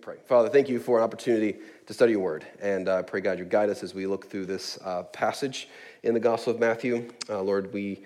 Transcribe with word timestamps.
pray. 0.00 0.16
Father, 0.24 0.48
thank 0.48 0.70
you 0.70 0.80
for 0.80 0.96
an 0.96 1.04
opportunity 1.04 1.58
to 1.86 1.92
study 1.92 2.12
your 2.12 2.22
word. 2.22 2.46
And 2.62 2.88
I 2.88 2.92
uh, 2.92 3.02
pray, 3.02 3.20
God, 3.20 3.38
you 3.38 3.44
guide 3.44 3.68
us 3.68 3.82
as 3.82 3.92
we 3.92 4.06
look 4.06 4.30
through 4.30 4.46
this 4.46 4.78
uh, 4.82 5.02
passage 5.02 5.68
in 6.04 6.14
the 6.14 6.20
Gospel 6.20 6.54
of 6.54 6.58
Matthew. 6.58 7.10
Uh, 7.28 7.42
Lord, 7.42 7.70
we, 7.74 8.02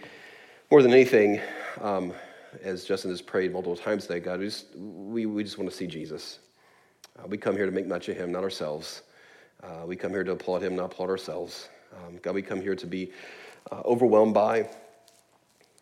more 0.72 0.82
than 0.82 0.90
anything, 0.90 1.40
um, 1.80 2.12
as 2.64 2.84
Justin 2.84 3.10
has 3.10 3.22
prayed 3.22 3.52
multiple 3.52 3.76
times 3.76 4.08
today, 4.08 4.18
God, 4.18 4.40
we 4.40 4.46
just, 4.46 4.74
we, 4.74 5.26
we 5.26 5.44
just 5.44 5.56
want 5.56 5.70
to 5.70 5.76
see 5.76 5.86
Jesus. 5.86 6.40
Uh, 7.16 7.28
we 7.28 7.38
come 7.38 7.54
here 7.54 7.66
to 7.66 7.70
make 7.70 7.86
much 7.86 8.08
of 8.08 8.16
him, 8.16 8.32
not 8.32 8.42
ourselves. 8.42 9.02
Uh, 9.62 9.86
we 9.86 9.94
come 9.94 10.10
here 10.10 10.24
to 10.24 10.32
applaud 10.32 10.64
him, 10.64 10.74
not 10.74 10.86
applaud 10.86 11.10
ourselves. 11.10 11.68
Um, 11.92 12.18
God, 12.22 12.34
we 12.34 12.42
come 12.42 12.60
here 12.60 12.74
to 12.74 12.86
be 12.88 13.12
uh, 13.70 13.82
overwhelmed 13.84 14.34
by, 14.34 14.68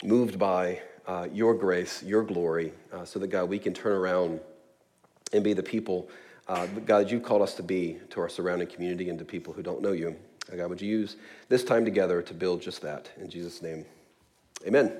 moved 0.04 0.38
by 0.38 0.82
your 1.32 1.54
grace, 1.54 2.02
your 2.02 2.22
glory, 2.22 2.72
so 3.04 3.18
that, 3.18 3.28
God, 3.28 3.48
we 3.48 3.58
can 3.58 3.72
turn 3.72 3.92
around 3.92 4.40
and 5.32 5.42
be 5.42 5.52
the 5.52 5.62
people, 5.62 6.08
uh, 6.48 6.66
God, 6.66 7.10
you've 7.10 7.22
called 7.22 7.42
us 7.42 7.54
to 7.54 7.62
be 7.62 7.98
to 8.10 8.20
our 8.20 8.28
surrounding 8.28 8.68
community 8.68 9.08
and 9.08 9.18
to 9.18 9.24
people 9.24 9.52
who 9.52 9.62
don't 9.62 9.82
know 9.82 9.92
you. 9.92 10.16
God, 10.54 10.68
would 10.68 10.82
you 10.82 10.88
use 10.88 11.16
this 11.48 11.64
time 11.64 11.84
together 11.84 12.20
to 12.22 12.34
build 12.34 12.60
just 12.60 12.82
that? 12.82 13.10
In 13.20 13.30
Jesus' 13.30 13.62
name, 13.62 13.84
amen. 14.66 14.92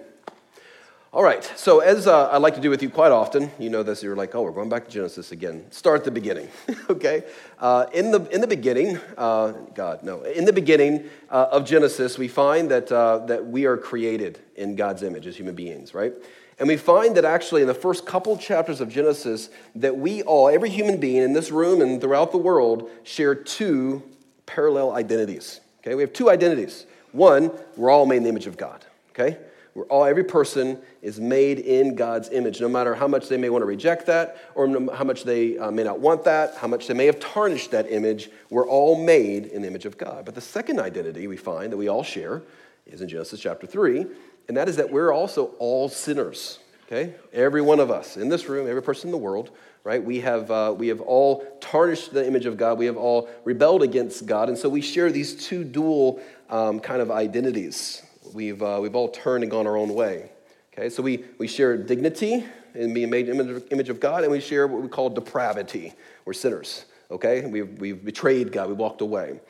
All 1.14 1.23
right, 1.23 1.45
so 1.56 1.80
as 1.80 2.06
uh, 2.06 2.28
I 2.28 2.38
like 2.38 2.54
to 2.54 2.60
do 2.62 2.70
with 2.70 2.82
you 2.82 2.88
quite 2.88 3.12
often, 3.12 3.50
you 3.59 3.68
know 3.68 3.82
this, 3.82 4.02
you're 4.02 4.16
like, 4.16 4.34
oh, 4.34 4.40
we're 4.40 4.50
going 4.50 4.70
back 4.70 4.87
to 4.87 4.90
Genesis 4.90 5.30
again. 5.30 5.70
Start 5.70 5.98
at 5.98 6.04
the 6.06 6.10
beginning, 6.10 6.48
okay? 6.88 7.24
Uh, 7.59 7.84
in, 7.92 8.12
the, 8.12 8.26
in 8.30 8.40
the 8.40 8.46
beginning, 8.46 8.98
uh, 9.18 9.52
God, 9.74 10.02
no, 10.02 10.23
in 10.23 10.46
the 10.46 10.54
beginning 10.54 11.10
uh, 11.28 11.48
of 11.52 11.66
Genesis, 11.66 12.16
we 12.16 12.28
find 12.28 12.70
that, 12.70 12.90
uh, 12.90 13.18
that 13.26 13.46
we 13.46 13.66
are 13.66 13.76
created 13.76 14.38
in 14.56 14.74
God's 14.74 15.02
image 15.02 15.26
as 15.26 15.37
human 15.37 15.54
beings, 15.54 15.92
right? 15.92 16.14
And 16.59 16.69
we 16.69 16.77
find 16.77 17.16
that 17.16 17.24
actually 17.24 17.62
in 17.62 17.69
the 17.69 17.74
first 17.74 18.06
couple 18.06 18.37
chapters 18.37 18.80
of 18.80 18.88
Genesis, 18.88 19.51
that 19.74 19.97
we 19.97 20.23
all, 20.23 20.48
every 20.48 20.70
human 20.70 20.98
being 20.98 21.23
in 21.23 21.33
this 21.33 21.51
room 21.51 21.80
and 21.80 22.01
throughout 22.01 22.30
the 22.30 22.38
world, 22.38 22.91
share 23.02 23.34
two 23.34 24.02
parallel 24.47 24.93
identities. 24.93 25.60
Okay, 25.80 25.95
we 25.95 26.02
have 26.02 26.13
two 26.13 26.30
identities. 26.30 26.87
One, 27.13 27.51
we're 27.76 27.91
all 27.91 28.07
made 28.07 28.18
in 28.18 28.23
the 28.24 28.29
image 28.29 28.46
of 28.46 28.57
God. 28.57 28.85
Okay? 29.10 29.38
We're 29.74 29.85
all, 29.85 30.04
every 30.04 30.24
person 30.24 30.79
is 31.01 31.18
made 31.18 31.59
in 31.59 31.95
God's 31.95 32.29
image, 32.29 32.60
no 32.60 32.69
matter 32.69 32.95
how 32.95 33.09
much 33.09 33.29
they 33.29 33.38
may 33.38 33.48
want 33.48 33.63
to 33.63 33.66
reject 33.66 34.07
that, 34.07 34.37
or 34.54 34.69
how 34.95 35.04
much 35.04 35.24
they 35.24 35.57
uh, 35.59 35.71
may 35.71 35.82
not 35.82 35.98
want 35.98 36.24
that, 36.24 36.57
how 36.57 36.69
much 36.69 36.87
they 36.87 36.95
may 36.95 37.07
have 37.07 37.19
tarnished 37.21 37.71
that 37.71 37.91
image. 37.91 38.30
We're 38.51 38.69
all 38.69 39.02
made 39.02 39.46
in 39.46 39.63
the 39.63 39.69
image 39.69 39.87
of 39.87 39.96
God. 39.96 40.26
But 40.26 40.35
the 40.35 40.43
second 40.43 40.79
identity 40.79 41.26
we 41.26 41.38
find 41.38 41.73
that 41.73 41.79
we 41.79 41.88
all 41.88 42.02
share 42.02 42.43
is 42.87 43.01
in 43.01 43.09
Genesis 43.09 43.41
chapter 43.41 43.66
3, 43.66 44.07
and 44.52 44.58
that 44.58 44.68
is 44.68 44.76
that 44.76 44.92
we're 44.92 45.14
also 45.14 45.54
all 45.58 45.88
sinners. 45.88 46.58
Okay? 46.84 47.14
Every 47.32 47.62
one 47.62 47.80
of 47.80 47.90
us 47.90 48.18
in 48.18 48.28
this 48.28 48.50
room, 48.50 48.68
every 48.68 48.82
person 48.82 49.08
in 49.08 49.12
the 49.12 49.16
world, 49.16 49.50
right? 49.82 50.04
We 50.04 50.20
have, 50.20 50.50
uh, 50.50 50.74
we 50.76 50.88
have 50.88 51.00
all 51.00 51.56
tarnished 51.62 52.12
the 52.12 52.26
image 52.26 52.45
of 52.45 52.58
God. 52.58 52.76
We 52.76 52.84
have 52.84 52.98
all 52.98 53.30
rebelled 53.45 53.82
against 53.82 54.26
God. 54.26 54.50
And 54.50 54.58
so 54.58 54.68
we 54.68 54.82
share 54.82 55.10
these 55.10 55.46
two 55.46 55.64
dual 55.64 56.20
um, 56.50 56.80
kind 56.80 57.00
of 57.00 57.10
identities. 57.10 58.02
We've, 58.34 58.62
uh, 58.62 58.78
we've 58.82 58.95
all 58.95 59.08
turned 59.08 59.42
and 59.42 59.50
gone 59.50 59.66
our 59.66 59.78
own 59.78 59.95
way. 59.95 60.32
Okay? 60.74 60.90
So 60.90 61.02
we, 61.02 61.24
we 61.38 61.48
share 61.48 61.78
dignity 61.78 62.45
in 62.74 62.92
being 62.92 63.08
made 63.08 63.30
in 63.30 63.62
image 63.70 63.88
of 63.88 64.00
God, 64.00 64.22
and 64.22 64.30
we 64.30 64.41
share 64.41 64.66
what 64.66 64.82
we 64.82 64.88
call 64.88 65.08
depravity. 65.08 65.94
We're 66.26 66.34
sinners. 66.34 66.84
Okay? 67.10 67.47
We've, 67.47 67.78
we've 67.78 68.04
betrayed 68.04 68.53
God. 68.53 68.69
We 68.69 68.75
walked 68.75 69.00
away. 69.00 69.41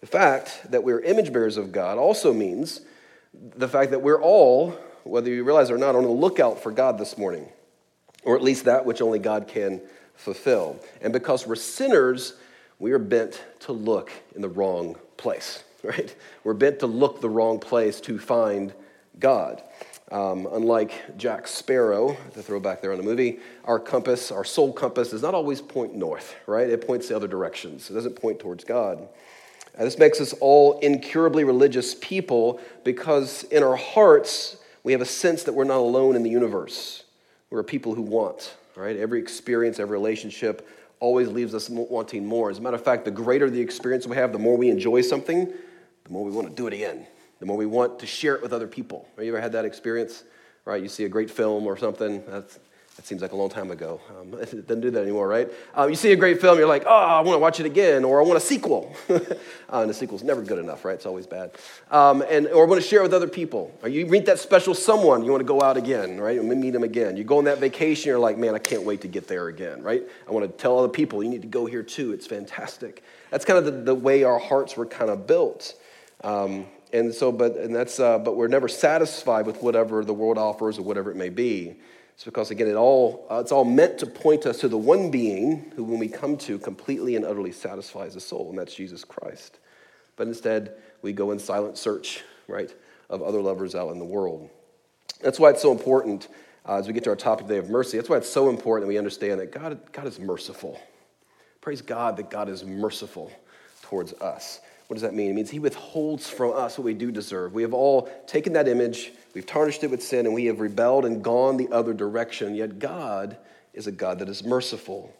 The 0.00 0.06
fact 0.06 0.70
that 0.70 0.82
we're 0.82 1.00
image 1.00 1.34
bearers 1.34 1.58
of 1.58 1.70
God 1.70 1.98
also 1.98 2.32
means 2.32 2.80
the 3.56 3.68
fact 3.68 3.90
that 3.90 4.00
we're 4.00 4.20
all, 4.20 4.76
whether 5.04 5.30
you 5.30 5.44
realize 5.44 5.70
it 5.70 5.74
or 5.74 5.78
not, 5.78 5.94
on 5.94 6.02
the 6.02 6.08
lookout 6.08 6.62
for 6.62 6.72
God 6.72 6.98
this 6.98 7.16
morning, 7.16 7.48
or 8.24 8.36
at 8.36 8.42
least 8.42 8.64
that 8.64 8.84
which 8.84 9.00
only 9.00 9.18
God 9.18 9.48
can 9.48 9.80
fulfill. 10.14 10.78
And 11.00 11.12
because 11.12 11.46
we're 11.46 11.56
sinners, 11.56 12.34
we 12.78 12.92
are 12.92 12.98
bent 12.98 13.42
to 13.60 13.72
look 13.72 14.10
in 14.34 14.42
the 14.42 14.48
wrong 14.48 14.96
place, 15.16 15.64
right? 15.82 16.14
We're 16.44 16.54
bent 16.54 16.80
to 16.80 16.86
look 16.86 17.20
the 17.20 17.30
wrong 17.30 17.58
place 17.58 18.00
to 18.02 18.18
find 18.18 18.72
God. 19.18 19.62
Um, 20.10 20.48
unlike 20.50 21.18
Jack 21.18 21.46
Sparrow, 21.46 22.16
the 22.32 22.42
throwback 22.42 22.80
there 22.80 22.92
on 22.92 22.98
the 22.98 23.04
movie, 23.04 23.40
our 23.64 23.78
compass, 23.78 24.32
our 24.32 24.44
soul 24.44 24.72
compass, 24.72 25.10
does 25.10 25.20
not 25.20 25.34
always 25.34 25.60
point 25.60 25.94
north, 25.94 26.34
right? 26.46 26.68
It 26.68 26.86
points 26.86 27.08
the 27.08 27.16
other 27.16 27.28
directions. 27.28 27.90
It 27.90 27.94
doesn't 27.94 28.16
point 28.16 28.38
towards 28.38 28.64
God. 28.64 29.06
And 29.78 29.86
this 29.86 29.96
makes 29.96 30.20
us 30.20 30.34
all 30.40 30.80
incurably 30.80 31.44
religious 31.44 31.94
people 31.94 32.60
because 32.82 33.44
in 33.44 33.62
our 33.62 33.76
hearts, 33.76 34.56
we 34.82 34.90
have 34.90 35.00
a 35.00 35.06
sense 35.06 35.44
that 35.44 35.52
we're 35.52 35.64
not 35.64 35.78
alone 35.78 36.16
in 36.16 36.24
the 36.24 36.30
universe. 36.30 37.04
We're 37.48 37.62
people 37.62 37.94
who 37.94 38.02
want, 38.02 38.56
right? 38.74 38.96
Every 38.96 39.20
experience, 39.20 39.78
every 39.78 39.96
relationship 39.96 40.68
always 40.98 41.28
leaves 41.28 41.54
us 41.54 41.70
wanting 41.70 42.26
more. 42.26 42.50
As 42.50 42.58
a 42.58 42.60
matter 42.60 42.74
of 42.74 42.84
fact, 42.84 43.04
the 43.04 43.12
greater 43.12 43.48
the 43.48 43.60
experience 43.60 44.04
we 44.04 44.16
have, 44.16 44.32
the 44.32 44.38
more 44.38 44.56
we 44.56 44.68
enjoy 44.68 45.00
something, 45.00 45.46
the 45.46 46.10
more 46.10 46.24
we 46.24 46.32
want 46.32 46.48
to 46.48 46.54
do 46.54 46.66
it 46.66 46.72
again, 46.72 47.06
the 47.38 47.46
more 47.46 47.56
we 47.56 47.66
want 47.66 48.00
to 48.00 48.06
share 48.06 48.34
it 48.34 48.42
with 48.42 48.52
other 48.52 48.66
people. 48.66 49.08
Have 49.14 49.24
you 49.24 49.30
ever 49.32 49.40
had 49.40 49.52
that 49.52 49.64
experience? 49.64 50.24
Right? 50.64 50.82
You 50.82 50.88
see 50.88 51.04
a 51.04 51.08
great 51.08 51.30
film 51.30 51.68
or 51.68 51.76
something, 51.76 52.24
that's 52.26 52.58
that 52.98 53.06
seems 53.06 53.22
like 53.22 53.30
a 53.30 53.36
long 53.36 53.48
time 53.48 53.70
ago. 53.70 54.00
Um, 54.10 54.34
it 54.40 54.66
doesn't 54.66 54.80
do 54.80 54.90
that 54.90 55.02
anymore, 55.02 55.28
right? 55.28 55.48
Um, 55.72 55.88
you 55.88 55.94
see 55.94 56.10
a 56.10 56.16
great 56.16 56.40
film, 56.40 56.58
you're 56.58 56.66
like, 56.66 56.82
oh, 56.84 56.90
I 56.90 57.20
want 57.20 57.36
to 57.36 57.38
watch 57.38 57.60
it 57.60 57.66
again, 57.66 58.04
or 58.04 58.20
I 58.20 58.24
want 58.24 58.36
a 58.36 58.40
sequel. 58.40 58.92
uh, 59.08 59.20
and 59.70 59.88
the 59.88 59.94
sequel's 59.94 60.24
never 60.24 60.42
good 60.42 60.58
enough, 60.58 60.84
right? 60.84 60.96
It's 60.96 61.06
always 61.06 61.24
bad. 61.24 61.52
Um, 61.92 62.24
and, 62.28 62.48
or 62.48 62.64
I 62.64 62.68
want 62.68 62.82
to 62.82 62.86
share 62.86 63.00
with 63.02 63.14
other 63.14 63.28
people. 63.28 63.72
Or 63.84 63.88
you 63.88 64.04
meet 64.06 64.26
that 64.26 64.40
special 64.40 64.74
someone, 64.74 65.24
you 65.24 65.30
want 65.30 65.42
to 65.42 65.46
go 65.46 65.62
out 65.62 65.76
again, 65.76 66.20
right? 66.20 66.40
And 66.40 66.48
meet 66.60 66.70
them 66.70 66.82
again. 66.82 67.16
You 67.16 67.22
go 67.22 67.38
on 67.38 67.44
that 67.44 67.58
vacation, 67.58 68.08
you're 68.08 68.18
like, 68.18 68.36
man, 68.36 68.56
I 68.56 68.58
can't 68.58 68.82
wait 68.82 69.02
to 69.02 69.08
get 69.08 69.28
there 69.28 69.46
again, 69.46 69.80
right? 69.80 70.02
I 70.26 70.32
want 70.32 70.44
to 70.44 70.52
tell 70.60 70.76
other 70.76 70.88
people, 70.88 71.22
you 71.22 71.30
need 71.30 71.42
to 71.42 71.48
go 71.48 71.66
here 71.66 71.84
too. 71.84 72.12
It's 72.12 72.26
fantastic. 72.26 73.04
That's 73.30 73.44
kind 73.44 73.60
of 73.60 73.64
the, 73.64 73.70
the 73.70 73.94
way 73.94 74.24
our 74.24 74.40
hearts 74.40 74.76
were 74.76 74.86
kind 74.86 75.08
of 75.08 75.24
built. 75.24 75.74
Um, 76.24 76.66
and 76.92 77.14
so, 77.14 77.30
but, 77.30 77.56
and 77.58 77.72
that's, 77.72 78.00
uh, 78.00 78.18
but 78.18 78.36
we're 78.36 78.48
never 78.48 78.66
satisfied 78.66 79.46
with 79.46 79.62
whatever 79.62 80.04
the 80.04 80.14
world 80.14 80.36
offers 80.36 80.78
or 80.78 80.82
whatever 80.82 81.12
it 81.12 81.16
may 81.16 81.28
be. 81.28 81.76
It's 82.18 82.24
because, 82.24 82.50
again, 82.50 82.66
it 82.66 82.74
all, 82.74 83.28
uh, 83.30 83.36
it's 83.36 83.52
all 83.52 83.64
meant 83.64 83.98
to 83.98 84.06
point 84.06 84.44
us 84.44 84.58
to 84.58 84.68
the 84.68 84.76
one 84.76 85.08
being 85.08 85.70
who, 85.76 85.84
when 85.84 86.00
we 86.00 86.08
come 86.08 86.36
to, 86.38 86.58
completely 86.58 87.14
and 87.14 87.24
utterly 87.24 87.52
satisfies 87.52 88.14
the 88.14 88.20
soul, 88.20 88.50
and 88.50 88.58
that's 88.58 88.74
Jesus 88.74 89.04
Christ. 89.04 89.60
But 90.16 90.26
instead, 90.26 90.74
we 91.00 91.12
go 91.12 91.30
in 91.30 91.38
silent 91.38 91.78
search, 91.78 92.24
right, 92.48 92.74
of 93.08 93.22
other 93.22 93.40
lovers 93.40 93.76
out 93.76 93.92
in 93.92 94.00
the 94.00 94.04
world. 94.04 94.50
That's 95.20 95.38
why 95.38 95.50
it's 95.50 95.62
so 95.62 95.70
important 95.70 96.26
uh, 96.66 96.78
as 96.78 96.88
we 96.88 96.92
get 96.92 97.04
to 97.04 97.10
our 97.10 97.14
topic 97.14 97.46
today 97.46 97.58
of 97.58 97.70
mercy. 97.70 97.98
That's 97.98 98.08
why 98.08 98.16
it's 98.16 98.28
so 98.28 98.48
important 98.48 98.88
that 98.88 98.92
we 98.92 98.98
understand 98.98 99.38
that 99.38 99.52
God, 99.52 99.78
God 99.92 100.06
is 100.08 100.18
merciful. 100.18 100.76
Praise 101.60 101.82
God 101.82 102.16
that 102.16 102.30
God 102.30 102.48
is 102.48 102.64
merciful 102.64 103.30
towards 103.82 104.12
us. 104.14 104.58
What 104.88 104.94
does 104.94 105.02
that 105.02 105.14
mean? 105.14 105.30
It 105.30 105.34
means 105.34 105.50
He 105.50 105.58
withholds 105.58 106.28
from 106.28 106.52
us 106.52 106.78
what 106.78 106.84
we 106.84 106.94
do 106.94 107.12
deserve. 107.12 107.52
We 107.52 107.62
have 107.62 107.74
all 107.74 108.10
taken 108.26 108.54
that 108.54 108.66
image, 108.66 109.12
we've 109.34 109.46
tarnished 109.46 109.84
it 109.84 109.90
with 109.90 110.02
sin, 110.02 110.26
and 110.26 110.34
we 110.34 110.46
have 110.46 110.60
rebelled 110.60 111.04
and 111.04 111.22
gone 111.22 111.58
the 111.58 111.68
other 111.70 111.92
direction. 111.92 112.54
Yet 112.54 112.78
God 112.78 113.36
is 113.74 113.86
a 113.86 113.92
God 113.92 114.18
that 114.18 114.28
is 114.28 114.42
merciful. 114.42 115.14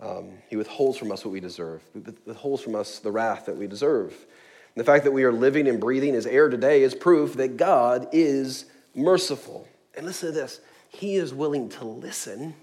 Um, 0.00 0.32
he 0.48 0.56
withholds 0.56 0.98
from 0.98 1.12
us 1.12 1.24
what 1.24 1.30
we 1.32 1.40
deserve, 1.40 1.80
he 1.92 2.00
withholds 2.26 2.62
from 2.62 2.74
us 2.74 2.98
the 2.98 3.12
wrath 3.12 3.46
that 3.46 3.56
we 3.56 3.68
deserve. 3.68 4.10
And 4.74 4.80
the 4.80 4.84
fact 4.84 5.04
that 5.04 5.12
we 5.12 5.22
are 5.22 5.32
living 5.32 5.68
and 5.68 5.80
breathing 5.80 6.16
as 6.16 6.26
air 6.26 6.48
today 6.48 6.82
is 6.82 6.96
proof 6.96 7.34
that 7.34 7.56
God 7.56 8.08
is 8.10 8.64
merciful. 8.96 9.68
And 9.96 10.04
listen 10.04 10.30
to 10.30 10.34
this 10.34 10.60
He 10.88 11.14
is 11.14 11.32
willing 11.32 11.68
to 11.70 11.84
listen 11.84 12.54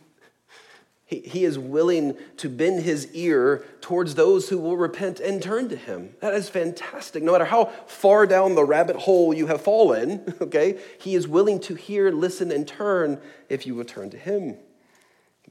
he, 1.12 1.20
he 1.20 1.44
is 1.44 1.60
willing 1.60 2.18
to 2.38 2.48
bend 2.48 2.84
his 2.84 3.14
ear 3.14 3.66
towards 3.82 4.16
those 4.16 4.48
who 4.48 4.58
will 4.58 4.78
repent 4.78 5.20
and 5.20 5.44
turn 5.44 5.68
to 5.68 5.76
him. 5.76 6.16
That 6.22 6.34
is 6.34 6.48
fantastic. 6.50 7.22
No 7.22 7.34
matter 7.34 7.46
how 7.46 7.66
far 7.86 8.26
down 8.26 8.56
the 8.56 8.64
rabbit 8.64 8.96
hole 8.96 9.34
you 9.34 9.48
have 9.48 9.62
fallen, 9.62 10.34
okay, 10.42 10.80
he 11.00 11.14
is 11.14 11.28
willing 11.28 11.60
to 11.62 11.76
hear, 11.76 12.12
listen, 12.12 12.50
and 12.50 12.66
turn 12.66 13.20
if 13.50 13.68
you 13.68 13.76
will 13.76 13.84
turn 13.84 14.10
to 14.12 14.18
him. 14.18 14.56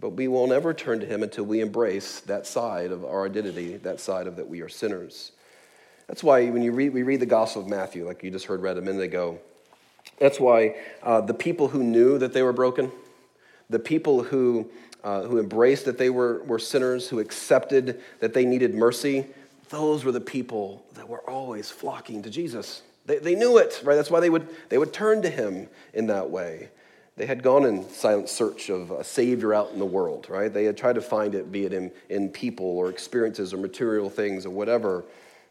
But 0.00 0.10
we 0.10 0.28
will 0.28 0.47
never 0.47 0.72
turn 0.72 0.99
to 1.00 1.06
him 1.06 1.22
until 1.22 1.44
we 1.44 1.60
embrace 1.60 2.20
that 2.20 2.47
side 2.47 2.91
of 2.91 3.05
our 3.05 3.26
identity, 3.26 3.76
that 3.76 4.00
side 4.00 4.26
of 4.26 4.37
that 4.37 4.49
we 4.49 4.62
are 4.62 4.69
sinners. 4.70 5.32
That's 6.08 6.25
why 6.25 6.49
when 6.49 6.62
you 6.62 6.73
read, 6.73 6.94
we 6.94 7.02
read 7.02 7.20
the 7.20 7.26
Gospel 7.26 7.61
of 7.61 7.69
Matthew, 7.69 8.06
like 8.06 8.23
you 8.23 8.31
just 8.31 8.46
heard 8.46 8.62
read 8.62 8.79
a 8.79 8.81
minute 8.81 9.02
ago, 9.02 9.38
that's 10.19 10.40
why 10.40 10.76
uh, 11.02 11.20
the 11.20 11.35
people 11.35 11.69
who 11.69 11.85
knew 11.85 12.17
that 12.17 12.32
they 12.32 12.43
were 12.43 12.55
broken, 12.55 12.90
the 13.69 13.79
people 13.79 14.23
who 14.23 14.70
uh, 15.05 15.23
who 15.23 15.38
embraced 15.38 15.85
that 15.85 15.99
they 15.99 16.11
were, 16.11 16.43
were 16.44 16.58
sinners, 16.58 17.08
who 17.08 17.19
accepted 17.19 18.00
that 18.20 18.35
they 18.35 18.44
needed 18.44 18.75
mercy, 18.75 19.26
those 19.69 20.05
were 20.05 20.12
the 20.12 20.20
people 20.20 20.85
that 20.94 21.08
were 21.08 21.29
always 21.29 21.70
flocking 21.70 22.23
to 22.23 22.31
Jesus. 22.31 22.82
They, 23.06 23.19
they 23.19 23.35
knew 23.35 23.58
it, 23.58 23.81
right? 23.85 23.94
That's 23.94 24.11
why 24.11 24.20
they 24.20 24.31
would, 24.31 24.49
they 24.69 24.79
would 24.79 24.93
turn 24.93 25.23
to 25.23 25.31
him 25.31 25.69
in 25.94 26.08
that 26.08 26.31
way. 26.31 26.69
They 27.17 27.26
had 27.26 27.43
gone 27.43 27.64
in 27.64 27.88
silent 27.88 28.29
search 28.29 28.70
of 28.70 28.91
a 28.91 29.05
savior 29.05 29.52
out 29.52 29.73
in 29.73 29.79
the 29.79 29.87
world, 29.87 30.26
right? 30.29 30.52
They 30.52 30.64
had 30.64 30.76
tried 30.76 30.94
to 30.94 31.02
find 31.02 31.35
it, 31.35 31.52
be 31.52 31.64
it 31.64 31.73
in, 31.73 31.91
in 32.08 32.31
people 32.31 32.67
or 32.67 32.88
experiences 32.88 33.52
or 33.52 33.58
material 33.58 34.08
things 34.08 34.47
or 34.47 34.50
whatever. 34.50 35.05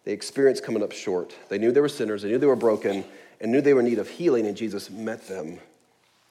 They 0.04 0.12
experienced 0.12 0.63
coming 0.63 0.81
up 0.84 0.92
short. 0.92 1.36
They 1.50 1.57
knew 1.57 1.72
they 1.72 1.81
were 1.81 1.90
sinners, 1.90 2.24
they 2.24 2.30
knew 2.30 2.38
they 2.38 2.48
were 2.48 2.56
broken, 2.56 3.06
and 3.42 3.51
knew 3.51 3.62
they 3.62 3.74
were 3.74 3.81
in 3.81 3.86
need 3.86 4.00
of 4.00 4.10
healing, 4.10 4.48
and 4.48 4.57
Jesus 4.57 4.90
met 4.90 5.28
them 5.28 5.60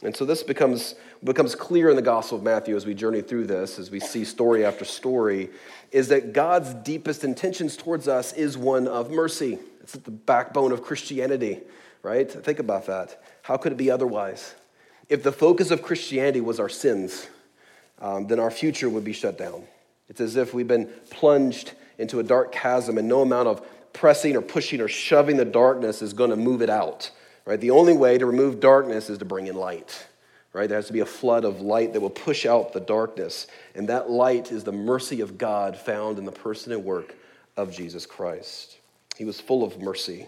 And 0.04 0.16
so 0.16 0.24
this 0.24 0.44
becomes, 0.44 0.94
becomes 1.24 1.56
clear 1.56 1.90
in 1.90 1.96
the 1.96 2.02
Gospel 2.02 2.38
of 2.38 2.44
Matthew 2.44 2.76
as 2.76 2.86
we 2.86 2.94
journey 2.94 3.20
through 3.20 3.46
this, 3.46 3.80
as 3.80 3.90
we 3.90 3.98
see 3.98 4.24
story 4.24 4.64
after 4.64 4.84
story, 4.84 5.50
is 5.90 6.08
that 6.08 6.32
God's 6.32 6.72
deepest 6.74 7.24
intentions 7.24 7.76
towards 7.76 8.06
us 8.06 8.32
is 8.32 8.56
one 8.56 8.86
of 8.86 9.10
mercy. 9.10 9.58
It's 9.80 9.96
at 9.96 10.04
the 10.04 10.12
backbone 10.12 10.70
of 10.70 10.82
Christianity, 10.82 11.60
right? 12.02 12.30
Think 12.30 12.60
about 12.60 12.86
that. 12.86 13.20
How 13.42 13.56
could 13.56 13.72
it 13.72 13.78
be 13.78 13.90
otherwise? 13.90 14.54
If 15.08 15.24
the 15.24 15.32
focus 15.32 15.72
of 15.72 15.82
Christianity 15.82 16.40
was 16.40 16.60
our 16.60 16.68
sins, 16.68 17.26
um, 18.00 18.28
then 18.28 18.38
our 18.38 18.50
future 18.52 18.88
would 18.88 19.04
be 19.04 19.12
shut 19.12 19.36
down. 19.36 19.64
It's 20.08 20.20
as 20.20 20.36
if 20.36 20.54
we've 20.54 20.68
been 20.68 20.88
plunged 21.10 21.72
into 21.98 22.20
a 22.20 22.22
dark 22.22 22.52
chasm 22.52 22.98
and 22.98 23.08
no 23.08 23.22
amount 23.22 23.48
of 23.48 23.66
pressing 23.92 24.36
or 24.36 24.42
pushing 24.42 24.80
or 24.80 24.86
shoving 24.86 25.36
the 25.36 25.44
darkness 25.44 26.02
is 26.02 26.12
going 26.12 26.30
to 26.30 26.36
move 26.36 26.62
it 26.62 26.70
out. 26.70 27.10
Right? 27.48 27.58
The 27.58 27.70
only 27.70 27.94
way 27.94 28.18
to 28.18 28.26
remove 28.26 28.60
darkness 28.60 29.08
is 29.08 29.16
to 29.18 29.24
bring 29.24 29.46
in 29.46 29.56
light. 29.56 30.06
Right? 30.52 30.68
There 30.68 30.76
has 30.76 30.88
to 30.88 30.92
be 30.92 31.00
a 31.00 31.06
flood 31.06 31.46
of 31.46 31.62
light 31.62 31.94
that 31.94 32.00
will 32.00 32.10
push 32.10 32.44
out 32.44 32.74
the 32.74 32.80
darkness. 32.80 33.46
And 33.74 33.88
that 33.88 34.10
light 34.10 34.52
is 34.52 34.64
the 34.64 34.72
mercy 34.72 35.22
of 35.22 35.38
God 35.38 35.74
found 35.74 36.18
in 36.18 36.26
the 36.26 36.32
person 36.32 36.72
and 36.72 36.84
work 36.84 37.14
of 37.56 37.72
Jesus 37.72 38.04
Christ. 38.04 38.76
He 39.16 39.24
was 39.24 39.40
full 39.40 39.64
of 39.64 39.80
mercy, 39.80 40.26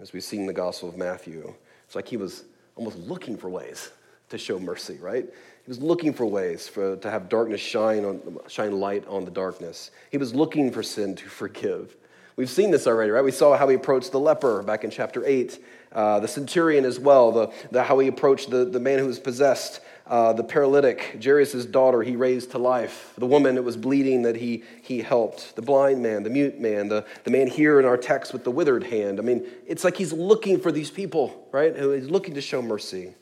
as 0.00 0.12
we 0.12 0.20
see 0.20 0.36
in 0.36 0.44
the 0.44 0.52
Gospel 0.52 0.90
of 0.90 0.98
Matthew. 0.98 1.54
It's 1.86 1.94
like 1.94 2.08
he 2.08 2.18
was 2.18 2.44
almost 2.76 2.98
looking 2.98 3.38
for 3.38 3.48
ways 3.48 3.88
to 4.28 4.36
show 4.36 4.58
mercy, 4.58 4.98
right? 5.00 5.24
He 5.24 5.70
was 5.70 5.80
looking 5.80 6.12
for 6.12 6.26
ways 6.26 6.68
for, 6.68 6.96
to 6.96 7.10
have 7.10 7.30
darkness 7.30 7.62
shine, 7.62 8.04
on, 8.04 8.38
shine 8.48 8.78
light 8.78 9.06
on 9.08 9.24
the 9.24 9.30
darkness. 9.30 9.92
He 10.10 10.18
was 10.18 10.34
looking 10.34 10.70
for 10.70 10.82
sin 10.82 11.16
to 11.16 11.24
forgive. 11.24 11.96
We've 12.36 12.50
seen 12.50 12.70
this 12.70 12.86
already, 12.86 13.10
right? 13.10 13.24
We 13.24 13.32
saw 13.32 13.56
how 13.56 13.66
he 13.68 13.76
approached 13.76 14.12
the 14.12 14.20
leper 14.20 14.62
back 14.62 14.84
in 14.84 14.90
chapter 14.90 15.24
8 15.24 15.58
uh, 15.92 16.20
the 16.20 16.28
centurion 16.28 16.84
as 16.84 16.98
well, 16.98 17.32
the, 17.32 17.52
the, 17.70 17.82
how 17.82 17.98
he 17.98 18.08
approached 18.08 18.50
the, 18.50 18.64
the 18.64 18.78
man 18.78 18.98
who 18.98 19.06
was 19.06 19.18
possessed, 19.18 19.80
uh, 20.06 20.32
the 20.32 20.44
paralytic, 20.44 21.18
Jairus' 21.22 21.64
daughter, 21.64 22.02
he 22.02 22.16
raised 22.16 22.52
to 22.52 22.58
life, 22.58 23.12
the 23.18 23.26
woman 23.26 23.56
that 23.56 23.62
was 23.62 23.76
bleeding 23.76 24.22
that 24.22 24.36
he, 24.36 24.62
he 24.82 25.00
helped, 25.00 25.56
the 25.56 25.62
blind 25.62 26.02
man, 26.02 26.22
the 26.22 26.30
mute 26.30 26.60
man, 26.60 26.88
the, 26.88 27.04
the 27.24 27.30
man 27.30 27.48
here 27.48 27.80
in 27.80 27.86
our 27.86 27.96
text 27.96 28.32
with 28.32 28.44
the 28.44 28.50
withered 28.50 28.84
hand. 28.84 29.18
I 29.18 29.22
mean, 29.22 29.46
it's 29.66 29.82
like 29.82 29.96
he's 29.96 30.12
looking 30.12 30.60
for 30.60 30.70
these 30.70 30.90
people, 30.90 31.48
right? 31.52 31.76
He's 31.76 32.10
looking 32.10 32.34
to 32.34 32.40
show 32.40 32.62
mercy. 32.62 33.12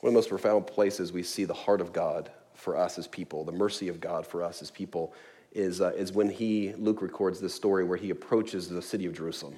One 0.00 0.10
of 0.10 0.12
the 0.12 0.18
most 0.18 0.28
profound 0.28 0.66
places 0.66 1.12
we 1.12 1.22
see 1.22 1.44
the 1.44 1.54
heart 1.54 1.80
of 1.80 1.92
God 1.92 2.30
for 2.54 2.76
us 2.76 2.98
as 2.98 3.08
people, 3.08 3.44
the 3.44 3.52
mercy 3.52 3.88
of 3.88 4.00
God 4.00 4.26
for 4.26 4.44
us 4.44 4.62
as 4.62 4.70
people, 4.70 5.12
is, 5.52 5.80
uh, 5.80 5.92
is 5.96 6.12
when 6.12 6.28
he, 6.28 6.72
Luke 6.76 7.02
records 7.02 7.40
this 7.40 7.54
story 7.54 7.84
where 7.84 7.98
he 7.98 8.10
approaches 8.10 8.68
the 8.68 8.82
city 8.82 9.06
of 9.06 9.14
Jerusalem 9.14 9.54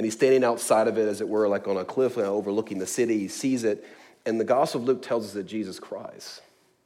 and 0.00 0.06
he's 0.06 0.14
standing 0.14 0.42
outside 0.42 0.88
of 0.88 0.96
it, 0.96 1.06
as 1.06 1.20
it 1.20 1.28
were, 1.28 1.46
like 1.46 1.68
on 1.68 1.76
a 1.76 1.84
cliff 1.84 2.16
uh, 2.16 2.22
overlooking 2.22 2.78
the 2.78 2.86
city. 2.86 3.18
He 3.18 3.28
sees 3.28 3.64
it, 3.64 3.86
and 4.24 4.40
the 4.40 4.44
Gospel 4.44 4.80
of 4.80 4.86
Luke 4.86 5.02
tells 5.02 5.26
us 5.26 5.32
that 5.34 5.42
Jesus 5.42 5.78
cries 5.78 6.40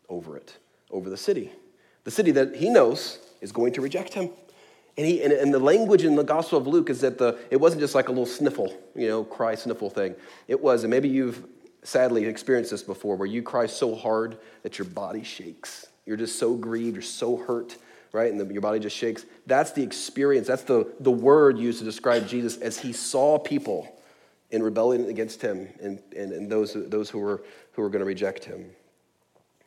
over 0.08 0.36
it, 0.36 0.58
over 0.90 1.08
the 1.08 1.16
city. 1.16 1.52
The 2.02 2.10
city 2.10 2.32
that 2.32 2.56
he 2.56 2.70
knows 2.70 3.20
is 3.40 3.52
going 3.52 3.72
to 3.74 3.80
reject 3.80 4.14
him. 4.14 4.30
And, 4.98 5.06
he, 5.06 5.22
and, 5.22 5.32
and, 5.32 5.54
the 5.54 5.60
language 5.60 6.02
in 6.02 6.16
the 6.16 6.24
Gospel 6.24 6.58
of 6.58 6.66
Luke 6.66 6.90
is 6.90 7.02
that 7.02 7.18
the, 7.18 7.38
it 7.52 7.60
wasn't 7.60 7.82
just 7.82 7.94
like 7.94 8.08
a 8.08 8.10
little 8.10 8.26
sniffle, 8.26 8.76
you 8.96 9.06
know, 9.06 9.22
cry 9.22 9.54
sniffle 9.54 9.90
thing. 9.90 10.16
It 10.48 10.60
was, 10.60 10.82
and 10.82 10.90
maybe 10.90 11.08
you've 11.08 11.46
sadly 11.84 12.24
experienced 12.24 12.72
this 12.72 12.82
before, 12.82 13.14
where 13.14 13.28
you 13.28 13.44
cry 13.44 13.66
so 13.66 13.94
hard 13.94 14.38
that 14.64 14.76
your 14.76 14.88
body 14.88 15.22
shakes. 15.22 15.86
You're 16.04 16.16
just 16.16 16.36
so 16.36 16.56
grieved, 16.56 16.96
you're 16.96 17.02
so 17.02 17.36
hurt 17.36 17.76
right? 18.14 18.30
And 18.30 18.40
the, 18.40 18.50
your 18.52 18.62
body 18.62 18.78
just 18.78 18.96
shakes. 18.96 19.26
That's 19.46 19.72
the 19.72 19.82
experience. 19.82 20.46
That's 20.46 20.62
the, 20.62 20.90
the 21.00 21.10
word 21.10 21.58
used 21.58 21.80
to 21.80 21.84
describe 21.84 22.28
Jesus 22.28 22.56
as 22.58 22.78
he 22.78 22.92
saw 22.92 23.38
people 23.38 24.00
in 24.50 24.62
rebellion 24.62 25.06
against 25.06 25.42
him 25.42 25.68
and, 25.82 26.00
and, 26.16 26.32
and 26.32 26.50
those, 26.50 26.74
those 26.74 27.10
who 27.10 27.18
were, 27.18 27.42
who 27.72 27.82
were 27.82 27.90
going 27.90 28.00
to 28.00 28.06
reject 28.06 28.44
him. 28.44 28.70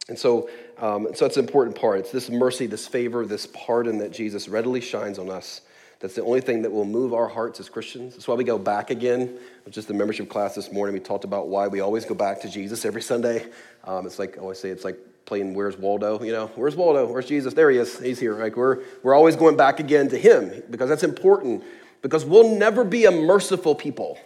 And 0.08 0.18
so, 0.18 0.50
um, 0.78 1.10
so 1.14 1.26
that's 1.26 1.36
an 1.36 1.46
important 1.46 1.76
part. 1.76 2.00
It's 2.00 2.12
this 2.12 2.30
mercy, 2.30 2.66
this 2.66 2.88
favor, 2.88 3.26
this 3.26 3.46
pardon 3.48 3.98
that 3.98 4.12
Jesus 4.12 4.48
readily 4.48 4.80
shines 4.80 5.20
on 5.20 5.30
us. 5.30 5.62
That's 6.00 6.16
the 6.16 6.24
only 6.24 6.40
thing 6.40 6.62
that 6.62 6.72
will 6.72 6.86
move 6.86 7.14
our 7.14 7.28
hearts 7.28 7.60
as 7.60 7.68
Christians. 7.68 8.14
That's 8.14 8.28
why 8.28 8.36
we 8.36 8.46
go 8.46 8.58
back 8.58 8.92
again. 8.92 9.38
Just 9.70 9.90
the 9.90 9.94
membership 9.94 10.30
class 10.30 10.56
this 10.56 10.72
morning. 10.72 10.94
We 10.94 11.02
talked 11.02 11.26
about 11.26 11.50
why 11.50 11.68
we 11.68 11.82
always 11.82 12.06
go 12.06 12.16
back 12.16 12.40
to 12.42 12.50
Jesus 12.50 12.86
every 12.86 13.02
Sunday. 13.02 13.48
Um, 13.84 14.06
it's 14.06 14.20
like 14.20 14.38
I 14.38 14.42
always 14.42 14.60
say, 14.60 14.70
it's 14.70 14.86
like 14.86 14.98
playing 15.28 15.54
Where's 15.54 15.78
Waldo? 15.78 16.24
You 16.24 16.32
know, 16.32 16.48
where's 16.56 16.76
Waldo? 16.76 17.06
Where's 17.06 17.28
Jesus? 17.28 17.54
There 17.54 17.70
he 17.70 17.78
is. 17.78 18.00
He's 18.00 18.20
here. 18.20 18.34
Like 18.34 18.56
we're, 18.56 18.80
we're 19.04 19.14
always 19.14 19.36
going 19.36 19.56
back 19.56 19.80
again 19.80 20.10
to 20.10 20.18
him 20.18 20.64
because 20.72 20.90
that's 20.90 21.04
important 21.04 21.64
because 22.02 22.26
we'll 22.26 22.56
never 22.56 22.84
be 22.84 23.06
a 23.06 23.12
merciful 23.12 23.76
people. 23.76 24.18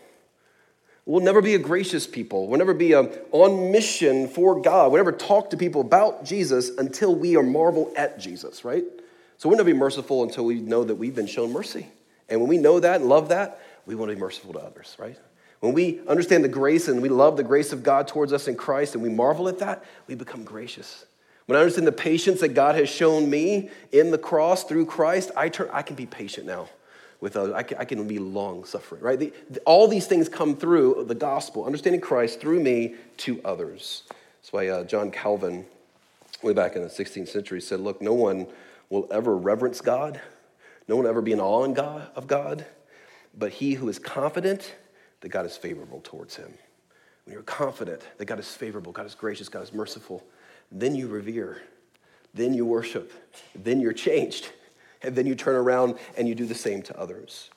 We'll 1.05 1.23
never 1.23 1.41
be 1.41 1.55
a 1.55 1.59
gracious 1.59 2.05
people. 2.05 2.47
We'll 2.47 2.59
never 2.59 2.75
be 2.75 2.93
a, 2.93 3.01
on 3.31 3.71
mission 3.71 4.27
for 4.27 4.61
God. 4.61 4.91
We'll 4.91 4.99
never 4.99 5.11
talk 5.11 5.49
to 5.49 5.57
people 5.57 5.81
about 5.81 6.23
Jesus 6.23 6.69
until 6.77 7.15
we 7.15 7.35
are 7.35 7.43
marvel 7.43 7.91
at 7.97 8.19
Jesus, 8.19 8.63
right? 8.63 8.83
So 9.37 9.49
we'll 9.49 9.57
never 9.57 9.73
be 9.73 9.77
merciful 9.77 10.23
until 10.23 10.45
we 10.45 10.61
know 10.61 10.83
that 10.83 10.95
we've 10.95 11.15
been 11.15 11.27
shown 11.27 11.51
mercy. 11.51 11.87
And 12.29 12.39
when 12.39 12.47
we 12.47 12.59
know 12.59 12.79
that 12.79 13.01
and 13.01 13.09
love 13.09 13.29
that, 13.29 13.59
we 13.87 13.95
want 13.95 14.09
to 14.11 14.15
be 14.15 14.21
merciful 14.21 14.53
to 14.53 14.59
others, 14.59 14.95
right? 14.99 15.17
When 15.61 15.73
we 15.73 16.01
understand 16.07 16.43
the 16.43 16.49
grace 16.49 16.87
and 16.87 17.01
we 17.01 17.09
love 17.09 17.37
the 17.37 17.43
grace 17.43 17.71
of 17.71 17.83
God 17.83 18.07
towards 18.07 18.33
us 18.33 18.47
in 18.47 18.55
Christ 18.55 18.95
and 18.95 19.03
we 19.03 19.09
marvel 19.09 19.47
at 19.47 19.59
that, 19.59 19.85
we 20.07 20.15
become 20.15 20.43
gracious. 20.43 21.05
When 21.45 21.55
I 21.55 21.61
understand 21.61 21.85
the 21.85 21.91
patience 21.91 22.41
that 22.41 22.49
God 22.49 22.75
has 22.75 22.89
shown 22.89 23.29
me 23.29 23.69
in 23.91 24.09
the 24.09 24.17
cross 24.17 24.63
through 24.63 24.87
Christ, 24.87 25.31
I, 25.37 25.49
turn, 25.49 25.69
I 25.71 25.83
can 25.83 25.95
be 25.95 26.07
patient 26.07 26.47
now 26.47 26.67
with 27.19 27.37
others. 27.37 27.53
I 27.53 27.61
can, 27.61 27.77
I 27.77 27.85
can 27.85 28.07
be 28.07 28.17
long 28.17 28.65
suffering, 28.65 29.01
right? 29.01 29.19
The, 29.19 29.31
the, 29.51 29.59
all 29.61 29.87
these 29.87 30.07
things 30.07 30.27
come 30.27 30.55
through 30.55 31.05
the 31.07 31.15
gospel, 31.15 31.65
understanding 31.65 32.01
Christ 32.01 32.41
through 32.41 32.59
me 32.59 32.95
to 33.17 33.39
others. 33.45 34.03
That's 34.41 34.51
why 34.51 34.67
uh, 34.69 34.83
John 34.83 35.11
Calvin, 35.11 35.65
way 36.41 36.53
back 36.53 36.75
in 36.75 36.81
the 36.81 36.89
16th 36.89 37.27
century, 37.27 37.61
said, 37.61 37.79
Look, 37.79 38.01
no 38.01 38.13
one 38.13 38.47
will 38.89 39.07
ever 39.11 39.37
reverence 39.37 39.79
God, 39.79 40.19
no 40.87 40.95
one 40.95 41.03
will 41.03 41.11
ever 41.11 41.21
be 41.21 41.33
in 41.33 41.39
awe 41.39 41.63
in 41.63 41.75
God, 41.75 42.09
of 42.15 42.25
God, 42.25 42.65
but 43.37 43.51
he 43.51 43.75
who 43.75 43.87
is 43.89 43.99
confident 43.99 44.73
that 45.21 45.29
God 45.29 45.45
is 45.45 45.55
favorable 45.57 46.01
towards 46.03 46.35
him. 46.35 46.53
When 47.25 47.33
you're 47.33 47.43
confident 47.43 48.01
that 48.17 48.25
God 48.25 48.39
is 48.39 48.53
favorable, 48.53 48.91
God 48.91 49.05
is 49.05 49.15
gracious, 49.15 49.49
God 49.49 49.63
is 49.63 49.73
merciful, 49.73 50.23
then 50.71 50.95
you 50.95 51.07
revere, 51.07 51.61
then 52.33 52.53
you 52.53 52.65
worship, 52.65 53.11
then 53.55 53.79
you're 53.79 53.93
changed, 53.93 54.51
and 55.01 55.15
then 55.15 55.25
you 55.25 55.35
turn 55.35 55.55
around 55.55 55.95
and 56.17 56.27
you 56.27 56.35
do 56.35 56.45
the 56.45 56.55
same 56.55 56.81
to 56.83 56.99
others. 56.99 57.49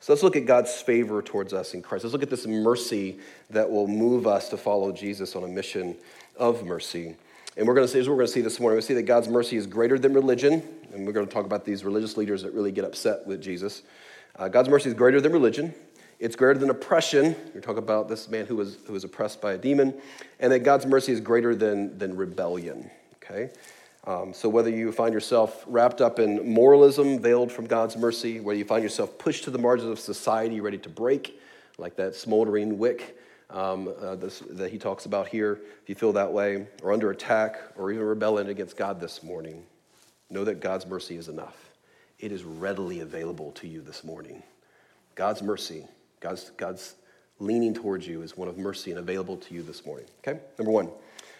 So 0.00 0.12
let's 0.12 0.22
look 0.22 0.36
at 0.36 0.46
God's 0.46 0.80
favor 0.80 1.20
towards 1.22 1.52
us 1.52 1.74
in 1.74 1.82
Christ. 1.82 2.04
Let's 2.04 2.12
look 2.12 2.22
at 2.22 2.30
this 2.30 2.46
mercy 2.46 3.18
that 3.50 3.68
will 3.68 3.88
move 3.88 4.26
us 4.26 4.48
to 4.50 4.56
follow 4.56 4.92
Jesus 4.92 5.34
on 5.34 5.42
a 5.42 5.48
mission 5.48 5.96
of 6.36 6.64
mercy. 6.64 7.16
And 7.56 7.66
we're 7.66 7.74
going 7.74 7.86
to 7.86 7.92
see, 7.92 7.98
as 7.98 8.08
we're 8.08 8.14
going 8.14 8.28
to 8.28 8.32
see 8.32 8.40
this 8.40 8.60
morning, 8.60 8.76
we 8.76 8.82
see 8.82 8.94
that 8.94 9.02
God's 9.02 9.28
mercy 9.28 9.56
is 9.56 9.66
greater 9.66 9.98
than 9.98 10.14
religion. 10.14 10.62
And 10.94 11.04
we're 11.04 11.12
going 11.12 11.26
to 11.26 11.32
talk 11.32 11.44
about 11.44 11.64
these 11.64 11.84
religious 11.84 12.16
leaders 12.16 12.42
that 12.42 12.54
really 12.54 12.70
get 12.70 12.84
upset 12.84 13.26
with 13.26 13.42
Jesus. 13.42 13.82
Uh, 14.36 14.46
God's 14.46 14.68
mercy 14.68 14.88
is 14.88 14.94
greater 14.94 15.20
than 15.20 15.32
religion. 15.32 15.74
It's 16.18 16.34
greater 16.34 16.58
than 16.58 16.70
oppression. 16.70 17.36
We're 17.54 17.60
talking 17.60 17.78
about 17.78 18.08
this 18.08 18.28
man 18.28 18.46
who 18.46 18.56
was, 18.56 18.78
who 18.86 18.92
was 18.92 19.04
oppressed 19.04 19.40
by 19.40 19.52
a 19.52 19.58
demon. 19.58 19.94
And 20.40 20.52
that 20.52 20.60
God's 20.60 20.84
mercy 20.84 21.12
is 21.12 21.20
greater 21.20 21.54
than, 21.54 21.96
than 21.96 22.16
rebellion. 22.16 22.90
Okay? 23.16 23.50
Um, 24.04 24.32
so 24.32 24.48
whether 24.48 24.70
you 24.70 24.90
find 24.90 25.12
yourself 25.12 25.64
wrapped 25.66 26.00
up 26.00 26.18
in 26.18 26.50
moralism 26.50 27.20
veiled 27.20 27.52
from 27.52 27.66
God's 27.66 27.96
mercy, 27.96 28.40
whether 28.40 28.58
you 28.58 28.64
find 28.64 28.82
yourself 28.82 29.16
pushed 29.18 29.44
to 29.44 29.50
the 29.50 29.58
margins 29.58 29.90
of 29.90 30.00
society, 30.00 30.60
ready 30.60 30.78
to 30.78 30.88
break, 30.88 31.40
like 31.76 31.94
that 31.96 32.14
smoldering 32.16 32.78
wick 32.78 33.16
um, 33.50 33.92
uh, 34.00 34.16
this, 34.16 34.40
that 34.50 34.72
he 34.72 34.78
talks 34.78 35.06
about 35.06 35.28
here, 35.28 35.60
if 35.82 35.88
you 35.88 35.94
feel 35.94 36.12
that 36.12 36.32
way, 36.32 36.66
or 36.82 36.92
under 36.92 37.10
attack, 37.10 37.60
or 37.76 37.92
even 37.92 38.04
rebelling 38.04 38.48
against 38.48 38.76
God 38.76 39.00
this 39.00 39.22
morning, 39.22 39.64
know 40.30 40.44
that 40.44 40.60
God's 40.60 40.86
mercy 40.86 41.16
is 41.16 41.28
enough. 41.28 41.70
It 42.18 42.32
is 42.32 42.44
readily 42.44 43.00
available 43.00 43.52
to 43.52 43.68
you 43.68 43.80
this 43.80 44.02
morning. 44.02 44.42
God's 45.14 45.42
mercy 45.42 45.86
God's, 46.20 46.50
God's 46.56 46.94
leaning 47.38 47.74
towards 47.74 48.06
you 48.06 48.22
is 48.22 48.36
one 48.36 48.48
of 48.48 48.58
mercy 48.58 48.90
and 48.90 48.98
available 48.98 49.36
to 49.36 49.54
you 49.54 49.62
this 49.62 49.84
morning. 49.86 50.06
Okay? 50.26 50.40
Number 50.58 50.72
one, 50.72 50.90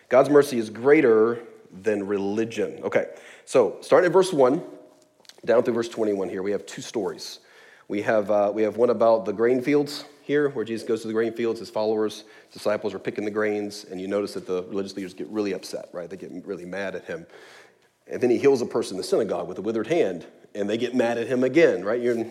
God's 0.09 0.31
mercy 0.31 0.59
is 0.59 0.71
greater 0.71 1.41
than 1.71 2.07
religion. 2.07 2.81
Okay, 2.83 3.07
so 3.45 3.77
starting 3.81 4.07
at 4.07 4.13
verse 4.13 4.33
1 4.33 4.63
down 5.45 5.63
through 5.63 5.75
verse 5.75 5.89
21 5.89 6.29
here, 6.29 6.43
we 6.43 6.51
have 6.53 6.65
two 6.67 6.83
stories. 6.83 7.41
We 7.89 8.03
have, 8.03 8.31
uh, 8.31 8.51
we 8.55 8.63
have 8.63 8.77
one 8.77 8.91
about 8.91 9.25
the 9.25 9.33
grain 9.33 9.63
fields 9.63 10.05
here, 10.23 10.51
where 10.51 10.65
Jesus 10.65 10.87
goes 10.87 11.03
to 11.03 11.09
the 11.09 11.15
grain 11.15 11.33
fields. 11.33 11.61
His 11.61 11.71
followers, 11.71 12.25
disciples 12.53 12.93
are 12.93 12.99
picking 12.99 13.25
the 13.25 13.31
grains, 13.31 13.85
and 13.91 14.01
you 14.01 14.09
notice 14.09 14.35
that 14.35 14.47
the 14.47 14.65
religious 14.65 14.97
leaders 14.97 15.15
get 15.15 15.29
really 15.29 15.53
upset, 15.53 15.89
right? 15.93 16.09
They 16.09 16.17
get 16.17 16.31
really 16.45 16.67
mad 16.67 16.95
at 16.95 17.05
him. 17.05 17.27
And 18.07 18.21
then 18.21 18.31
he 18.31 18.39
heals 18.39 18.61
a 18.61 18.67
person 18.67 18.97
in 18.97 18.99
the 18.99 19.07
synagogue 19.07 19.49
with 19.49 19.59
a 19.59 19.63
withered 19.63 19.87
hand, 19.87 20.27
and 20.55 20.69
they 20.69 20.77
get 20.77 20.95
mad 20.95 21.19
at 21.19 21.29
him 21.29 21.45
again, 21.45 21.85
right? 21.85 22.01
You're, 22.01 22.27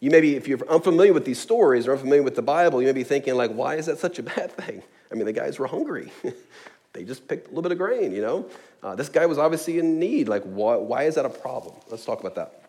you 0.00 0.10
may 0.10 0.20
be, 0.20 0.36
if 0.36 0.46
you're 0.46 0.58
unfamiliar 0.68 1.12
with 1.12 1.24
these 1.24 1.38
stories 1.38 1.86
or 1.86 1.92
unfamiliar 1.92 2.22
with 2.22 2.36
the 2.36 2.42
Bible, 2.42 2.80
you 2.80 2.86
may 2.86 2.92
be 2.92 3.04
thinking, 3.04 3.34
like, 3.34 3.50
why 3.50 3.74
is 3.74 3.86
that 3.86 3.98
such 3.98 4.18
a 4.18 4.22
bad 4.22 4.52
thing? 4.56 4.82
I 5.10 5.14
mean, 5.14 5.26
the 5.26 5.32
guys 5.32 5.58
were 5.58 5.66
hungry. 5.66 6.12
they 6.92 7.04
just 7.04 7.26
picked 7.26 7.46
a 7.46 7.50
little 7.50 7.62
bit 7.62 7.72
of 7.72 7.78
grain, 7.78 8.12
you 8.12 8.22
know? 8.22 8.46
Uh, 8.82 8.94
this 8.94 9.08
guy 9.08 9.26
was 9.26 9.38
obviously 9.38 9.78
in 9.78 9.98
need. 9.98 10.28
Like, 10.28 10.44
why, 10.44 10.76
why 10.76 11.04
is 11.04 11.16
that 11.16 11.24
a 11.24 11.30
problem? 11.30 11.74
Let's 11.90 12.04
talk 12.04 12.20
about 12.20 12.34
that. 12.36 12.62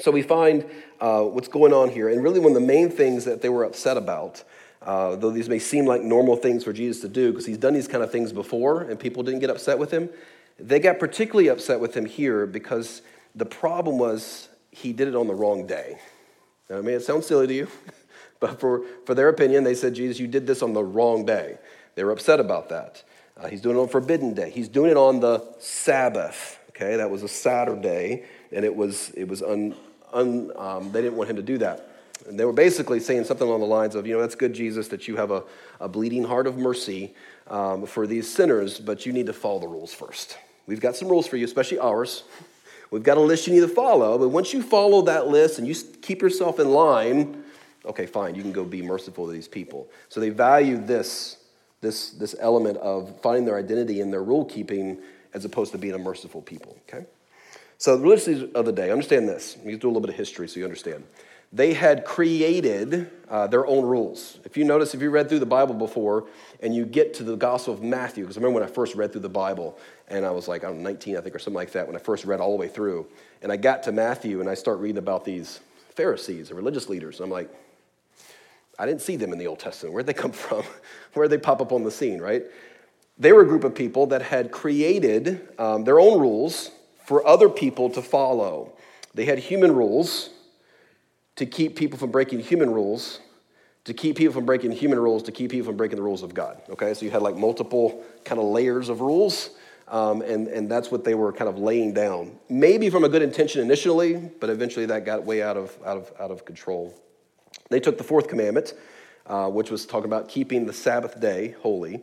So 0.00 0.10
we 0.10 0.22
find 0.22 0.64
uh, 1.00 1.22
what's 1.22 1.48
going 1.48 1.72
on 1.72 1.90
here. 1.90 2.08
And 2.08 2.22
really, 2.22 2.40
one 2.40 2.52
of 2.52 2.60
the 2.60 2.66
main 2.66 2.90
things 2.90 3.24
that 3.24 3.42
they 3.42 3.48
were 3.48 3.64
upset 3.64 3.96
about 3.96 4.44
uh, 4.82 5.16
though 5.16 5.30
these 5.30 5.48
may 5.48 5.58
seem 5.58 5.84
like 5.84 6.02
normal 6.02 6.36
things 6.36 6.64
for 6.64 6.72
Jesus 6.72 7.02
to 7.02 7.08
do, 7.08 7.30
because 7.30 7.46
he's 7.46 7.58
done 7.58 7.74
these 7.74 7.88
kind 7.88 8.02
of 8.02 8.10
things 8.10 8.32
before 8.32 8.82
and 8.82 8.98
people 8.98 9.22
didn't 9.22 9.40
get 9.40 9.50
upset 9.50 9.78
with 9.78 9.90
him, 9.90 10.08
they 10.58 10.78
got 10.78 10.98
particularly 10.98 11.48
upset 11.48 11.80
with 11.80 11.94
him 11.94 12.06
here 12.06 12.46
because 12.46 13.02
the 13.34 13.46
problem 13.46 13.98
was 13.98 14.48
he 14.70 14.92
did 14.92 15.08
it 15.08 15.14
on 15.14 15.26
the 15.26 15.34
wrong 15.34 15.66
day. 15.66 15.98
Now, 16.70 16.78
I 16.78 16.80
mean, 16.82 16.94
it 16.94 17.02
sounds 17.02 17.26
silly 17.26 17.48
to 17.48 17.52
you, 17.54 17.68
but 18.40 18.60
for, 18.60 18.82
for 19.04 19.14
their 19.14 19.28
opinion, 19.28 19.64
they 19.64 19.74
said, 19.74 19.92
Jesus, 19.92 20.20
you 20.20 20.28
did 20.28 20.46
this 20.46 20.62
on 20.62 20.72
the 20.72 20.84
wrong 20.84 21.26
day. 21.26 21.58
They 21.96 22.04
were 22.04 22.12
upset 22.12 22.38
about 22.38 22.68
that. 22.68 23.02
Uh, 23.36 23.48
he's 23.48 23.60
doing 23.60 23.76
it 23.76 23.80
on 23.80 23.88
forbidden 23.88 24.34
day. 24.34 24.50
He's 24.50 24.68
doing 24.68 24.90
it 24.90 24.96
on 24.96 25.18
the 25.20 25.44
Sabbath. 25.58 26.58
Okay, 26.70 26.96
that 26.96 27.10
was 27.10 27.22
a 27.22 27.28
Saturday, 27.28 28.24
and 28.52 28.64
it 28.64 28.74
was 28.74 29.10
it 29.10 29.28
was 29.28 29.42
un, 29.42 29.74
un 30.12 30.52
um, 30.56 30.92
they 30.92 31.02
didn't 31.02 31.16
want 31.16 31.28
him 31.28 31.36
to 31.36 31.42
do 31.42 31.58
that. 31.58 31.90
And 32.26 32.38
they 32.38 32.44
were 32.44 32.52
basically 32.52 33.00
saying 33.00 33.24
something 33.24 33.46
along 33.46 33.60
the 33.60 33.66
lines 33.66 33.94
of, 33.94 34.06
you 34.06 34.14
know, 34.14 34.20
that's 34.20 34.34
good, 34.34 34.52
Jesus, 34.52 34.88
that 34.88 35.08
you 35.08 35.16
have 35.16 35.30
a, 35.30 35.42
a 35.80 35.88
bleeding 35.88 36.24
heart 36.24 36.46
of 36.46 36.56
mercy 36.58 37.14
um, 37.48 37.86
for 37.86 38.06
these 38.06 38.32
sinners, 38.32 38.78
but 38.78 39.04
you 39.06 39.12
need 39.12 39.26
to 39.26 39.32
follow 39.32 39.58
the 39.58 39.66
rules 39.66 39.92
first. 39.92 40.36
We've 40.66 40.80
got 40.80 40.96
some 40.96 41.08
rules 41.08 41.26
for 41.26 41.36
you, 41.36 41.44
especially 41.44 41.78
ours. 41.78 42.24
We've 42.90 43.02
got 43.02 43.16
a 43.16 43.20
list 43.20 43.46
you 43.46 43.54
need 43.54 43.60
to 43.60 43.68
follow, 43.68 44.18
but 44.18 44.28
once 44.28 44.52
you 44.52 44.62
follow 44.62 45.02
that 45.02 45.28
list 45.28 45.58
and 45.58 45.66
you 45.68 45.74
keep 46.02 46.22
yourself 46.22 46.58
in 46.58 46.70
line, 46.70 47.44
okay, 47.84 48.06
fine, 48.06 48.34
you 48.34 48.42
can 48.42 48.52
go 48.52 48.64
be 48.64 48.82
merciful 48.82 49.26
to 49.26 49.32
these 49.32 49.48
people. 49.48 49.88
So 50.08 50.20
they 50.20 50.30
value 50.30 50.76
this, 50.76 51.36
this, 51.80 52.10
this 52.10 52.34
element 52.40 52.78
of 52.78 53.20
finding 53.20 53.44
their 53.44 53.56
identity 53.56 54.00
in 54.00 54.10
their 54.10 54.22
rule 54.22 54.44
keeping 54.44 54.98
as 55.34 55.44
opposed 55.44 55.70
to 55.72 55.78
being 55.78 55.94
a 55.94 55.98
merciful 55.98 56.42
people, 56.42 56.76
okay? 56.88 57.06
So 57.78 57.96
the 57.96 58.02
religious 58.02 58.44
of 58.54 58.64
the 58.64 58.72
day, 58.72 58.90
understand 58.90 59.28
this. 59.28 59.56
Me 59.64 59.76
do 59.76 59.86
a 59.86 59.88
little 59.88 60.00
bit 60.00 60.10
of 60.10 60.16
history 60.16 60.48
so 60.48 60.58
you 60.58 60.64
understand 60.64 61.04
they 61.52 61.74
had 61.74 62.04
created 62.04 63.10
uh, 63.28 63.46
their 63.46 63.66
own 63.66 63.84
rules. 63.84 64.38
If 64.44 64.56
you 64.56 64.64
notice, 64.64 64.94
if 64.94 65.02
you 65.02 65.10
read 65.10 65.28
through 65.28 65.40
the 65.40 65.46
Bible 65.46 65.74
before 65.74 66.26
and 66.60 66.74
you 66.74 66.84
get 66.84 67.14
to 67.14 67.24
the 67.24 67.36
Gospel 67.36 67.74
of 67.74 67.82
Matthew, 67.82 68.24
because 68.24 68.36
I 68.36 68.40
remember 68.40 68.60
when 68.60 68.68
I 68.68 68.72
first 68.72 68.94
read 68.94 69.12
through 69.12 69.22
the 69.22 69.28
Bible 69.28 69.78
and 70.08 70.24
I 70.24 70.30
was 70.30 70.46
like, 70.46 70.64
I'm 70.64 70.82
19, 70.82 71.16
I 71.16 71.20
think, 71.20 71.34
or 71.34 71.38
something 71.38 71.56
like 71.56 71.72
that, 71.72 71.86
when 71.86 71.96
I 71.96 71.98
first 71.98 72.24
read 72.24 72.40
all 72.40 72.50
the 72.50 72.56
way 72.56 72.68
through. 72.68 73.06
And 73.42 73.50
I 73.50 73.56
got 73.56 73.82
to 73.84 73.92
Matthew 73.92 74.40
and 74.40 74.48
I 74.48 74.54
start 74.54 74.78
reading 74.78 74.98
about 74.98 75.24
these 75.24 75.60
Pharisees 75.94 76.50
and 76.50 76.56
religious 76.56 76.88
leaders. 76.88 77.16
And 77.18 77.24
I'm 77.24 77.30
like, 77.30 77.50
I 78.78 78.86
didn't 78.86 79.02
see 79.02 79.16
them 79.16 79.32
in 79.32 79.38
the 79.38 79.46
Old 79.46 79.58
Testament. 79.58 79.92
Where'd 79.92 80.06
they 80.06 80.14
come 80.14 80.32
from? 80.32 80.62
Where'd 81.14 81.30
they 81.30 81.38
pop 81.38 81.60
up 81.60 81.72
on 81.72 81.82
the 81.82 81.90
scene, 81.90 82.20
right? 82.20 82.44
They 83.18 83.32
were 83.32 83.42
a 83.42 83.46
group 83.46 83.64
of 83.64 83.74
people 83.74 84.06
that 84.06 84.22
had 84.22 84.52
created 84.52 85.48
um, 85.58 85.84
their 85.84 86.00
own 86.00 86.18
rules 86.18 86.70
for 87.04 87.26
other 87.26 87.48
people 87.48 87.90
to 87.90 88.00
follow. 88.00 88.72
They 89.14 89.24
had 89.24 89.38
human 89.38 89.74
rules 89.74 90.30
to 91.40 91.46
keep 91.46 91.74
people 91.74 91.98
from 91.98 92.10
breaking 92.10 92.38
human 92.38 92.70
rules, 92.70 93.18
to 93.84 93.94
keep 93.94 94.18
people 94.18 94.34
from 94.34 94.44
breaking 94.44 94.70
human 94.72 94.98
rules, 94.98 95.22
to 95.22 95.32
keep 95.32 95.50
people 95.50 95.64
from 95.64 95.76
breaking 95.78 95.96
the 95.96 96.02
rules 96.02 96.22
of 96.22 96.34
God. 96.34 96.60
Okay, 96.68 96.92
so 96.92 97.06
you 97.06 97.10
had 97.10 97.22
like 97.22 97.34
multiple 97.34 98.04
kind 98.26 98.38
of 98.38 98.44
layers 98.44 98.90
of 98.90 99.00
rules, 99.00 99.48
um, 99.88 100.20
and, 100.20 100.48
and 100.48 100.70
that's 100.70 100.90
what 100.90 101.02
they 101.02 101.14
were 101.14 101.32
kind 101.32 101.48
of 101.48 101.56
laying 101.56 101.94
down. 101.94 102.38
Maybe 102.50 102.90
from 102.90 103.04
a 103.04 103.08
good 103.08 103.22
intention 103.22 103.62
initially, 103.62 104.16
but 104.38 104.50
eventually 104.50 104.84
that 104.84 105.06
got 105.06 105.24
way 105.24 105.42
out 105.42 105.56
of, 105.56 105.74
out 105.86 105.96
of, 105.96 106.12
out 106.20 106.30
of 106.30 106.44
control. 106.44 106.94
They 107.70 107.80
took 107.80 107.96
the 107.96 108.04
fourth 108.04 108.28
commandment, 108.28 108.74
uh, 109.24 109.48
which 109.48 109.70
was 109.70 109.86
talking 109.86 110.04
about 110.04 110.28
keeping 110.28 110.66
the 110.66 110.74
Sabbath 110.74 111.18
day 111.20 111.54
holy, 111.62 112.02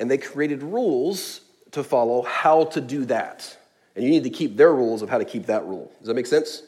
and 0.00 0.10
they 0.10 0.16
created 0.16 0.62
rules 0.62 1.42
to 1.72 1.84
follow 1.84 2.22
how 2.22 2.64
to 2.64 2.80
do 2.80 3.04
that. 3.04 3.54
And 3.94 4.02
you 4.02 4.10
need 4.10 4.24
to 4.24 4.30
keep 4.30 4.56
their 4.56 4.72
rules 4.72 5.02
of 5.02 5.10
how 5.10 5.18
to 5.18 5.26
keep 5.26 5.44
that 5.44 5.66
rule. 5.66 5.92
Does 5.98 6.06
that 6.06 6.14
make 6.14 6.24
sense? 6.24 6.62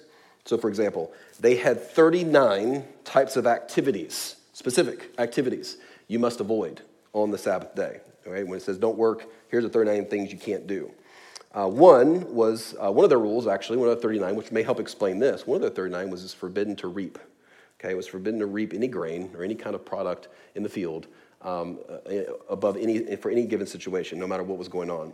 So, 0.45 0.59
for 0.59 0.69
example, 0.69 1.13
they 1.39 1.57
had 1.57 1.81
39 1.81 2.85
types 3.05 3.37
of 3.37 3.47
activities, 3.47 4.37
specific 4.53 5.11
activities, 5.19 5.77
you 6.09 6.19
must 6.19 6.41
avoid 6.41 6.83
on 7.13 7.31
the 7.31 7.39
Sabbath 7.39 7.75
day. 7.75 8.01
Right? 8.27 8.47
When 8.47 8.59
it 8.59 8.63
says 8.63 8.79
don't 8.79 8.97
work, 8.97 9.27
here's 9.49 9.65
the 9.65 9.71
39 9.71 10.07
things 10.07 10.33
you 10.33 10.39
can't 10.39 10.67
do. 10.67 10.91
Uh, 11.53 11.67
one 11.67 12.33
was, 12.33 12.77
uh, 12.83 12.91
one 12.91 13.05
of 13.05 13.11
their 13.11 13.19
rules, 13.19 13.47
actually, 13.47 13.77
one 13.77 13.89
of 13.89 13.97
the 13.97 14.03
39, 14.03 14.37
which 14.37 14.53
may 14.53 14.63
help 14.63 14.79
explain 14.79 15.19
this, 15.19 15.47
one 15.47 15.57
of 15.57 15.63
the 15.63 15.71
39 15.71 16.11
was 16.11 16.25
it's 16.25 16.33
forbidden 16.33 16.77
to 16.77 16.87
reap. 16.87 17.19
Okay, 17.81 17.91
it 17.91 17.97
was 17.97 18.07
forbidden 18.07 18.39
to 18.41 18.47
reap 18.47 18.73
any 18.73 18.87
grain 18.87 19.31
or 19.35 19.43
any 19.43 19.55
kind 19.55 19.75
of 19.75 19.85
product 19.85 20.29
in 20.55 20.63
the 20.63 20.69
field 20.69 21.07
um, 21.43 21.79
uh, 21.91 22.35
above 22.49 22.77
any, 22.77 23.17
for 23.17 23.31
any 23.31 23.47
given 23.47 23.67
situation, 23.67 24.19
no 24.19 24.27
matter 24.27 24.43
what 24.43 24.59
was 24.59 24.69
going 24.69 24.91
on. 24.91 25.13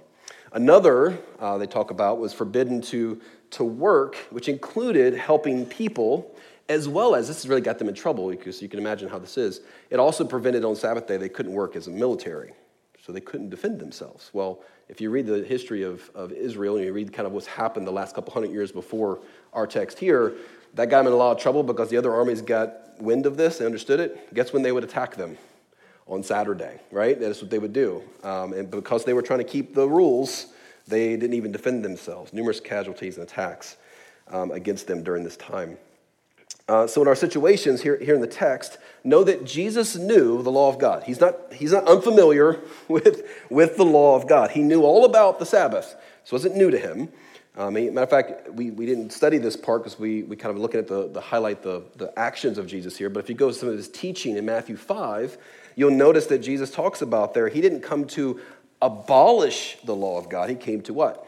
Another 0.53 1.19
uh, 1.39 1.59
they 1.59 1.67
talk 1.67 1.91
about 1.91 2.19
was 2.19 2.33
forbidden 2.33 2.81
to, 2.83 3.21
to 3.51 3.65
work, 3.65 4.17
which 4.31 4.49
included 4.49 5.15
helping 5.15 5.67
people, 5.67 6.35
as 6.69 6.89
well 6.89 7.15
as 7.15 7.29
this 7.29 7.43
has 7.43 7.49
really 7.49 7.61
got 7.61 7.79
them 7.79 7.89
in 7.89 7.95
trouble 7.95 8.29
because 8.29 8.61
you 8.61 8.69
can 8.69 8.79
imagine 8.79 9.09
how 9.09 9.19
this 9.19 9.39
is. 9.39 9.61
It 9.91 9.99
also 9.99 10.25
prevented 10.25 10.65
on 10.65 10.75
Sabbath 10.77 11.07
day 11.07 11.17
they 11.17 11.29
couldn't 11.29 11.53
work 11.53 11.77
as 11.77 11.87
a 11.87 11.91
military, 11.91 12.53
so 13.05 13.13
they 13.13 13.21
couldn't 13.21 13.51
defend 13.51 13.79
themselves. 13.79 14.31
Well, 14.33 14.63
if 14.89 15.01
you 15.01 15.11
read 15.11 15.27
the 15.27 15.45
history 15.45 15.83
of, 15.83 16.11
of 16.15 16.33
Israel 16.33 16.77
and 16.77 16.85
you 16.85 16.93
read 16.93 17.13
kind 17.13 17.27
of 17.27 17.33
what's 17.33 17.47
happened 17.47 17.87
the 17.87 17.93
last 17.93 18.15
couple 18.15 18.33
hundred 18.33 18.53
years 18.53 18.73
before 18.73 19.21
our 19.53 19.67
text 19.67 19.99
here, 19.99 20.35
that 20.75 20.91
got 20.91 20.99
them 20.99 21.09
in 21.09 21.13
a 21.13 21.17
lot 21.17 21.37
of 21.37 21.43
trouble 21.43 21.63
because 21.63 21.89
the 21.89 21.97
other 21.97 22.15
armies 22.15 22.43
got 22.43 23.01
wind 23.01 23.27
of 23.27 23.37
this, 23.37 23.59
they 23.59 23.67
understood 23.67 24.01
it. 24.01 24.35
Guess 24.35 24.53
when 24.53 24.63
they 24.63 24.73
would 24.73 24.85
attack 24.85 25.17
them? 25.17 25.39
on 26.07 26.23
Saturday, 26.23 26.81
right? 26.91 27.19
That's 27.19 27.43
what 27.43 27.51
they 27.51 27.59
would 27.59 27.73
do. 27.73 28.03
Um, 28.23 28.53
and 28.53 28.71
because 28.71 29.05
they 29.05 29.13
were 29.13 29.23
trying 29.23 29.41
to 29.41 29.45
keep 29.45 29.75
the 29.75 29.89
rules, 29.89 30.47
they 30.87 31.17
didn't 31.17 31.35
even 31.35 31.53
defend 31.53 31.85
themselves. 31.85 32.33
Numerous 32.33 32.61
casualties 32.61 33.17
and 33.19 33.27
attacks 33.27 33.77
um, 34.29 34.51
against 34.51 34.87
them 34.87 35.03
during 35.03 35.25
this 35.25 35.37
time. 35.37 35.79
Uh, 36.69 36.87
so, 36.87 37.01
in 37.01 37.07
our 37.07 37.15
situations 37.15 37.81
here, 37.81 37.97
here 37.99 38.15
in 38.15 38.21
the 38.21 38.27
text, 38.27 38.79
know 39.05 39.23
that 39.23 39.45
Jesus 39.45 39.95
knew 39.95 40.43
the 40.43 40.51
law 40.51 40.69
of 40.69 40.79
God. 40.79 41.05
He's 41.05 41.21
not, 41.21 41.53
he's 41.53 41.73
not 41.73 41.87
unfamiliar 41.87 42.61
with, 42.89 43.29
with 43.51 43.77
the 43.77 43.85
law 43.85 44.17
of 44.17 44.29
God. 44.29 44.51
He 44.51 44.63
knew 44.63 44.83
all 44.83 45.05
about 45.05 45.39
the 45.39 45.47
Sabbath. 45.47 45.95
This 46.23 46.33
wasn't 46.33 46.57
new 46.57 46.71
to 46.71 46.79
him. 46.79 47.09
Um, 47.59 47.73
matter 47.73 48.01
of 48.01 48.11
fact, 48.11 48.51
we, 48.53 48.71
we 48.71 48.85
didn't 48.85 49.11
study 49.11 49.39
this 49.39 49.57
part 49.57 49.83
because 49.83 49.99
we, 49.99 50.25
we 50.25 50.37
kind 50.37 50.55
of 50.55 50.61
looking 50.61 50.79
at 50.79 50.89
the, 50.89 51.09
the 51.09 51.23
highlight 51.23 51.63
the, 51.63 51.85
the 51.97 52.13
actions 52.19 52.59
of 52.59 52.67
Jesus 52.67 52.99
here. 52.99 53.09
But 53.09 53.21
if 53.21 53.31
you 53.31 53.35
go 53.35 53.49
to 53.49 53.55
some 53.55 53.71
of 53.71 53.77
his 53.77 53.89
teaching 53.89 54.37
in 54.37 54.45
Matthew 54.45 54.77
5, 54.77 55.39
you'll 55.75 55.91
notice 55.91 56.27
that 56.27 56.39
Jesus 56.41 56.71
talks 56.71 57.01
about 57.01 57.33
there, 57.33 57.49
he 57.49 57.63
didn't 57.63 57.81
come 57.81 58.07
to 58.09 58.41
abolish 58.81 59.79
the 59.85 59.95
law 59.95 60.19
of 60.19 60.29
God. 60.29 60.51
He 60.51 60.57
came 60.57 60.81
to 60.83 60.95
what? 60.95 61.23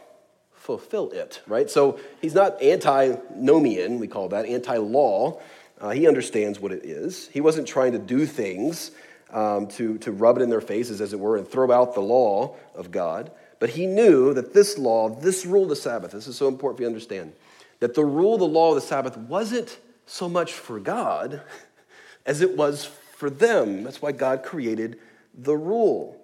Fulfill 0.52 1.10
it, 1.10 1.40
right? 1.46 1.70
So 1.70 1.98
he's 2.20 2.34
not 2.34 2.62
antinomian, 2.62 3.98
we 3.98 4.06
call 4.06 4.28
that, 4.28 4.46
anti 4.46 4.76
law. 4.76 5.40
Uh, 5.80 5.90
he 5.90 6.08
understands 6.08 6.58
what 6.58 6.72
it 6.72 6.84
is. 6.84 7.28
He 7.28 7.40
wasn't 7.40 7.68
trying 7.68 7.92
to 7.92 7.98
do 7.98 8.26
things 8.26 8.90
um, 9.30 9.68
to, 9.68 9.98
to 9.98 10.12
rub 10.12 10.38
it 10.38 10.42
in 10.42 10.50
their 10.50 10.60
faces, 10.60 11.00
as 11.00 11.12
it 11.12 11.20
were, 11.20 11.36
and 11.36 11.46
throw 11.46 11.70
out 11.70 11.94
the 11.94 12.00
law 12.00 12.56
of 12.74 12.90
God. 12.90 13.30
But 13.60 13.70
he 13.70 13.86
knew 13.86 14.34
that 14.34 14.52
this 14.52 14.78
law, 14.78 15.08
this 15.08 15.44
rule 15.46 15.64
of 15.64 15.68
the 15.68 15.76
Sabbath, 15.76 16.12
this 16.12 16.26
is 16.26 16.36
so 16.36 16.48
important 16.48 16.78
for 16.78 16.82
you 16.82 16.88
understand, 16.88 17.32
that 17.80 17.94
the 17.94 18.04
rule, 18.04 18.38
the 18.38 18.44
law 18.44 18.70
of 18.70 18.74
the 18.76 18.80
Sabbath 18.80 19.16
wasn't 19.16 19.78
so 20.06 20.28
much 20.28 20.52
for 20.52 20.80
God 20.80 21.42
as 22.26 22.40
it 22.40 22.56
was 22.56 22.84
for 22.84 23.30
them. 23.30 23.84
That's 23.84 24.02
why 24.02 24.12
God 24.12 24.42
created 24.42 24.98
the 25.34 25.56
rule. 25.56 26.16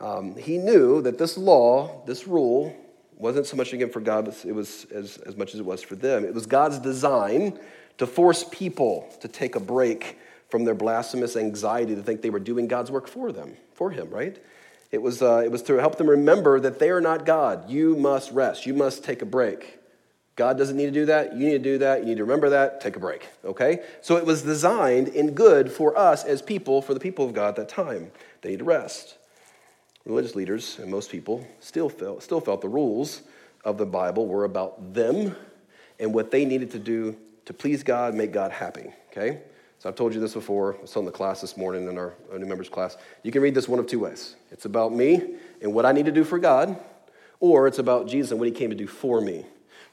Um, 0.00 0.36
he 0.36 0.58
knew 0.58 1.02
that 1.02 1.18
this 1.18 1.36
law, 1.36 2.02
this 2.06 2.26
rule, 2.26 2.74
wasn't 3.16 3.46
so 3.46 3.56
much 3.56 3.72
again 3.72 3.90
for 3.90 4.00
God, 4.00 4.26
but 4.26 4.44
it 4.44 4.52
was 4.52 4.86
as, 4.94 5.18
as 5.18 5.36
much 5.36 5.54
as 5.54 5.60
it 5.60 5.66
was 5.66 5.82
for 5.82 5.96
them. 5.96 6.24
It 6.24 6.34
was 6.34 6.46
God's 6.46 6.78
design 6.78 7.58
to 7.98 8.06
force 8.06 8.44
people 8.50 9.12
to 9.20 9.28
take 9.28 9.56
a 9.56 9.60
break 9.60 10.18
from 10.48 10.64
their 10.64 10.74
blasphemous 10.74 11.36
anxiety 11.36 11.94
to 11.94 12.02
think 12.02 12.22
they 12.22 12.30
were 12.30 12.38
doing 12.38 12.68
God's 12.68 12.90
work 12.90 13.08
for 13.08 13.32
them, 13.32 13.56
for 13.74 13.90
Him, 13.90 14.08
right? 14.10 14.40
It 14.90 15.02
was, 15.02 15.20
uh, 15.20 15.42
it 15.44 15.50
was 15.50 15.62
to 15.64 15.74
help 15.74 15.98
them 15.98 16.08
remember 16.08 16.60
that 16.60 16.78
they 16.78 16.90
are 16.90 17.00
not 17.00 17.26
God. 17.26 17.68
You 17.68 17.96
must 17.96 18.32
rest. 18.32 18.64
You 18.64 18.72
must 18.72 19.04
take 19.04 19.20
a 19.20 19.26
break. 19.26 19.78
God 20.36 20.56
doesn't 20.56 20.76
need 20.76 20.86
to 20.86 20.92
do 20.92 21.06
that. 21.06 21.34
You 21.34 21.48
need 21.48 21.64
to 21.64 21.72
do 21.72 21.78
that. 21.78 22.00
You 22.00 22.06
need 22.06 22.18
to 22.18 22.24
remember 22.24 22.50
that. 22.50 22.80
Take 22.80 22.96
a 22.96 23.00
break. 23.00 23.26
Okay? 23.44 23.80
So 24.00 24.16
it 24.16 24.24
was 24.24 24.42
designed 24.42 25.08
in 25.08 25.32
good 25.32 25.70
for 25.70 25.98
us 25.98 26.24
as 26.24 26.40
people, 26.40 26.80
for 26.80 26.94
the 26.94 27.00
people 27.00 27.26
of 27.26 27.34
God 27.34 27.48
at 27.48 27.56
that 27.56 27.68
time. 27.68 28.12
They 28.40 28.50
need 28.50 28.60
to 28.60 28.64
rest. 28.64 29.16
Religious 30.08 30.34
leaders 30.34 30.78
and 30.78 30.90
most 30.90 31.10
people 31.10 31.46
still 31.60 31.90
felt, 31.90 32.22
still 32.22 32.40
felt 32.40 32.62
the 32.62 32.68
rules 32.68 33.20
of 33.62 33.76
the 33.76 33.84
Bible 33.84 34.26
were 34.26 34.44
about 34.44 34.94
them 34.94 35.36
and 36.00 36.14
what 36.14 36.30
they 36.30 36.46
needed 36.46 36.70
to 36.70 36.78
do 36.78 37.14
to 37.44 37.52
please 37.52 37.82
God, 37.82 38.14
make 38.14 38.32
God 38.32 38.50
happy. 38.50 38.90
Okay? 39.10 39.42
So 39.78 39.86
I've 39.86 39.96
told 39.96 40.14
you 40.14 40.20
this 40.20 40.32
before. 40.32 40.78
I 40.82 40.86
saw 40.86 41.00
in 41.00 41.04
the 41.04 41.12
class 41.12 41.42
this 41.42 41.58
morning 41.58 41.86
in 41.88 41.98
our, 41.98 42.14
our 42.32 42.38
new 42.38 42.46
members 42.46 42.70
class. 42.70 42.96
You 43.22 43.30
can 43.30 43.42
read 43.42 43.54
this 43.54 43.68
one 43.68 43.78
of 43.78 43.86
two 43.86 43.98
ways. 43.98 44.34
It's 44.50 44.64
about 44.64 44.94
me 44.94 45.34
and 45.60 45.74
what 45.74 45.84
I 45.84 45.92
need 45.92 46.06
to 46.06 46.12
do 46.12 46.24
for 46.24 46.38
God, 46.38 46.78
or 47.38 47.66
it's 47.66 47.78
about 47.78 48.08
Jesus 48.08 48.30
and 48.30 48.40
what 48.40 48.48
he 48.48 48.54
came 48.54 48.70
to 48.70 48.76
do 48.76 48.86
for 48.86 49.20
me. 49.20 49.44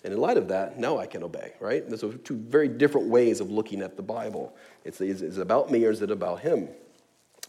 And 0.06 0.14
in 0.14 0.20
light 0.22 0.38
of 0.38 0.48
that, 0.48 0.80
now 0.80 0.98
I 0.98 1.08
can 1.08 1.24
obey, 1.24 1.52
right? 1.60 1.88
Those 1.90 2.06
are 2.06 2.14
two 2.14 2.38
very 2.38 2.70
different 2.70 3.08
ways 3.10 3.42
of 3.42 3.52
looking 3.52 3.82
at 3.82 3.98
the 3.98 4.04
Bible. 4.04 4.56
It's, 4.86 5.02
is 5.02 5.22
it 5.22 5.42
about 5.42 5.70
me 5.70 5.84
or 5.84 5.92
is 5.92 6.02
it 6.02 6.10
about 6.10 6.40
him? 6.40 6.70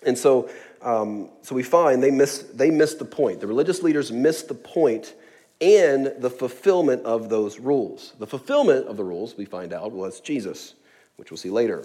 And 0.07 0.17
so, 0.17 0.49
um, 0.83 1.31
so 1.43 1.55
we 1.55 1.63
find 1.63 2.03
they 2.03 2.11
missed, 2.11 2.57
they 2.57 2.71
missed 2.71 2.99
the 2.99 3.05
point. 3.05 3.41
The 3.41 3.47
religious 3.47 3.83
leaders 3.83 4.13
missed 4.13 4.49
the 4.49 4.55
point 4.55 5.15
and 5.61 6.13
the 6.19 6.31
fulfillment 6.31 7.05
of 7.05 7.29
those 7.29 7.59
rules. 7.59 8.13
The 8.19 8.27
fulfillment 8.27 8.87
of 8.87 8.97
the 8.97 9.05
rules, 9.05 9.37
we 9.37 9.45
find 9.45 9.73
out, 9.73 9.93
was 9.93 10.21
Jesus, 10.21 10.75
which 11.17 11.31
we'll 11.31 11.39
see 11.39 11.51
later. 11.51 11.85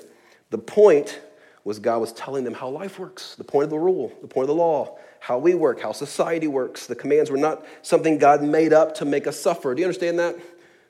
The 0.49 0.57
point 0.57 1.21
was 1.63 1.79
God 1.79 1.99
was 1.99 2.11
telling 2.13 2.43
them 2.43 2.53
how 2.53 2.69
life 2.69 2.99
works, 2.99 3.35
the 3.35 3.43
point 3.43 3.65
of 3.65 3.69
the 3.69 3.79
rule, 3.79 4.11
the 4.21 4.27
point 4.27 4.43
of 4.43 4.55
the 4.55 4.61
law, 4.61 4.97
how 5.19 5.37
we 5.37 5.53
work, 5.53 5.79
how 5.79 5.91
society 5.91 6.47
works. 6.47 6.87
The 6.87 6.95
commands 6.95 7.29
were 7.29 7.37
not 7.37 7.63
something 7.83 8.17
God 8.17 8.41
made 8.41 8.73
up 8.73 8.95
to 8.95 9.05
make 9.05 9.27
us 9.27 9.39
suffer. 9.39 9.73
Do 9.75 9.81
you 9.81 9.85
understand 9.85 10.19
that? 10.19 10.35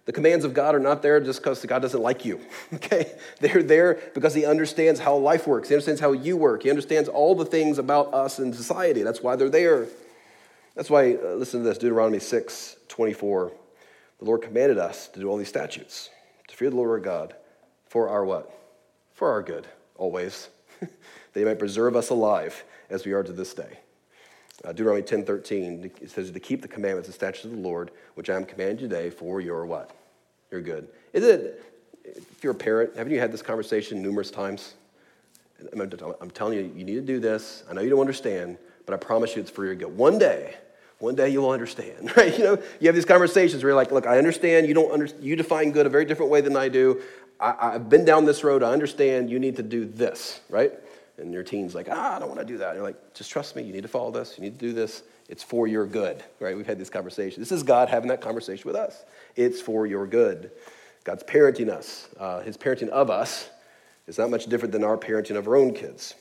The 0.05 0.11
commands 0.11 0.45
of 0.45 0.53
God 0.53 0.73
are 0.73 0.79
not 0.79 1.01
there 1.01 1.19
just 1.19 1.41
because 1.41 1.63
God 1.65 1.81
doesn't 1.81 2.01
like 2.01 2.25
you. 2.25 2.39
Okay? 2.73 3.11
They're 3.39 3.63
there 3.63 3.99
because 4.13 4.33
He 4.33 4.45
understands 4.45 4.99
how 4.99 5.15
life 5.17 5.47
works. 5.47 5.69
He 5.69 5.75
understands 5.75 6.01
how 6.01 6.11
you 6.13 6.37
work. 6.37 6.63
He 6.63 6.69
understands 6.69 7.07
all 7.07 7.35
the 7.35 7.45
things 7.45 7.77
about 7.77 8.13
us 8.13 8.39
and 8.39 8.55
society. 8.55 9.03
That's 9.03 9.21
why 9.21 9.35
they're 9.35 9.49
there. 9.49 9.87
That's 10.75 10.89
why, 10.89 11.15
uh, 11.15 11.35
listen 11.35 11.61
to 11.61 11.69
this 11.69 11.77
Deuteronomy 11.77 12.19
6 12.19 12.77
24. 12.87 13.51
The 14.19 14.25
Lord 14.25 14.41
commanded 14.41 14.77
us 14.77 15.07
to 15.09 15.19
do 15.19 15.29
all 15.29 15.37
these 15.37 15.49
statutes, 15.49 16.09
to 16.47 16.55
fear 16.55 16.69
the 16.69 16.75
Lord 16.75 16.89
our 16.91 16.99
God 16.99 17.35
for 17.87 18.09
our 18.09 18.23
what? 18.23 18.51
For 19.13 19.29
our 19.29 19.41
good, 19.41 19.67
always. 19.95 20.49
He 21.33 21.45
might 21.45 21.59
preserve 21.59 21.95
us 21.95 22.09
alive 22.09 22.63
as 22.89 23.05
we 23.05 23.13
are 23.13 23.23
to 23.23 23.31
this 23.31 23.53
day. 23.53 23.79
Uh, 24.63 24.71
Deuteronomy 24.71 25.01
10 25.03 25.25
13, 25.25 25.91
it 26.01 26.09
says 26.09 26.29
to 26.29 26.39
keep 26.39 26.61
the 26.61 26.67
commandments 26.67 27.07
and 27.07 27.15
statutes 27.15 27.45
of 27.45 27.51
the 27.51 27.57
Lord, 27.57 27.91
which 28.15 28.29
I 28.29 28.35
am 28.35 28.45
commanding 28.45 28.77
today 28.77 29.09
for 29.09 29.41
your 29.41 29.65
what? 29.65 29.91
Your 30.51 30.61
good. 30.61 30.87
Is 31.13 31.23
it, 31.23 31.63
if 32.03 32.43
you're 32.43 32.51
a 32.51 32.55
parent, 32.55 32.95
haven't 32.95 33.13
you 33.13 33.19
had 33.19 33.31
this 33.31 33.41
conversation 33.41 34.01
numerous 34.01 34.29
times? 34.29 34.75
I'm, 35.73 35.81
I'm 36.21 36.31
telling 36.31 36.57
you, 36.57 36.71
you 36.75 36.83
need 36.83 36.95
to 36.95 37.01
do 37.01 37.19
this. 37.19 37.63
I 37.69 37.73
know 37.73 37.81
you 37.81 37.89
don't 37.89 37.99
understand, 37.99 38.57
but 38.85 38.93
I 38.93 38.97
promise 38.97 39.35
you 39.35 39.41
it's 39.41 39.51
for 39.51 39.65
your 39.65 39.75
good. 39.75 39.95
One 39.95 40.17
day, 40.17 40.55
one 40.99 41.15
day 41.15 41.29
you'll 41.29 41.49
understand, 41.49 42.11
right? 42.17 42.37
You 42.37 42.43
know, 42.43 42.63
you 42.79 42.87
have 42.87 42.95
these 42.95 43.05
conversations 43.05 43.63
where 43.63 43.71
you're 43.71 43.75
like, 43.75 43.91
look, 43.91 44.07
I 44.07 44.17
understand 44.17 44.67
you 44.67 44.73
don't 44.73 44.91
under, 44.91 45.07
you 45.19 45.35
define 45.35 45.71
good 45.71 45.85
a 45.85 45.89
very 45.89 46.05
different 46.05 46.31
way 46.31 46.41
than 46.41 46.55
I 46.55 46.69
do. 46.69 47.01
I, 47.39 47.55
I've 47.75 47.89
been 47.89 48.05
down 48.05 48.25
this 48.25 48.43
road. 48.43 48.63
I 48.63 48.71
understand 48.71 49.29
you 49.29 49.39
need 49.39 49.55
to 49.55 49.63
do 49.63 49.85
this, 49.85 50.41
right? 50.49 50.73
And 51.21 51.33
your 51.33 51.43
teen's 51.43 51.73
like, 51.73 51.87
ah, 51.89 52.15
I 52.15 52.19
don't 52.19 52.27
want 52.27 52.39
to 52.39 52.45
do 52.45 52.57
that. 52.57 52.69
And 52.69 52.77
you're 52.77 52.85
like, 52.85 53.13
just 53.13 53.31
trust 53.31 53.55
me. 53.55 53.63
You 53.63 53.73
need 53.73 53.83
to 53.83 53.87
follow 53.87 54.11
this. 54.11 54.37
You 54.37 54.43
need 54.43 54.59
to 54.59 54.65
do 54.65 54.73
this. 54.73 55.03
It's 55.29 55.43
for 55.43 55.67
your 55.67 55.85
good, 55.85 56.23
right? 56.39 56.55
We've 56.57 56.67
had 56.67 56.77
this 56.77 56.89
conversation. 56.89 57.41
This 57.41 57.51
is 57.51 57.63
God 57.63 57.87
having 57.87 58.09
that 58.09 58.21
conversation 58.21 58.67
with 58.67 58.75
us. 58.75 59.05
It's 59.35 59.61
for 59.61 59.87
your 59.87 60.05
good. 60.05 60.51
God's 61.03 61.23
parenting 61.23 61.69
us. 61.69 62.09
Uh, 62.19 62.41
his 62.41 62.57
parenting 62.57 62.89
of 62.89 63.09
us 63.09 63.49
is 64.07 64.17
not 64.17 64.29
much 64.29 64.45
different 64.47 64.71
than 64.71 64.83
our 64.83 64.97
parenting 64.97 65.37
of 65.37 65.47
our 65.47 65.55
own 65.55 65.73
kids. 65.73 66.15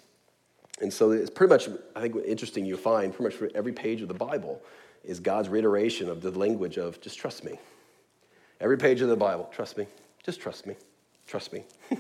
And 0.81 0.93
so 0.93 1.11
it's 1.11 1.31
pretty 1.31 1.53
much, 1.53 1.69
I 1.95 2.01
think, 2.01 2.17
interesting 2.25 2.65
you 2.65 2.77
find 2.77 3.13
pretty 3.13 3.25
much 3.25 3.35
for 3.35 3.51
every 3.55 3.73
page 3.73 4.01
of 4.01 4.09
the 4.09 4.15
Bible 4.15 4.63
is 5.05 5.21
God's 5.21 5.49
reiteration 5.49 6.09
of 6.09 6.23
the 6.23 6.31
language 6.31 6.79
of 6.79 7.01
just 7.01 7.19
trust 7.19 7.45
me. 7.45 7.59
Every 8.61 8.79
page 8.79 9.01
of 9.01 9.09
the 9.09 9.17
Bible, 9.17 9.51
trust 9.53 9.77
me. 9.77 9.87
Just 10.23 10.41
trust 10.41 10.67
me. 10.67 10.77
Trust 11.27 11.53
me. 11.53 11.65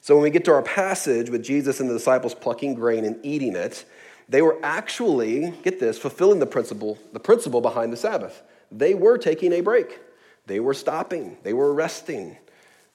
So 0.00 0.14
when 0.14 0.22
we 0.22 0.30
get 0.30 0.44
to 0.46 0.52
our 0.52 0.62
passage 0.62 1.28
with 1.28 1.44
Jesus 1.44 1.80
and 1.80 1.88
the 1.88 1.94
disciples 1.94 2.34
plucking 2.34 2.74
grain 2.74 3.04
and 3.04 3.18
eating 3.24 3.54
it, 3.54 3.84
they 4.28 4.42
were 4.42 4.58
actually, 4.62 5.52
get 5.62 5.80
this, 5.80 5.98
fulfilling 5.98 6.38
the 6.38 6.46
principle, 6.46 6.98
the 7.12 7.20
principle 7.20 7.60
behind 7.60 7.92
the 7.92 7.96
Sabbath. 7.96 8.42
They 8.70 8.94
were 8.94 9.18
taking 9.18 9.52
a 9.52 9.60
break. 9.60 9.98
They 10.46 10.60
were 10.60 10.74
stopping. 10.74 11.36
They 11.42 11.52
were 11.52 11.74
resting. 11.74 12.36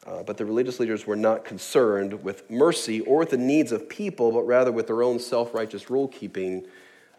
Uh, 0.05 0.23
but 0.23 0.37
the 0.37 0.45
religious 0.45 0.79
leaders 0.79 1.05
were 1.05 1.15
not 1.15 1.43
concerned 1.43 2.23
with 2.23 2.49
mercy 2.49 3.01
or 3.01 3.19
with 3.19 3.31
the 3.31 3.37
needs 3.37 3.71
of 3.71 3.89
people, 3.89 4.31
but 4.31 4.43
rather 4.43 4.71
with 4.71 4.87
their 4.87 5.03
own 5.03 5.19
self 5.19 5.53
righteous 5.53 5.89
rule 5.89 6.07
keeping, 6.07 6.65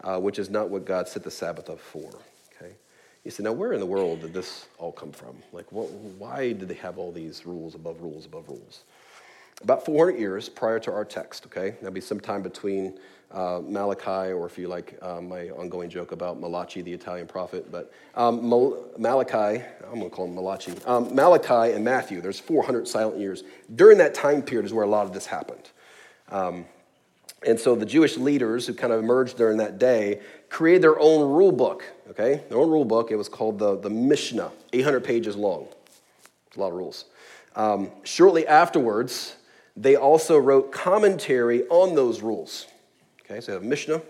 uh, 0.03 0.19
which 0.19 0.39
is 0.39 0.51
not 0.51 0.71
what 0.71 0.85
God 0.85 1.09
set 1.09 1.23
the 1.23 1.31
Sabbath 1.31 1.69
up 1.69 1.81
for. 1.81 2.09
Okay? 2.55 2.75
You 3.25 3.31
say, 3.31 3.43
now 3.43 3.53
where 3.53 3.73
in 3.73 3.81
the 3.81 3.87
world 3.87 4.23
did 4.23 4.33
this 4.33 4.67
all 4.79 4.93
come 4.93 5.13
from? 5.13 5.37
Like, 5.53 5.71
what, 5.73 5.91
why 5.91 6.53
did 6.53 6.69
they 6.69 6.75
have 6.75 6.97
all 6.97 7.13
these 7.13 7.45
rules 7.45 7.75
above 7.75 8.01
rules 8.01 8.25
above 8.25 8.49
rules? 8.49 8.85
About 9.63 9.85
400 9.85 10.19
years 10.19 10.49
prior 10.49 10.79
to 10.81 10.93
our 10.93 11.05
text, 11.05 11.47
okay? 11.47 11.71
That'd 11.81 11.95
be 11.95 12.01
sometime 12.01 12.43
between 12.43 12.99
uh, 13.33 13.61
Malachi, 13.67 14.33
or 14.33 14.47
if 14.47 14.57
you 14.59 14.69
like 14.69 14.99
uh, 15.03 15.21
my 15.21 15.49
ongoing 15.51 15.91
joke 15.91 16.13
about 16.13 16.39
Malachi, 16.39 16.83
the 16.83 16.93
Italian 16.93 17.27
prophet, 17.27 17.71
but 17.73 17.93
um, 18.15 18.49
Mal- 18.49 18.85
Malachi, 18.99 19.63
I'm 19.91 20.01
to 20.01 20.09
call 20.09 20.27
him 20.27 20.35
Malachi, 20.35 20.73
um, 20.87 21.15
Malachi 21.15 21.73
and 21.73 21.85
Matthew, 21.85 22.21
there's 22.21 22.39
400 22.39 22.87
silent 22.87 23.19
years. 23.19 23.43
During 23.75 23.99
that 23.99 24.15
time 24.15 24.43
period 24.43 24.67
is 24.67 24.73
where 24.73 24.85
a 24.85 24.89
lot 24.89 25.07
of 25.07 25.13
this 25.13 25.27
happened. 25.27 25.71
Um, 26.31 26.67
and 27.47 27.59
so 27.59 27.75
the 27.75 27.87
Jewish 27.87 28.17
leaders 28.17 28.67
who 28.67 28.75
kind 28.75 28.93
of 28.93 29.03
emerged 29.03 29.37
during 29.37 29.59
that 29.59 29.79
day 29.79 30.21
created 30.49 30.83
their 30.83 30.99
own 30.99 31.33
rule 31.33 31.53
book, 31.53 31.85
okay? 32.11 32.43
Their 32.49 32.59
own 32.59 32.71
rule 32.71 32.85
book. 32.85 33.11
It 33.11 33.17
was 33.17 33.29
called 33.29 33.59
the, 33.59 33.77
the 33.77 33.91
Mishnah, 33.91 34.51
800 34.73 35.01
pages 35.01 35.37
long. 35.37 35.69
It's 36.47 36.57
a 36.57 36.61
lot 36.61 36.69
of 36.69 36.75
rules. 36.75 37.07
Um, 37.55 37.91
shortly 38.05 38.47
afterwards, 38.47 39.37
they 39.77 39.97
also 39.97 40.39
wrote 40.39 40.73
commentary 40.73 41.67
on 41.69 41.95
those 41.95 42.23
rules. 42.23 42.67
Okay, 43.25 43.41
so 43.41 43.53
you 43.53 43.55
have 43.55 43.65
Mishnah, 43.65 44.01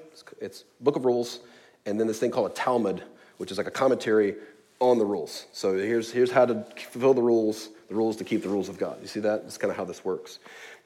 it's 0.40 0.64
book 0.80 0.96
of 0.96 1.04
rules, 1.04 1.40
and 1.86 1.98
then 1.98 2.06
this 2.06 2.18
thing 2.18 2.30
called 2.30 2.50
a 2.50 2.54
Talmud, 2.54 3.02
which 3.38 3.50
is 3.50 3.58
like 3.58 3.66
a 3.66 3.72
commentary 3.72 4.34
on 4.78 4.98
the 4.98 5.04
rules. 5.06 5.46
So 5.52 5.76
here's, 5.76 6.12
here's 6.12 6.30
how 6.30 6.46
to 6.46 6.64
fulfill 6.90 7.14
the 7.14 7.22
rules, 7.22 7.70
the 7.88 7.94
rules 7.94 8.16
to 8.16 8.24
keep 8.24 8.42
the 8.42 8.48
rules 8.48 8.68
of 8.68 8.78
God. 8.78 8.98
You 9.00 9.08
see 9.08 9.20
that? 9.20 9.42
That's 9.42 9.56
kind 9.56 9.70
of 9.70 9.76
how 9.76 9.84
this 9.84 10.04
works. 10.04 10.38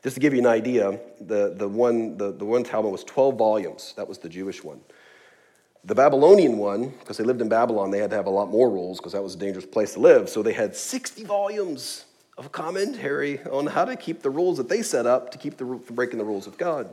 Just 0.02 0.14
to 0.14 0.20
give 0.20 0.32
you 0.32 0.38
an 0.38 0.46
idea, 0.46 0.98
the, 1.20 1.54
the, 1.56 1.68
one, 1.68 2.16
the, 2.16 2.32
the 2.32 2.44
one 2.44 2.62
Talmud 2.62 2.92
was 2.92 3.04
12 3.04 3.36
volumes. 3.36 3.94
That 3.96 4.08
was 4.08 4.18
the 4.18 4.28
Jewish 4.28 4.62
one. 4.62 4.80
The 5.84 5.94
Babylonian 5.94 6.58
one, 6.58 6.90
because 6.90 7.16
they 7.16 7.24
lived 7.24 7.40
in 7.40 7.48
Babylon, 7.48 7.90
they 7.90 7.98
had 7.98 8.10
to 8.10 8.16
have 8.16 8.26
a 8.26 8.30
lot 8.30 8.48
more 8.48 8.70
rules 8.70 8.98
because 8.98 9.12
that 9.12 9.22
was 9.22 9.34
a 9.34 9.38
dangerous 9.38 9.66
place 9.66 9.94
to 9.94 10.00
live. 10.00 10.28
So 10.28 10.42
they 10.42 10.52
had 10.52 10.76
60 10.76 11.24
volumes 11.24 12.04
of 12.40 12.50
commentary 12.52 13.38
on 13.52 13.66
how 13.66 13.84
to 13.84 13.94
keep 13.94 14.22
the 14.22 14.30
rules 14.30 14.56
that 14.56 14.66
they 14.66 14.80
set 14.80 15.06
up 15.06 15.30
to 15.30 15.36
keep 15.36 15.58
the, 15.58 15.64
from 15.84 15.94
breaking 15.94 16.18
the 16.18 16.24
rules 16.24 16.46
of 16.46 16.56
God. 16.56 16.92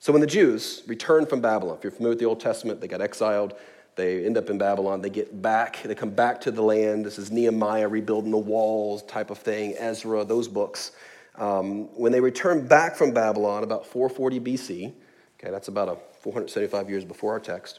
So 0.00 0.12
when 0.12 0.20
the 0.20 0.26
Jews 0.26 0.82
return 0.88 1.24
from 1.24 1.40
Babylon, 1.40 1.76
if 1.78 1.84
you're 1.84 1.92
familiar 1.92 2.10
with 2.10 2.18
the 2.18 2.24
Old 2.24 2.40
Testament, 2.40 2.80
they 2.80 2.88
got 2.88 3.00
exiled. 3.00 3.54
They 3.94 4.26
end 4.26 4.36
up 4.36 4.50
in 4.50 4.58
Babylon. 4.58 5.00
They 5.00 5.08
get 5.08 5.40
back. 5.40 5.80
They 5.84 5.94
come 5.94 6.10
back 6.10 6.40
to 6.40 6.50
the 6.50 6.62
land. 6.62 7.06
This 7.06 7.16
is 7.16 7.30
Nehemiah 7.30 7.86
rebuilding 7.86 8.32
the 8.32 8.38
walls 8.38 9.04
type 9.04 9.30
of 9.30 9.38
thing, 9.38 9.76
Ezra, 9.78 10.24
those 10.24 10.48
books. 10.48 10.90
Um, 11.36 11.84
when 11.96 12.10
they 12.10 12.20
return 12.20 12.66
back 12.66 12.96
from 12.96 13.12
Babylon, 13.12 13.62
about 13.62 13.86
440 13.86 14.40
BC, 14.40 14.92
okay, 15.38 15.52
that's 15.52 15.68
about 15.68 15.88
a 15.88 15.96
475 16.22 16.90
years 16.90 17.04
before 17.04 17.32
our 17.32 17.40
text, 17.40 17.78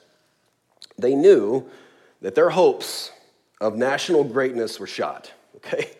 they 0.97 1.15
knew 1.15 1.69
that 2.21 2.33
their 2.33 2.49
hopes 2.49 3.11
of 3.59 3.75
national 3.75 4.23
greatness 4.23 4.79
were 4.79 4.87
shot. 4.87 5.33
Okay, 5.57 5.91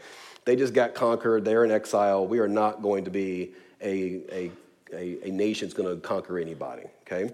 they 0.46 0.56
just 0.56 0.74
got 0.74 0.94
conquered. 0.94 1.46
They're 1.46 1.64
in 1.66 1.72
exile. 1.72 2.28
We 2.28 2.40
are 2.40 2.48
not 2.48 2.82
going 2.82 3.06
to 3.06 3.12
be 3.12 3.54
a, 3.82 4.22
a, 4.32 4.52
a, 4.94 5.28
a 5.28 5.32
nation 5.32 5.68
that's 5.68 5.78
going 5.78 5.94
to 5.94 6.02
conquer 6.02 6.40
anybody, 6.40 6.84
okay? 7.02 7.34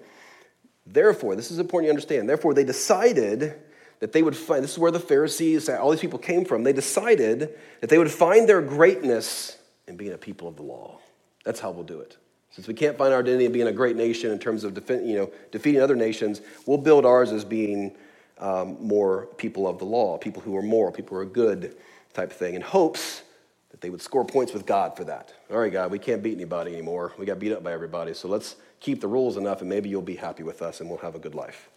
Therefore, 0.86 1.36
this 1.36 1.52
is 1.52 1.60
important 1.60 1.88
you 1.88 1.92
understand. 1.92 2.28
Therefore, 2.28 2.54
they 2.54 2.64
decided 2.64 3.56
that 4.00 4.14
they 4.14 4.24
would 4.24 4.36
find, 4.36 4.64
this 4.64 4.72
is 4.72 4.80
where 4.80 4.92
the 4.92 5.00
Pharisees, 5.00 5.70
all 5.70 5.92
these 5.92 6.00
people 6.00 6.20
came 6.20 6.46
from. 6.46 6.64
They 6.64 6.74
decided 6.74 7.58
that 7.82 7.90
they 7.90 7.98
would 7.98 8.12
find 8.12 8.48
their 8.48 8.62
greatness 8.62 9.58
in 9.88 9.98
being 9.98 10.14
a 10.14 10.18
people 10.18 10.48
of 10.48 10.56
the 10.56 10.64
law. 10.64 11.00
That's 11.44 11.60
how 11.60 11.72
we'll 11.72 11.84
do 11.84 12.00
it. 12.00 12.18
Since 12.52 12.68
we 12.68 12.74
can't 12.74 12.98
find 12.98 13.14
our 13.14 13.20
identity 13.20 13.46
in 13.46 13.52
being 13.52 13.68
a 13.68 13.72
great 13.72 13.96
nation 13.96 14.32
in 14.32 14.40
terms 14.40 14.64
of 14.64 14.76
you 14.90 15.16
know, 15.16 15.32
defeating 15.52 15.82
other 15.82 15.96
nations, 15.96 16.42
we'll 16.66 16.78
build 16.78 17.06
ours 17.06 17.32
as 17.32 17.46
being 17.46 17.96
um, 18.40 18.78
more 18.80 19.28
people 19.38 19.68
of 19.68 19.80
the 19.80 19.86
law, 19.86 20.18
people 20.18 20.42
who 20.42 20.56
are 20.58 20.62
moral, 20.62 20.92
people 20.92 21.16
who 21.16 21.22
are 21.22 21.26
good, 21.26 21.76
type 22.14 22.32
thing 22.32 22.56
in 22.56 22.62
hopes 22.62 23.24
that 23.72 23.82
they 23.82 23.90
would 23.90 24.02
score 24.02 24.26
points 24.26 24.54
with 24.54 24.66
God 24.66 24.98
for 24.98 25.04
that. 25.06 25.34
All 25.52 25.60
right, 25.60 25.72
God, 25.72 25.92
we 25.92 26.00
can't 26.00 26.24
beat 26.24 26.36
anybody 26.36 26.74
anymore. 26.74 27.14
We 27.18 27.26
got 27.26 27.40
beat 27.40 27.52
up 27.52 27.64
by 27.64 27.72
everybody, 27.72 28.14
so 28.14 28.28
let's 28.28 28.56
keep 28.80 29.02
the 29.02 29.08
rules 29.08 29.38
enough 29.38 29.62
and 29.62 29.70
maybe 29.70 29.90
you'll 29.90 30.02
be 30.02 30.16
happy 30.16 30.44
with 30.44 30.62
us 30.62 30.80
and 30.80 30.90
we'll 30.90 31.00
have 31.00 31.16
a 31.16 31.20
good 31.20 31.36
life. 31.36 31.70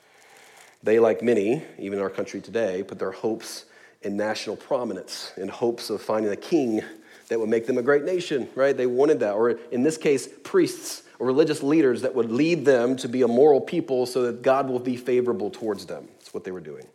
They, 0.83 0.99
like 0.99 1.23
many, 1.23 1.63
even 1.79 1.99
in 1.99 2.03
our 2.03 2.11
country 2.11 2.41
today, 2.41 2.83
put 2.83 2.99
their 2.99 3.13
hopes 3.13 3.67
in 4.03 4.17
national 4.17 4.57
prominence, 4.57 5.33
in 5.37 5.49
hopes 5.49 5.91
of 5.91 6.03
finding 6.03 6.33
a 6.33 6.37
king 6.37 6.83
that 7.29 7.39
would 7.39 7.49
make 7.49 7.67
them 7.67 7.79
a 7.79 7.83
great 7.83 8.05
nation, 8.05 8.49
right? 8.57 8.77
They 8.77 8.87
wanted 8.87 9.21
that. 9.21 9.35
Or 9.35 9.51
in 9.51 9.85
this 9.85 9.97
case, 9.97 10.29
priests 10.43 11.05
or 11.21 11.27
religious 11.27 11.63
leaders 11.63 12.03
that 12.03 12.15
would 12.15 12.33
lead 12.33 12.65
them 12.65 12.97
to 12.97 13.09
be 13.09 13.23
a 13.23 13.29
moral 13.29 13.61
people 13.61 14.07
so 14.07 14.23
that 14.23 14.43
God 14.43 14.69
will 14.69 14.81
be 14.81 14.97
favorable 14.97 15.51
towards 15.51 15.87
them. 15.87 16.09
That's 16.19 16.35
what 16.35 16.43
they 16.43 16.51
were 16.51 16.61
doing. 16.61 16.87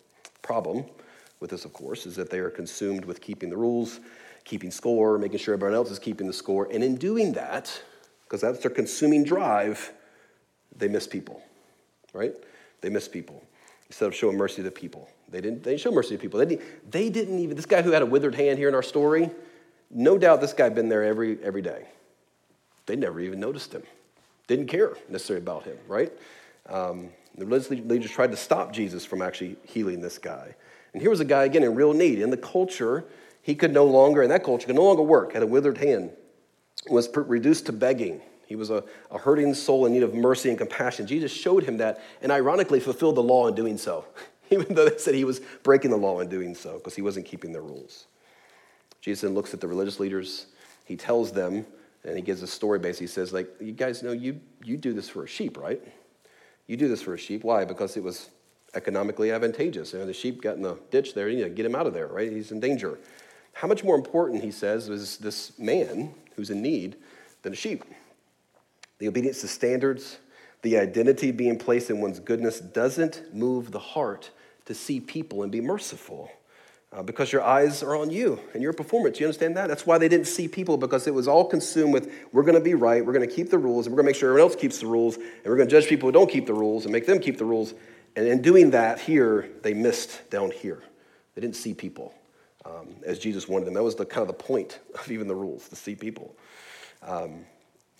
Problem 0.41 0.85
with 1.39 1.51
this, 1.51 1.65
of 1.65 1.73
course, 1.73 2.05
is 2.05 2.15
that 2.15 2.29
they 2.29 2.39
are 2.39 2.49
consumed 2.49 3.05
with 3.05 3.21
keeping 3.21 3.49
the 3.49 3.57
rules, 3.57 3.99
keeping 4.43 4.71
score, 4.71 5.17
making 5.17 5.39
sure 5.39 5.53
everyone 5.53 5.75
else 5.75 5.91
is 5.91 5.99
keeping 5.99 6.27
the 6.27 6.33
score. 6.33 6.67
And 6.71 6.83
in 6.83 6.95
doing 6.95 7.33
that, 7.33 7.81
because 8.23 8.41
that's 8.41 8.59
their 8.59 8.71
consuming 8.71 9.23
drive, 9.23 9.91
they 10.75 10.87
miss 10.87 11.07
people, 11.07 11.41
right? 12.13 12.33
They 12.81 12.89
miss 12.89 13.07
people 13.07 13.43
instead 13.87 14.07
of 14.07 14.15
showing 14.15 14.37
mercy 14.37 14.63
to 14.63 14.71
people. 14.71 15.09
They 15.29 15.41
didn't, 15.41 15.63
they 15.63 15.71
didn't 15.71 15.81
show 15.81 15.91
mercy 15.91 16.15
to 16.15 16.21
people. 16.21 16.39
They 16.39 16.45
didn't, 16.45 16.91
they 16.91 17.09
didn't 17.09 17.39
even, 17.39 17.55
this 17.55 17.65
guy 17.65 17.81
who 17.81 17.91
had 17.91 18.01
a 18.01 18.05
withered 18.05 18.35
hand 18.35 18.57
here 18.57 18.69
in 18.69 18.75
our 18.75 18.83
story, 18.83 19.29
no 19.89 20.17
doubt 20.17 20.41
this 20.41 20.53
guy 20.53 20.69
been 20.69 20.89
there 20.89 21.03
every, 21.03 21.41
every 21.43 21.61
day. 21.61 21.85
They 22.85 22.95
never 22.95 23.19
even 23.19 23.39
noticed 23.39 23.73
him. 23.73 23.83
Didn't 24.47 24.67
care 24.67 24.95
necessarily 25.09 25.43
about 25.43 25.63
him, 25.63 25.77
right? 25.87 26.11
Um, 26.69 27.09
the 27.37 27.45
religious 27.45 27.69
leaders 27.69 28.11
tried 28.11 28.31
to 28.31 28.37
stop 28.37 28.73
Jesus 28.73 29.05
from 29.05 29.21
actually 29.21 29.57
healing 29.63 30.01
this 30.01 30.17
guy. 30.17 30.55
And 30.97 31.01
here 31.03 31.11
was 31.11 31.19
a 31.19 31.25
guy, 31.25 31.43
again, 31.43 31.61
in 31.61 31.75
real 31.75 31.93
need. 31.93 32.17
In 32.17 32.31
the 32.31 32.37
culture, 32.37 33.05
he 33.43 33.53
could 33.53 33.71
no 33.71 33.85
longer, 33.85 34.23
in 34.23 34.29
that 34.29 34.43
culture, 34.43 34.65
could 34.65 34.75
no 34.75 34.85
longer 34.85 35.03
work, 35.03 35.33
had 35.33 35.43
a 35.43 35.45
withered 35.45 35.77
hand, 35.77 36.09
was 36.89 37.07
reduced 37.15 37.67
to 37.67 37.71
begging. 37.71 38.19
He 38.47 38.55
was 38.55 38.71
a, 38.71 38.83
a 39.11 39.19
hurting 39.19 39.53
soul 39.53 39.85
in 39.85 39.93
need 39.93 40.01
of 40.01 40.15
mercy 40.15 40.49
and 40.49 40.57
compassion. 40.57 41.05
Jesus 41.05 41.31
showed 41.31 41.65
him 41.65 41.77
that 41.77 42.01
and 42.23 42.31
ironically 42.31 42.79
fulfilled 42.79 43.13
the 43.13 43.21
law 43.21 43.47
in 43.47 43.53
doing 43.53 43.77
so, 43.77 44.05
even 44.49 44.73
though 44.73 44.89
they 44.89 44.97
said 44.97 45.13
he 45.13 45.23
was 45.23 45.39
breaking 45.61 45.91
the 45.91 45.97
law 45.97 46.19
in 46.19 46.29
doing 46.29 46.55
so 46.55 46.79
because 46.79 46.95
he 46.95 47.03
wasn't 47.03 47.27
keeping 47.27 47.51
the 47.51 47.61
rules. 47.61 48.07
Jesus 48.99 49.21
then 49.21 49.35
looks 49.35 49.53
at 49.53 49.61
the 49.61 49.67
religious 49.67 49.99
leaders. 49.99 50.47
He 50.85 50.95
tells 50.95 51.31
them, 51.31 51.63
and 52.05 52.15
he 52.15 52.23
gives 52.23 52.41
a 52.41 52.47
story 52.47 52.79
basically. 52.79 53.05
He 53.05 53.11
says, 53.11 53.31
like, 53.31 53.47
you 53.59 53.71
guys 53.71 54.01
know 54.01 54.13
you, 54.13 54.41
you 54.63 54.77
do 54.77 54.93
this 54.93 55.09
for 55.09 55.25
a 55.25 55.27
sheep, 55.27 55.59
right? 55.59 55.79
You 56.65 56.75
do 56.75 56.87
this 56.87 57.03
for 57.03 57.13
a 57.13 57.19
sheep. 57.19 57.43
Why? 57.43 57.65
Because 57.65 57.97
it 57.97 58.03
was 58.03 58.31
economically 58.73 59.31
advantageous. 59.31 59.93
You 59.93 59.99
know, 59.99 60.05
the 60.05 60.13
sheep 60.13 60.41
got 60.41 60.55
in 60.55 60.61
the 60.61 60.77
ditch 60.91 61.13
there, 61.13 61.29
you 61.29 61.43
know, 61.43 61.53
get 61.53 61.65
him 61.65 61.75
out 61.75 61.87
of 61.87 61.93
there, 61.93 62.07
right? 62.07 62.31
He's 62.31 62.51
in 62.51 62.59
danger. 62.59 62.97
How 63.53 63.67
much 63.67 63.83
more 63.83 63.95
important, 63.95 64.43
he 64.43 64.51
says, 64.51 64.89
is 64.89 65.17
this 65.17 65.57
man 65.57 66.13
who's 66.35 66.49
in 66.49 66.61
need 66.61 66.95
than 67.41 67.53
a 67.53 67.55
sheep? 67.55 67.83
The 68.99 69.07
obedience 69.07 69.41
to 69.41 69.47
standards, 69.47 70.17
the 70.61 70.77
identity 70.77 71.31
being 71.31 71.57
placed 71.57 71.89
in 71.89 72.01
one's 72.01 72.19
goodness 72.19 72.59
doesn't 72.59 73.33
move 73.33 73.71
the 73.71 73.79
heart 73.79 74.31
to 74.65 74.73
see 74.73 74.99
people 74.99 75.43
and 75.43 75.51
be 75.51 75.61
merciful. 75.61 76.29
Uh, 76.93 77.03
because 77.03 77.33
your 77.33 77.43
eyes 77.43 77.83
are 77.83 77.97
on 77.97 78.09
you 78.09 78.39
and 78.53 78.63
your 78.63 78.71
performance. 78.71 79.19
You 79.19 79.25
understand 79.25 79.57
that? 79.57 79.67
That's 79.67 79.85
why 79.85 79.97
they 79.97 80.07
didn't 80.07 80.27
see 80.27 80.47
people 80.47 80.77
because 80.77 81.05
it 81.05 81.13
was 81.13 81.27
all 81.27 81.43
consumed 81.43 81.91
with 81.91 82.09
we're 82.31 82.43
going 82.43 82.55
to 82.55 82.61
be 82.61 82.75
right, 82.75 83.05
we're 83.05 83.11
going 83.11 83.27
to 83.27 83.35
keep 83.35 83.49
the 83.49 83.57
rules, 83.57 83.85
and 83.85 83.93
we're 83.93 84.01
going 84.01 84.05
to 84.05 84.11
make 84.13 84.15
sure 84.15 84.29
everyone 84.29 84.49
else 84.49 84.59
keeps 84.59 84.79
the 84.79 84.87
rules, 84.87 85.17
and 85.17 85.45
we're 85.45 85.57
going 85.57 85.67
to 85.67 85.71
judge 85.71 85.89
people 85.89 86.07
who 86.07 86.13
don't 86.13 86.31
keep 86.31 86.45
the 86.45 86.53
rules 86.53 86.85
and 86.85 86.93
make 86.93 87.05
them 87.05 87.19
keep 87.19 87.37
the 87.37 87.45
rules. 87.45 87.73
And 88.17 88.27
in 88.27 88.41
doing 88.41 88.71
that 88.71 88.99
here, 88.99 89.47
they 89.61 89.75
missed 89.75 90.27
down 90.31 90.49
here. 90.49 90.81
They 91.35 91.41
didn't 91.41 91.55
see 91.55 91.75
people 91.75 92.15
um, 92.65 92.95
as 93.05 93.19
Jesus 93.19 93.47
wanted 93.47 93.65
them. 93.65 93.75
That 93.75 93.83
was 93.83 93.95
the 93.95 94.07
kind 94.07 94.23
of 94.23 94.27
the 94.27 94.43
point 94.43 94.79
of 94.95 95.11
even 95.11 95.27
the 95.27 95.35
rules, 95.35 95.69
to 95.69 95.75
see 95.75 95.93
people. 95.93 96.35
Um, 97.03 97.45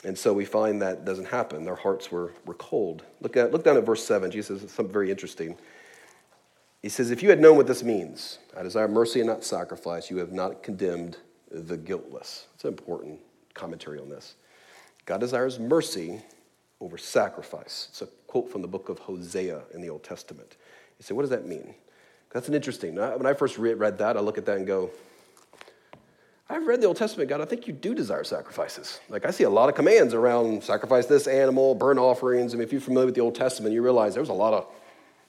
and 0.04 0.18
so 0.18 0.34
we 0.34 0.44
find 0.44 0.82
that 0.82 1.06
doesn't 1.06 1.28
happen. 1.28 1.64
Their 1.64 1.76
hearts 1.76 2.12
were, 2.12 2.34
were 2.46 2.56
cold. 2.56 3.04
Look, 3.22 3.38
at, 3.38 3.52
look 3.52 3.64
down 3.64 3.78
at 3.78 3.86
verse 3.86 4.04
7. 4.04 4.32
Jesus 4.32 4.60
says 4.62 4.72
something 4.72 4.92
very 4.92 5.12
interesting. 5.12 5.56
He 6.82 6.90
says, 6.90 7.12
If 7.12 7.22
you 7.22 7.30
had 7.30 7.40
known 7.40 7.56
what 7.56 7.68
this 7.68 7.84
means, 7.84 8.40
I 8.58 8.64
desire 8.64 8.88
mercy 8.88 9.20
and 9.20 9.30
not 9.30 9.44
sacrifice, 9.44 10.10
you 10.10 10.18
have 10.18 10.32
not 10.32 10.64
condemned 10.64 11.18
the 11.52 11.78
guiltless. 11.78 12.48
It's 12.56 12.64
an 12.64 12.70
important 12.70 13.20
commentary 13.54 14.00
on 14.00 14.10
this. 14.10 14.34
God 15.06 15.20
desires 15.20 15.60
mercy 15.60 16.24
over 16.82 16.98
sacrifice. 16.98 17.88
It's 17.92 18.02
a 18.02 18.08
quote 18.28 18.52
from 18.52 18.62
the 18.62 18.68
book 18.68 18.90
of 18.90 19.00
Hosea 19.00 19.64
in 19.74 19.82
the 19.82 19.90
Old 19.90 20.04
Testament. 20.04 20.58
You 21.00 21.04
say, 21.04 21.14
what 21.14 21.24
does 21.24 21.32
that 21.32 21.46
mean? 21.46 21.74
That's 22.32 22.48
an 22.48 22.54
interesting. 22.54 22.96
When 22.96 23.26
I 23.26 23.34
first 23.34 23.58
read 23.58 23.98
that, 23.98 24.18
I 24.18 24.20
look 24.20 24.38
at 24.38 24.46
that 24.46 24.58
and 24.58 24.68
go, 24.68 24.92
I've 26.50 26.66
read 26.66 26.82
the 26.82 26.88
Old 26.88 26.98
Testament, 26.98 27.30
God. 27.30 27.42
I 27.42 27.46
think 27.46 27.68
you 27.68 27.74
do 27.74 27.94
desire 27.94 28.24
sacrifices. 28.24 29.02
Like 29.10 29.26
I 29.26 29.32
see 29.32 29.44
a 29.44 29.50
lot 29.50 29.68
of 29.68 29.76
commands 29.76 30.14
around 30.14 30.64
sacrifice 30.64 31.06
this 31.06 31.28
animal, 31.28 31.76
burnt 31.76 32.00
offerings. 32.00 32.54
I 32.54 32.58
mean, 32.58 32.64
if 32.64 32.72
you're 32.72 32.80
familiar 32.80 33.08
with 33.08 33.16
the 33.16 33.22
Old 33.22 33.36
Testament, 33.36 33.74
you 33.74 33.82
realize 33.82 34.16
there's 34.16 34.30
a 34.30 34.34
lot 34.34 34.54
of 34.54 34.68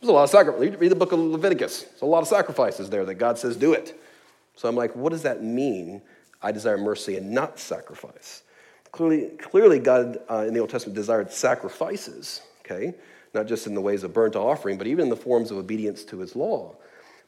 there's 0.01 0.11
a 0.11 0.13
lot 0.13 0.23
of 0.23 0.31
sacrifice. 0.31 0.77
Read 0.79 0.91
the 0.91 0.97
book 0.97 1.11
of 1.11 1.19
Leviticus. 1.19 1.83
There's 1.83 2.03
a 2.03 2.07
lot 2.07 2.23
of 2.23 2.29
sacrifices 2.29 2.89
there 2.89 3.05
that 3.05 3.15
God 3.15 3.37
says 3.37 3.57
do 3.57 3.73
it. 3.73 4.01
So 4.55 4.69
I'm 4.69 4.77
like, 4.77 4.95
what 4.95 5.11
does 5.11 5.23
that 5.23 5.43
mean? 5.43 6.03
I 6.41 6.53
desire 6.53 6.79
mercy 6.79 7.17
and 7.17 7.33
not 7.33 7.59
sacrifice. 7.59 8.45
Clearly, 8.93 9.31
clearly 9.39 9.81
God 9.81 10.19
uh, 10.31 10.45
in 10.47 10.55
the 10.55 10.61
Old 10.61 10.71
Testament 10.71 10.95
desired 10.95 11.33
sacrifices. 11.33 12.43
Okay, 12.71 12.95
not 13.33 13.47
just 13.47 13.67
in 13.67 13.75
the 13.75 13.81
ways 13.81 14.05
of 14.05 14.13
burnt 14.13 14.37
offering, 14.37 14.77
but 14.77 14.87
even 14.87 15.05
in 15.05 15.09
the 15.09 15.17
forms 15.17 15.51
of 15.51 15.57
obedience 15.57 16.05
to 16.05 16.19
His 16.19 16.37
law. 16.37 16.77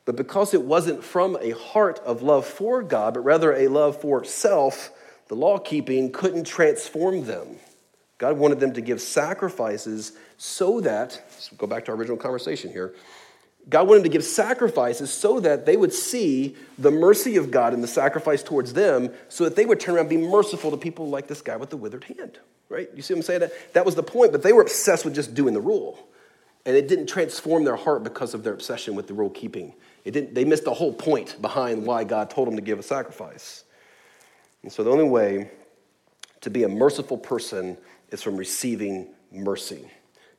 But 0.05 0.16
because 0.16 0.55
it 0.55 0.62
wasn't 0.62 1.05
from 1.05 1.37
a 1.40 1.50
heart 1.50 1.98
of 2.00 2.22
love 2.22 2.46
for 2.46 2.83
God, 2.83 3.14
but 3.14 3.20
rather 3.20 3.55
a 3.55 3.68
love 3.68 4.00
for 4.00 4.24
self, 4.24 4.90
the 5.29 5.37
law 5.37 5.59
keeping 5.59 6.11
couldn't 6.12 6.44
transform 6.44 7.24
them. 7.26 7.57
God 8.18 8.37
wanted 8.37 8.61
them 8.61 8.74
to 8.74 8.81
give 8.81 9.00
sacrifices 9.00 10.12
so 10.37 10.81
that, 10.83 11.22
let's 11.31 11.48
go 11.57 11.66
back 11.66 11.87
to 11.87 11.92
our 11.92 11.96
original 11.96 12.18
conversation 12.18 12.70
here. 12.70 12.94
God 13.68 13.87
wanted 13.88 14.03
to 14.05 14.09
give 14.09 14.25
sacrifices 14.25 15.12
so 15.12 15.38
that 15.40 15.66
they 15.66 15.77
would 15.77 15.92
see 15.92 16.57
the 16.79 16.90
mercy 16.90 17.37
of 17.37 17.51
God 17.51 17.75
in 17.75 17.81
the 17.81 17.88
sacrifice 17.88 18.42
towards 18.42 18.73
them, 18.73 19.11
so 19.29 19.44
that 19.44 19.55
they 19.55 19.66
would 19.66 19.79
turn 19.79 19.96
around 19.96 20.11
and 20.11 20.20
be 20.20 20.27
merciful 20.29 20.70
to 20.70 20.77
people 20.77 21.09
like 21.09 21.29
this 21.29 21.42
guy 21.42 21.57
with 21.57 21.70
the 21.70 21.77
withered 21.77 22.05
hand. 22.05 22.38
Right? 22.68 22.88
You 22.94 23.03
see 23.03 23.14
what 23.14 23.18
I'm 23.18 23.23
saying? 23.23 23.40
That, 23.40 23.73
that 23.75 23.85
was 23.85 23.94
the 23.94 24.03
point, 24.03 24.33
but 24.33 24.42
they 24.42 24.53
were 24.53 24.62
obsessed 24.62 25.05
with 25.05 25.14
just 25.14 25.35
doing 25.35 25.55
the 25.55 25.61
rule. 25.61 25.99
And 26.66 26.77
it 26.77 26.88
didn't 26.88 27.07
transform 27.07 27.64
their 27.64 27.77
heart 27.77 28.05
because 28.05 28.35
of 28.35 28.44
their 28.44 28.53
obsession 28.53 28.94
with 28.94 29.07
the 29.07 29.14
rule 29.14 29.31
keeping. 29.31 29.75
It 30.05 30.12
didn't, 30.12 30.35
they 30.35 30.44
missed 30.44 30.64
the 30.64 30.75
whole 30.75 30.92
point 30.92 31.40
behind 31.40 31.87
why 31.87 32.05
God 32.05 32.31
told 32.31 32.49
them 32.49 32.57
to 32.57 32.62
give 32.62 32.79
a 32.79 32.83
sacrifice. 32.83 33.64
And 34.62 34.73
so 34.73 34.85
the 34.85 34.90
only 34.90 35.09
way 35.09 35.51
to 36.42 36.51
be 36.51 36.64
a 36.64 36.68
merciful 36.68 37.18
person 37.18 37.77
is 38.11 38.23
from 38.23 38.37
receiving 38.37 39.09
mercy. 39.33 39.90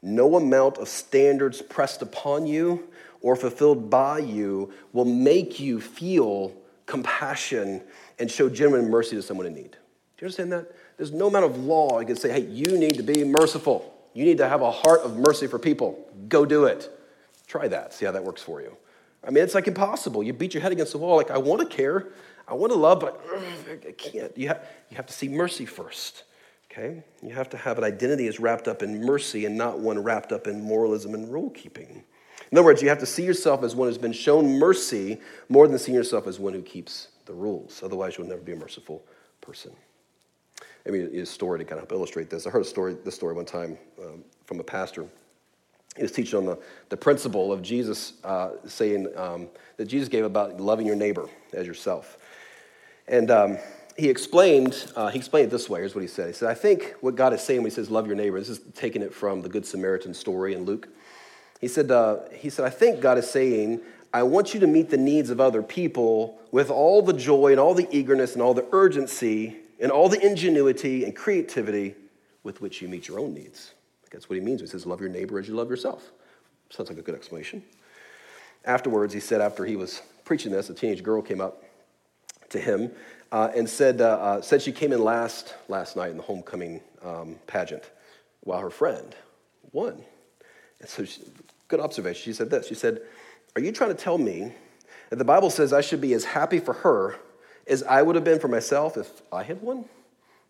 No 0.02 0.36
amount 0.36 0.78
of 0.78 0.88
standards 0.88 1.62
pressed 1.62 2.02
upon 2.02 2.48
you 2.48 2.88
or 3.22 3.36
fulfilled 3.36 3.90
by 3.90 4.20
you 4.20 4.72
will 4.94 5.06
make 5.06 5.60
you 5.60 5.80
feel 5.80 6.54
compassion 6.86 7.82
and 8.20 8.30
show 8.30 8.50
genuine 8.50 8.90
mercy 8.90 9.16
to 9.16 9.22
someone 9.22 9.48
in 9.48 9.54
need. 9.54 9.72
Do 9.72 9.78
you 10.20 10.26
understand 10.26 10.52
that? 10.52 10.72
There's 10.98 11.12
no 11.12 11.28
amount 11.28 11.46
of 11.46 11.58
law 11.58 12.00
you 12.00 12.06
can 12.06 12.16
say, 12.16 12.32
hey, 12.32 12.46
you 12.48 12.78
need 12.78 12.96
to 12.96 13.04
be 13.04 13.24
merciful. 13.24 13.94
You 14.14 14.26
need 14.26 14.38
to 14.38 14.48
have 14.48 14.62
a 14.62 14.72
heart 14.72 15.02
of 15.02 15.18
mercy 15.18 15.48
for 15.48 15.58
people. 15.58 16.08
Go 16.28 16.46
do 16.46 16.66
it. 16.66 16.90
Try 17.48 17.68
that. 17.70 17.94
See 17.94 18.06
how 18.06 18.12
that 18.12 18.24
works 18.24 18.42
for 18.42 18.62
you. 18.62 18.76
I 19.26 19.30
mean, 19.30 19.44
it's 19.44 19.56
like 19.56 19.68
impossible. 19.68 20.24
You 20.24 20.34
beat 20.34 20.54
your 20.54 20.62
head 20.62 20.72
against 20.72 20.92
the 20.92 20.98
wall, 20.98 21.16
like, 21.16 21.32
I 21.32 21.38
want 21.38 21.62
to 21.62 21.76
care, 21.76 22.10
I 22.48 22.56
want 22.56 22.72
to 22.72 22.78
love, 22.78 23.00
but 23.00 23.24
I 23.88 23.92
can't. 23.92 24.36
You 24.38 24.50
have, 24.50 24.66
you 24.90 24.98
have 24.98 25.06
to 25.06 25.14
see 25.14 25.30
mercy 25.30 25.66
first. 25.66 26.24
Okay? 26.72 27.04
You 27.22 27.30
have 27.30 27.50
to 27.50 27.58
have 27.58 27.78
an 27.78 27.84
identity 27.84 28.28
as 28.28 28.40
wrapped 28.40 28.68
up 28.68 28.82
in 28.82 29.06
mercy 29.06 29.46
and 29.46 29.58
not 29.58 29.80
one 29.80 30.02
wrapped 30.04 30.32
up 30.32 30.48
in 30.48 30.62
moralism 30.64 31.14
and 31.14 31.32
rule 31.32 31.50
keeping. 31.50 32.04
In 32.52 32.58
other 32.58 32.66
words, 32.66 32.82
you 32.82 32.90
have 32.90 33.00
to 33.00 33.06
see 33.06 33.24
yourself 33.24 33.64
as 33.64 33.76
one 33.76 33.88
who's 33.88 33.98
been 33.98 34.12
shown 34.12 34.60
mercy 34.60 35.20
more 35.48 35.68
than 35.68 35.78
seeing 35.78 35.96
yourself 35.96 36.28
as 36.28 36.38
one 36.38 36.54
who 36.54 36.62
keeps 36.62 37.08
the 37.26 37.34
rules. 37.34 37.82
Otherwise, 37.82 38.18
you'll 38.18 38.28
never 38.28 38.42
be 38.42 38.52
a 38.52 38.58
merciful 38.58 39.04
person. 39.40 39.72
I 40.86 40.90
mean, 40.90 41.16
a 41.16 41.26
story 41.26 41.60
to 41.60 41.66
kind 41.66 41.82
of 41.82 41.88
help 41.88 41.92
illustrate 41.94 42.30
this. 42.30 42.46
I 42.46 42.50
heard 42.50 42.64
a 42.64 42.66
story, 42.66 42.98
this 43.06 43.16
story 43.16 43.36
one 43.36 43.46
time 43.46 43.78
um, 44.00 44.24
from 44.46 44.60
a 44.60 44.64
pastor. 44.64 45.06
He 45.96 46.02
was 46.02 46.12
teaching 46.12 46.40
on 46.40 46.46
the, 46.46 46.58
the 46.90 46.98
principle 46.98 47.54
of 47.54 47.62
Jesus 47.62 48.14
uh, 48.24 48.52
saying 48.66 49.08
um, 49.16 49.48
that 49.78 49.86
Jesus 49.86 50.10
gave 50.10 50.26
about 50.26 50.60
loving 50.60 50.88
your 50.88 50.96
neighbor 50.96 51.28
as 51.54 51.68
yourself. 51.68 52.18
And 53.08 53.30
um, 53.30 53.58
he 53.98 54.10
explained, 54.10 54.92
uh, 54.96 55.10
he 55.10 55.20
explained 55.20 55.48
it 55.48 55.52
this 55.52 55.70
way. 55.70 55.80
Here's 55.80 55.94
what 55.94 56.02
he 56.02 56.08
said. 56.08 56.28
He 56.28 56.34
said, 56.34 56.50
I 56.50 56.54
think 56.54 56.96
what 57.02 57.16
God 57.16 57.34
is 57.34 57.42
saying 57.42 57.62
when 57.62 57.70
he 57.70 57.76
says 57.76 57.92
love 57.92 58.08
your 58.08 58.16
neighbor, 58.16 58.40
this 58.40 58.50
is 58.50 58.62
taking 58.74 59.02
it 59.02 59.14
from 59.14 59.42
the 59.42 59.50
Good 59.50 59.66
Samaritan 59.66 60.14
story 60.14 60.54
in 60.54 60.64
Luke. 60.64 60.90
He 61.62 61.68
said, 61.68 61.92
uh, 61.92 62.18
he 62.34 62.50
said, 62.50 62.66
I 62.66 62.72
think 62.72 63.00
God 63.00 63.18
is 63.18 63.30
saying, 63.30 63.82
I 64.14 64.24
want 64.24 64.54
you 64.54 64.60
to 64.60 64.68
meet 64.68 64.90
the 64.90 64.98
needs 64.98 65.30
of 65.30 65.40
other 65.40 65.62
people 65.62 66.40
with 66.52 66.70
all 66.70 67.02
the 67.02 67.14
joy 67.14 67.52
and 67.52 67.60
all 67.60 67.74
the 67.74 67.88
eagerness 67.96 68.34
and 68.34 68.42
all 68.42 68.54
the 68.54 68.66
urgency 68.74 69.56
and 69.80 69.92
all 69.92 70.10
the 70.10 70.20
ingenuity 70.20 71.06
and 71.06 71.16
creativity 71.16 71.96
with 72.44 72.60
which 72.62 72.82
you 72.82 72.90
meet 72.90 73.08
your 73.08 73.20
own 73.20 73.34
needs. 73.34 73.72
That's 74.12 74.30
what 74.30 74.38
he 74.38 74.42
means. 74.42 74.60
He 74.60 74.68
says, 74.68 74.86
Love 74.86 75.00
your 75.00 75.10
neighbor 75.10 75.40
as 75.40 75.48
you 75.48 75.54
love 75.54 75.70
yourself. 75.70 76.12
Sounds 76.70 76.90
like 76.90 77.00
a 77.00 77.02
good 77.02 77.16
explanation. 77.16 77.64
Afterwards, 78.66 79.14
he 79.14 79.20
said, 79.20 79.42
after 79.42 79.66
he 79.66 79.76
was 79.76 80.02
preaching 80.26 80.52
this, 80.52 80.70
a 80.70 80.74
teenage 80.74 81.04
girl 81.04 81.22
came 81.22 81.42
up 81.42 81.64
to 82.50 82.60
him 82.60 82.92
uh, 83.32 83.50
and 83.56 83.68
said, 83.68 84.02
uh, 84.02 84.06
uh, 84.06 84.42
said 84.42 84.62
she 84.62 84.72
came 84.72 84.92
in 84.92 85.04
last, 85.04 85.56
last 85.68 85.96
night 85.96 86.12
in 86.12 86.18
the 86.18 86.24
homecoming 86.24 86.82
um, 87.04 87.38
pageant 87.48 87.90
while 88.42 88.60
her 88.60 88.70
friend 88.70 89.16
won. 89.72 90.04
And 90.80 90.90
so, 90.90 91.06
she, 91.06 91.22
good 91.72 91.80
observation. 91.80 92.22
She 92.24 92.34
said 92.34 92.52
this 92.52 92.68
She 92.68 92.76
said, 92.76 93.02
Are 93.56 93.62
you 93.62 93.72
trying 93.72 93.96
to 93.96 93.96
tell 93.96 94.20
me 94.20 94.54
that 95.10 95.16
the 95.16 95.26
Bible 95.26 95.50
says 95.50 95.74
I 95.74 95.82
should 95.82 96.02
be 96.02 96.14
as 96.14 96.26
happy 96.26 96.60
for 96.60 96.74
her 96.74 97.16
as 97.66 97.82
I 97.84 98.04
would 98.04 98.16
have 98.16 98.24
been 98.24 98.40
for 98.40 98.48
myself 98.48 98.98
if 98.98 99.10
I 99.32 99.44
had 99.44 99.62
won? 99.62 99.86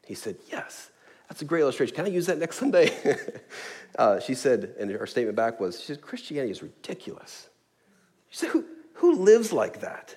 He 0.05 0.15
said, 0.15 0.35
Yes. 0.51 0.89
That's 1.29 1.43
a 1.43 1.45
great 1.45 1.61
illustration. 1.61 1.95
Can 1.95 2.03
I 2.03 2.09
use 2.09 2.25
that 2.25 2.39
next 2.39 2.57
Sunday? 2.57 2.91
uh, 3.97 4.19
she 4.19 4.35
said, 4.35 4.75
and 4.77 4.91
her 4.91 5.07
statement 5.07 5.37
back 5.37 5.61
was, 5.61 5.79
she 5.79 5.85
said, 5.85 6.01
Christianity 6.01 6.51
is 6.51 6.61
ridiculous. 6.61 7.47
She 8.29 8.39
said, 8.39 8.49
who, 8.49 8.65
who 8.95 9.15
lives 9.15 9.53
like 9.53 9.79
that? 9.79 10.13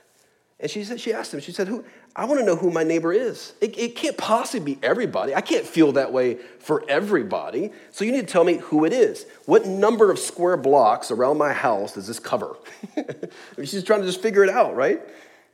And 0.59 0.69
she 0.69 0.83
said, 0.83 0.99
she 0.99 1.13
asked 1.13 1.33
him, 1.33 1.39
she 1.39 1.53
said, 1.53 1.69
who, 1.69 1.85
I 2.17 2.27
want 2.27 2.39
to 2.39 2.47
know 2.47 2.55
who 2.55 2.71
my 2.71 2.85
neighbor 2.85 3.13
is. 3.13 3.55
It, 3.61 3.77
it 3.77 3.97
can't 3.97 4.17
possibly 4.17 4.75
be 4.75 4.81
everybody. 4.85 5.35
I 5.35 5.41
can't 5.41 5.67
feel 5.67 5.93
that 5.93 6.13
way 6.13 6.37
for 6.61 6.85
everybody. 6.89 7.73
So 7.91 8.05
you 8.05 8.13
need 8.13 8.27
to 8.27 8.33
tell 8.33 8.45
me 8.45 8.59
who 8.59 8.85
it 8.85 8.93
is. 8.93 9.27
What 9.47 9.67
number 9.67 10.13
of 10.13 10.19
square 10.21 10.57
blocks 10.57 11.11
around 11.11 11.39
my 11.39 11.53
house 11.53 11.95
does 11.95 12.07
this 12.07 12.21
cover? 12.21 12.57
She's 13.65 13.83
trying 13.83 14.01
to 14.01 14.07
just 14.07 14.23
figure 14.23 14.45
it 14.45 14.51
out, 14.51 14.77
right? 14.77 15.01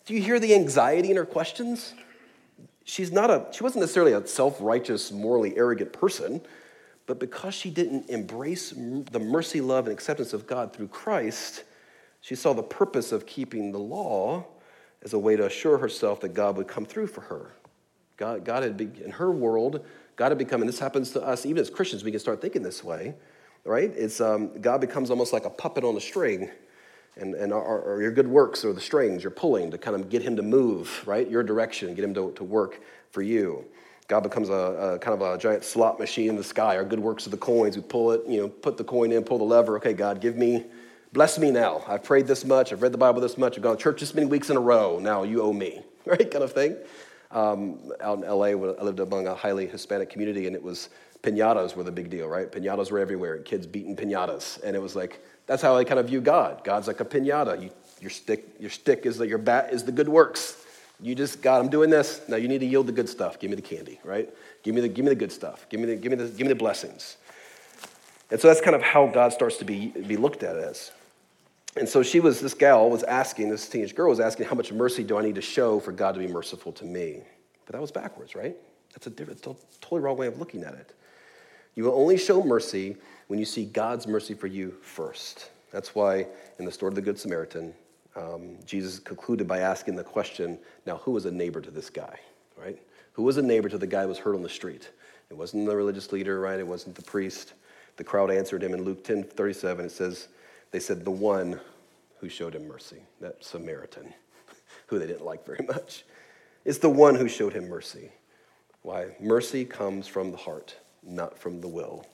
Do 0.04 0.14
you 0.14 0.20
hear 0.20 0.38
the 0.38 0.54
anxiety 0.54 1.10
in 1.10 1.16
her 1.16 1.24
questions? 1.24 1.94
she's 2.90 3.12
not 3.12 3.30
a, 3.30 3.46
she 3.52 3.62
wasn't 3.62 3.80
necessarily 3.80 4.12
a 4.12 4.26
self 4.26 4.58
righteous, 4.60 5.12
morally 5.12 5.56
arrogant 5.56 5.92
person, 5.92 6.40
but 7.06 7.18
because 7.18 7.54
she 7.54 7.70
didn't 7.70 8.10
embrace 8.10 8.70
the 8.76 9.18
mercy, 9.18 9.60
love, 9.60 9.86
and 9.86 9.92
acceptance 9.92 10.32
of 10.32 10.46
God 10.46 10.72
through 10.72 10.88
Christ, 10.88 11.64
she 12.20 12.34
saw 12.34 12.52
the 12.52 12.62
purpose 12.62 13.12
of 13.12 13.26
keeping 13.26 13.72
the 13.72 13.78
law 13.78 14.46
as 15.02 15.12
a 15.12 15.18
way 15.18 15.36
to 15.36 15.46
assure 15.46 15.78
herself 15.78 16.20
that 16.20 16.34
God 16.34 16.56
would 16.56 16.68
come 16.68 16.84
through 16.84 17.06
for 17.06 17.22
her. 17.22 17.52
God, 18.16 18.44
God 18.44 18.62
had, 18.62 18.76
been, 18.76 18.94
in 19.02 19.10
her 19.12 19.30
world, 19.30 19.84
God 20.16 20.30
had 20.30 20.38
become, 20.38 20.60
and 20.60 20.68
this 20.68 20.78
happens 20.78 21.10
to 21.12 21.22
us, 21.22 21.46
even 21.46 21.60
as 21.60 21.70
Christians, 21.70 22.04
we 22.04 22.10
can 22.10 22.20
start 22.20 22.42
thinking 22.42 22.62
this 22.62 22.84
way, 22.84 23.14
right? 23.64 23.90
It's 23.96 24.20
um, 24.20 24.60
God 24.60 24.80
becomes 24.80 25.10
almost 25.10 25.32
like 25.32 25.46
a 25.46 25.50
puppet 25.50 25.84
on 25.84 25.96
a 25.96 26.00
string, 26.00 26.50
and, 27.16 27.34
and 27.34 27.52
our, 27.52 27.92
our, 27.92 28.02
your 28.02 28.10
good 28.10 28.28
works 28.28 28.64
are 28.64 28.72
the 28.72 28.80
strings 28.80 29.22
you're 29.22 29.30
pulling 29.30 29.70
to 29.70 29.78
kind 29.78 29.96
of 29.96 30.10
get 30.10 30.22
him 30.22 30.36
to 30.36 30.42
move, 30.42 31.02
right? 31.06 31.28
Your 31.28 31.42
direction, 31.42 31.94
get 31.94 32.04
him 32.04 32.14
to, 32.14 32.32
to 32.32 32.44
work 32.44 32.80
for 33.10 33.22
you. 33.22 33.64
God 34.10 34.24
becomes 34.24 34.48
a, 34.48 34.52
a, 34.52 34.98
kind 34.98 35.20
of 35.20 35.22
a 35.22 35.38
giant 35.38 35.64
slot 35.64 36.00
machine 36.00 36.28
in 36.30 36.36
the 36.36 36.44
sky. 36.44 36.76
Our 36.76 36.84
good 36.84 36.98
works 36.98 37.26
are 37.26 37.30
the 37.30 37.36
coins. 37.36 37.76
We 37.76 37.82
pull 37.82 38.10
it, 38.10 38.22
you 38.26 38.40
know, 38.40 38.48
put 38.48 38.76
the 38.76 38.82
coin 38.82 39.12
in, 39.12 39.22
pull 39.22 39.38
the 39.38 39.44
lever. 39.44 39.76
Okay, 39.76 39.92
God, 39.92 40.20
give 40.20 40.36
me, 40.36 40.64
bless 41.12 41.38
me 41.38 41.50
now. 41.50 41.82
I've 41.86 42.02
prayed 42.02 42.26
this 42.26 42.44
much. 42.44 42.72
I've 42.72 42.82
read 42.82 42.92
the 42.92 42.98
Bible 42.98 43.20
this 43.20 43.38
much. 43.38 43.56
I've 43.56 43.62
gone 43.62 43.76
to 43.76 43.82
church 43.82 44.00
this 44.00 44.14
many 44.14 44.26
weeks 44.26 44.50
in 44.50 44.56
a 44.56 44.60
row. 44.60 44.98
Now 44.98 45.22
you 45.22 45.42
owe 45.42 45.52
me, 45.52 45.82
right? 46.04 46.30
Kind 46.30 46.44
of 46.44 46.52
thing. 46.52 46.76
Um, 47.30 47.92
out 48.00 48.18
in 48.18 48.28
LA, 48.28 48.46
I 48.46 48.82
lived 48.82 49.00
among 49.00 49.26
a 49.26 49.34
highly 49.34 49.66
Hispanic 49.66 50.10
community, 50.10 50.46
and 50.46 50.56
it 50.56 50.62
was 50.62 50.88
pinatas 51.22 51.76
were 51.76 51.84
the 51.84 51.92
big 51.92 52.10
deal, 52.10 52.28
right? 52.28 52.50
Pinatas 52.50 52.90
were 52.90 52.98
everywhere, 52.98 53.34
and 53.34 53.44
kids 53.44 53.66
beating 53.66 53.94
pinatas, 53.94 54.62
and 54.62 54.74
it 54.74 54.80
was 54.80 54.96
like 54.96 55.20
that's 55.50 55.62
how 55.62 55.76
I 55.76 55.82
kind 55.82 55.98
of 55.98 56.06
view 56.06 56.20
God. 56.20 56.62
God's 56.62 56.86
like 56.86 57.00
a 57.00 57.04
pinata. 57.04 57.60
You, 57.60 57.70
your 58.00 58.10
stick, 58.10 58.54
your 58.60 58.70
stick 58.70 59.04
is 59.04 59.18
the, 59.18 59.26
your 59.26 59.38
bat 59.38 59.72
is 59.72 59.82
the 59.82 59.90
good 59.90 60.08
works. 60.08 60.64
You 61.00 61.14
just, 61.16 61.42
God, 61.42 61.60
I'm 61.60 61.68
doing 61.68 61.90
this. 61.90 62.20
Now 62.28 62.36
you 62.36 62.46
need 62.46 62.60
to 62.60 62.66
yield 62.66 62.86
the 62.86 62.92
good 62.92 63.08
stuff. 63.08 63.40
Give 63.40 63.50
me 63.50 63.56
the 63.56 63.62
candy, 63.62 63.98
right? 64.04 64.32
Give 64.62 64.76
me 64.76 64.80
the, 64.80 64.88
give 64.88 65.04
me 65.04 65.08
the 65.08 65.16
good 65.16 65.32
stuff. 65.32 65.66
Give 65.68 65.80
me 65.80 65.86
the, 65.86 65.96
give 65.96 66.12
me 66.12 66.18
the, 66.18 66.28
give 66.28 66.46
me 66.46 66.48
the 66.48 66.54
blessings. 66.54 67.16
And 68.30 68.40
so 68.40 68.46
that's 68.48 68.60
kind 68.60 68.76
of 68.76 68.82
how 68.82 69.08
God 69.08 69.32
starts 69.32 69.56
to 69.56 69.64
be, 69.64 69.88
be 69.88 70.16
looked 70.16 70.42
at 70.42 70.56
as. 70.56 70.92
And 71.76 71.88
so 71.88 72.02
she 72.02 72.20
was, 72.20 72.40
this 72.40 72.54
gal 72.54 72.90
was 72.90 73.02
asking, 73.04 73.48
this 73.48 73.68
teenage 73.68 73.94
girl 73.94 74.08
was 74.10 74.20
asking, 74.20 74.46
how 74.46 74.56
much 74.56 74.72
mercy 74.72 75.04
do 75.04 75.16
I 75.16 75.22
need 75.22 75.36
to 75.36 75.42
show 75.42 75.78
for 75.78 75.92
God 75.92 76.12
to 76.14 76.18
be 76.18 76.26
merciful 76.26 76.72
to 76.72 76.84
me? 76.84 77.22
But 77.64 77.74
that 77.74 77.80
was 77.80 77.92
backwards, 77.92 78.34
right? 78.34 78.56
That's 78.92 79.06
a 79.06 79.10
different, 79.10 79.42
totally 79.80 80.00
wrong 80.00 80.16
way 80.16 80.26
of 80.26 80.38
looking 80.38 80.64
at 80.64 80.74
it. 80.74 80.94
You 81.76 81.84
will 81.84 81.94
only 81.94 82.18
show 82.18 82.42
mercy 82.42 82.96
when 83.28 83.38
you 83.38 83.44
see 83.44 83.64
God's 83.64 84.08
mercy 84.08 84.34
for 84.34 84.48
you 84.48 84.72
first. 84.82 85.50
That's 85.70 85.94
why 85.94 86.26
in 86.58 86.64
the 86.64 86.72
story 86.72 86.88
of 86.88 86.96
the 86.96 87.02
Good 87.02 87.18
Samaritan, 87.18 87.72
um, 88.16 88.58
Jesus 88.66 88.98
concluded 88.98 89.46
by 89.46 89.60
asking 89.60 89.94
the 89.94 90.02
question 90.02 90.58
now, 90.84 90.96
who 90.96 91.12
was 91.12 91.26
a 91.26 91.30
neighbor 91.30 91.60
to 91.60 91.70
this 91.70 91.88
guy, 91.88 92.18
right? 92.56 92.78
Who 93.12 93.22
was 93.22 93.36
a 93.36 93.42
neighbor 93.42 93.68
to 93.68 93.78
the 93.78 93.86
guy 93.86 94.02
who 94.02 94.08
was 94.08 94.18
hurt 94.18 94.34
on 94.34 94.42
the 94.42 94.48
street? 94.48 94.90
It 95.30 95.34
wasn't 95.34 95.66
the 95.66 95.76
religious 95.76 96.10
leader, 96.10 96.40
right? 96.40 96.58
It 96.58 96.66
wasn't 96.66 96.96
the 96.96 97.02
priest. 97.02 97.54
The 97.96 98.04
crowd 98.04 98.32
answered 98.32 98.64
him 98.64 98.74
in 98.74 98.82
Luke 98.82 99.04
10 99.04 99.22
37. 99.22 99.84
It 99.84 99.90
says, 99.90 100.28
they 100.70 100.80
said, 100.80 101.04
the 101.04 101.10
one 101.10 101.60
who 102.18 102.28
showed 102.28 102.54
him 102.54 102.68
mercy, 102.68 103.02
that 103.20 103.42
Samaritan, 103.44 104.12
who 104.86 104.98
they 104.98 105.06
didn't 105.06 105.24
like 105.24 105.44
very 105.44 105.66
much, 105.66 106.04
is 106.64 106.78
the 106.78 106.90
one 106.90 107.14
who 107.14 107.28
showed 107.28 107.52
him 107.52 107.68
mercy. 107.68 108.10
Why? 108.82 109.16
Mercy 109.20 109.64
comes 109.64 110.06
from 110.06 110.30
the 110.30 110.36
heart, 110.36 110.76
not 111.02 111.38
from 111.38 111.60
the 111.60 111.68
will. 111.68 112.06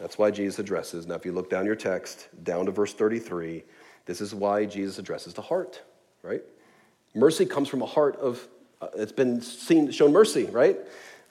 That's 0.00 0.16
why 0.16 0.30
Jesus 0.30 0.58
addresses. 0.58 1.06
Now, 1.06 1.14
if 1.14 1.24
you 1.24 1.32
look 1.32 1.50
down 1.50 1.66
your 1.66 1.76
text, 1.76 2.28
down 2.44 2.66
to 2.66 2.72
verse 2.72 2.92
33, 2.92 3.64
this 4.06 4.20
is 4.20 4.34
why 4.34 4.64
Jesus 4.64 4.98
addresses 4.98 5.34
the 5.34 5.42
heart, 5.42 5.82
right? 6.22 6.42
Mercy 7.14 7.44
comes 7.44 7.68
from 7.68 7.82
a 7.82 7.86
heart 7.86 8.16
of, 8.16 8.46
uh, 8.80 8.88
it's 8.96 9.12
been 9.12 9.40
seen, 9.40 9.90
shown 9.90 10.12
mercy, 10.12 10.44
right? 10.46 10.78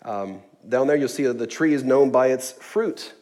Um, 0.04 0.42
down 0.68 0.88
there, 0.88 0.98
you'll 0.98 1.08
see 1.08 1.24
that 1.24 1.40
the 1.40 1.48
tree 1.48 1.74
is 1.74 1.84
known 1.84 2.12
by 2.12 2.28
its 2.28 2.52
fruit. 2.52 3.14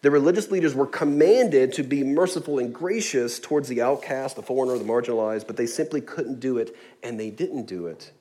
The 0.00 0.10
religious 0.10 0.50
leaders 0.50 0.74
were 0.74 0.86
commanded 0.86 1.72
to 1.74 1.82
be 1.82 2.04
merciful 2.04 2.60
and 2.60 2.72
gracious 2.72 3.40
towards 3.40 3.68
the 3.68 3.82
outcast, 3.82 4.36
the 4.36 4.42
foreigner, 4.42 4.78
the 4.78 4.84
marginalized, 4.84 5.46
but 5.46 5.56
they 5.56 5.66
simply 5.66 6.00
couldn't 6.00 6.38
do 6.38 6.58
it, 6.58 6.76
and 7.02 7.18
they 7.18 7.30
didn't 7.30 7.66
do 7.66 7.88
it. 7.88 8.12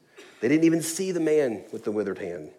They 0.41 0.47
didn't 0.47 0.63
even 0.63 0.81
see 0.81 1.11
the 1.11 1.19
man 1.19 1.63
with 1.71 1.83
the 1.83 1.91
withered 1.91 2.17
hand. 2.17 2.51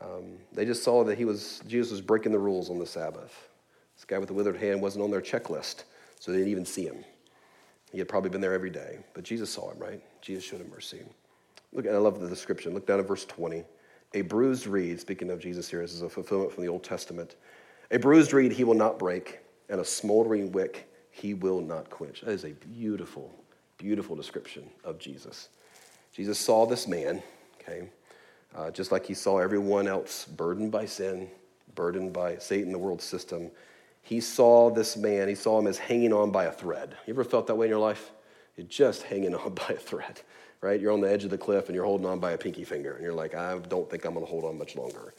Um, 0.00 0.38
they 0.52 0.64
just 0.64 0.82
saw 0.82 1.04
that 1.04 1.18
he 1.18 1.24
was, 1.24 1.60
Jesus 1.66 1.92
was 1.92 2.00
breaking 2.00 2.32
the 2.32 2.38
rules 2.38 2.70
on 2.70 2.78
the 2.78 2.86
Sabbath. 2.86 3.48
This 3.96 4.04
guy 4.04 4.18
with 4.18 4.28
the 4.28 4.34
withered 4.34 4.56
hand 4.56 4.80
wasn't 4.80 5.04
on 5.04 5.10
their 5.10 5.20
checklist, 5.20 5.84
so 6.18 6.32
they 6.32 6.38
didn't 6.38 6.50
even 6.50 6.66
see 6.66 6.84
him. 6.84 7.04
He 7.92 7.98
had 7.98 8.08
probably 8.08 8.30
been 8.30 8.40
there 8.40 8.54
every 8.54 8.70
day, 8.70 8.98
but 9.14 9.24
Jesus 9.24 9.50
saw 9.50 9.70
him, 9.70 9.78
right? 9.78 10.02
Jesus 10.20 10.44
showed 10.44 10.60
him 10.60 10.70
mercy. 10.70 11.00
Look, 11.72 11.86
I 11.86 11.96
love 11.96 12.20
the 12.20 12.28
description. 12.28 12.74
Look 12.74 12.86
down 12.86 13.00
at 13.00 13.08
verse 13.08 13.24
20. 13.24 13.64
A 14.14 14.20
bruised 14.22 14.66
reed, 14.66 15.00
speaking 15.00 15.30
of 15.30 15.38
Jesus 15.38 15.68
here, 15.68 15.82
this 15.82 15.92
is 15.92 16.02
a 16.02 16.08
fulfillment 16.08 16.52
from 16.52 16.64
the 16.64 16.68
Old 16.68 16.82
Testament. 16.82 17.36
A 17.90 17.98
bruised 17.98 18.32
reed 18.32 18.52
he 18.52 18.64
will 18.64 18.74
not 18.74 18.98
break, 18.98 19.38
and 19.68 19.80
a 19.80 19.84
smoldering 19.84 20.52
wick 20.52 20.90
he 21.10 21.34
will 21.34 21.60
not 21.60 21.88
quench. 21.90 22.20
That 22.20 22.32
is 22.32 22.44
a 22.44 22.50
beautiful, 22.50 23.34
beautiful 23.78 24.14
description 24.14 24.68
of 24.84 24.98
Jesus. 24.98 25.48
Jesus 26.12 26.38
saw 26.38 26.66
this 26.66 26.86
man, 26.86 27.22
okay, 27.60 27.88
uh, 28.54 28.70
just 28.70 28.92
like 28.92 29.06
he 29.06 29.14
saw 29.14 29.38
everyone 29.38 29.88
else 29.88 30.24
burdened 30.26 30.70
by 30.70 30.84
sin, 30.84 31.30
burdened 31.74 32.12
by 32.12 32.36
Satan, 32.38 32.72
the 32.72 32.78
world 32.78 33.00
system. 33.00 33.50
He 34.02 34.20
saw 34.20 34.70
this 34.70 34.96
man, 34.96 35.28
he 35.28 35.34
saw 35.34 35.58
him 35.58 35.66
as 35.66 35.78
hanging 35.78 36.12
on 36.12 36.30
by 36.30 36.44
a 36.44 36.52
thread. 36.52 36.96
You 37.06 37.14
ever 37.14 37.24
felt 37.24 37.46
that 37.46 37.54
way 37.54 37.66
in 37.66 37.70
your 37.70 37.78
life? 37.78 38.10
You're 38.56 38.66
just 38.66 39.02
hanging 39.04 39.34
on 39.34 39.54
by 39.54 39.68
a 39.70 39.76
thread, 39.76 40.20
right? 40.60 40.80
You're 40.80 40.92
on 40.92 41.00
the 41.00 41.10
edge 41.10 41.24
of 41.24 41.30
the 41.30 41.38
cliff 41.38 41.66
and 41.66 41.74
you're 41.74 41.84
holding 41.84 42.06
on 42.06 42.20
by 42.20 42.32
a 42.32 42.38
pinky 42.38 42.64
finger, 42.64 42.92
and 42.92 43.02
you're 43.02 43.14
like, 43.14 43.34
I 43.34 43.58
don't 43.58 43.88
think 43.88 44.04
I'm 44.04 44.14
to 44.14 44.20
hold 44.20 44.44
on 44.44 44.58
much 44.58 44.76
longer. 44.76 45.14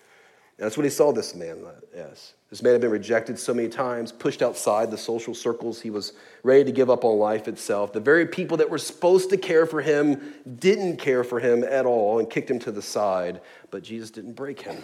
That's 0.60 0.76
what 0.76 0.84
he 0.84 0.89
saw 0.89 1.13
this 1.13 1.34
man 1.34 1.63
uh, 1.65 1.98
as. 1.98 2.34
This 2.50 2.62
man 2.62 2.74
had 2.74 2.82
been 2.82 2.91
rejected 2.91 3.39
so 3.39 3.54
many 3.54 3.69
times, 3.69 4.12
pushed 4.12 4.41
outside 4.41 4.91
the 4.91 4.98
social 4.98 5.34
circles. 5.34 5.80
He 5.80 5.89
was 5.89 6.13
ready 6.43 6.65
to 6.65 6.72
give 6.72 6.89
up 6.89 7.06
on 7.06 7.17
life 7.17 7.48
itself. 7.48 7.93
The 7.93 8.02
very 8.02 8.26
people 8.26 8.58
that 8.58 8.69
were 8.69 8.78
supposed 8.78 9.30
to 9.30 9.38
care 9.38 9.65
for 9.65 9.82
him 9.82 10.34
didn't 10.60 10.98
care 10.98 11.24
for 11.24 11.39
him 11.39 11.63
at 11.63 11.86
all 11.86 12.19
and 12.19 12.30
kicked 12.30 12.50
him 12.50 12.60
to 12.60 12.72
the 12.72 12.82
side. 12.82 13.39
But 13.72 13.84
Jesus 13.84 14.12
didn't 14.12 14.34
break 14.34 14.62
him, 14.62 14.78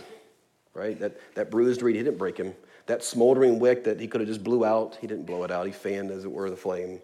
right? 0.73 0.97
That, 0.99 1.19
that 1.35 1.51
bruised 1.51 1.81
reed, 1.81 1.97
he 1.97 2.03
didn't 2.03 2.19
break 2.19 2.37
him. 2.37 2.53
That 2.85 3.03
smoldering 3.03 3.59
wick 3.59 3.83
that 3.83 3.99
he 3.99 4.07
could 4.07 4.21
have 4.21 4.27
just 4.29 4.43
blew 4.43 4.63
out, 4.63 4.97
he 5.01 5.07
didn't 5.07 5.25
blow 5.25 5.43
it 5.43 5.51
out. 5.51 5.65
He 5.65 5.73
fanned, 5.73 6.11
as 6.11 6.23
it 6.23 6.31
were, 6.31 6.49
the 6.49 6.55
flame. 6.55 7.01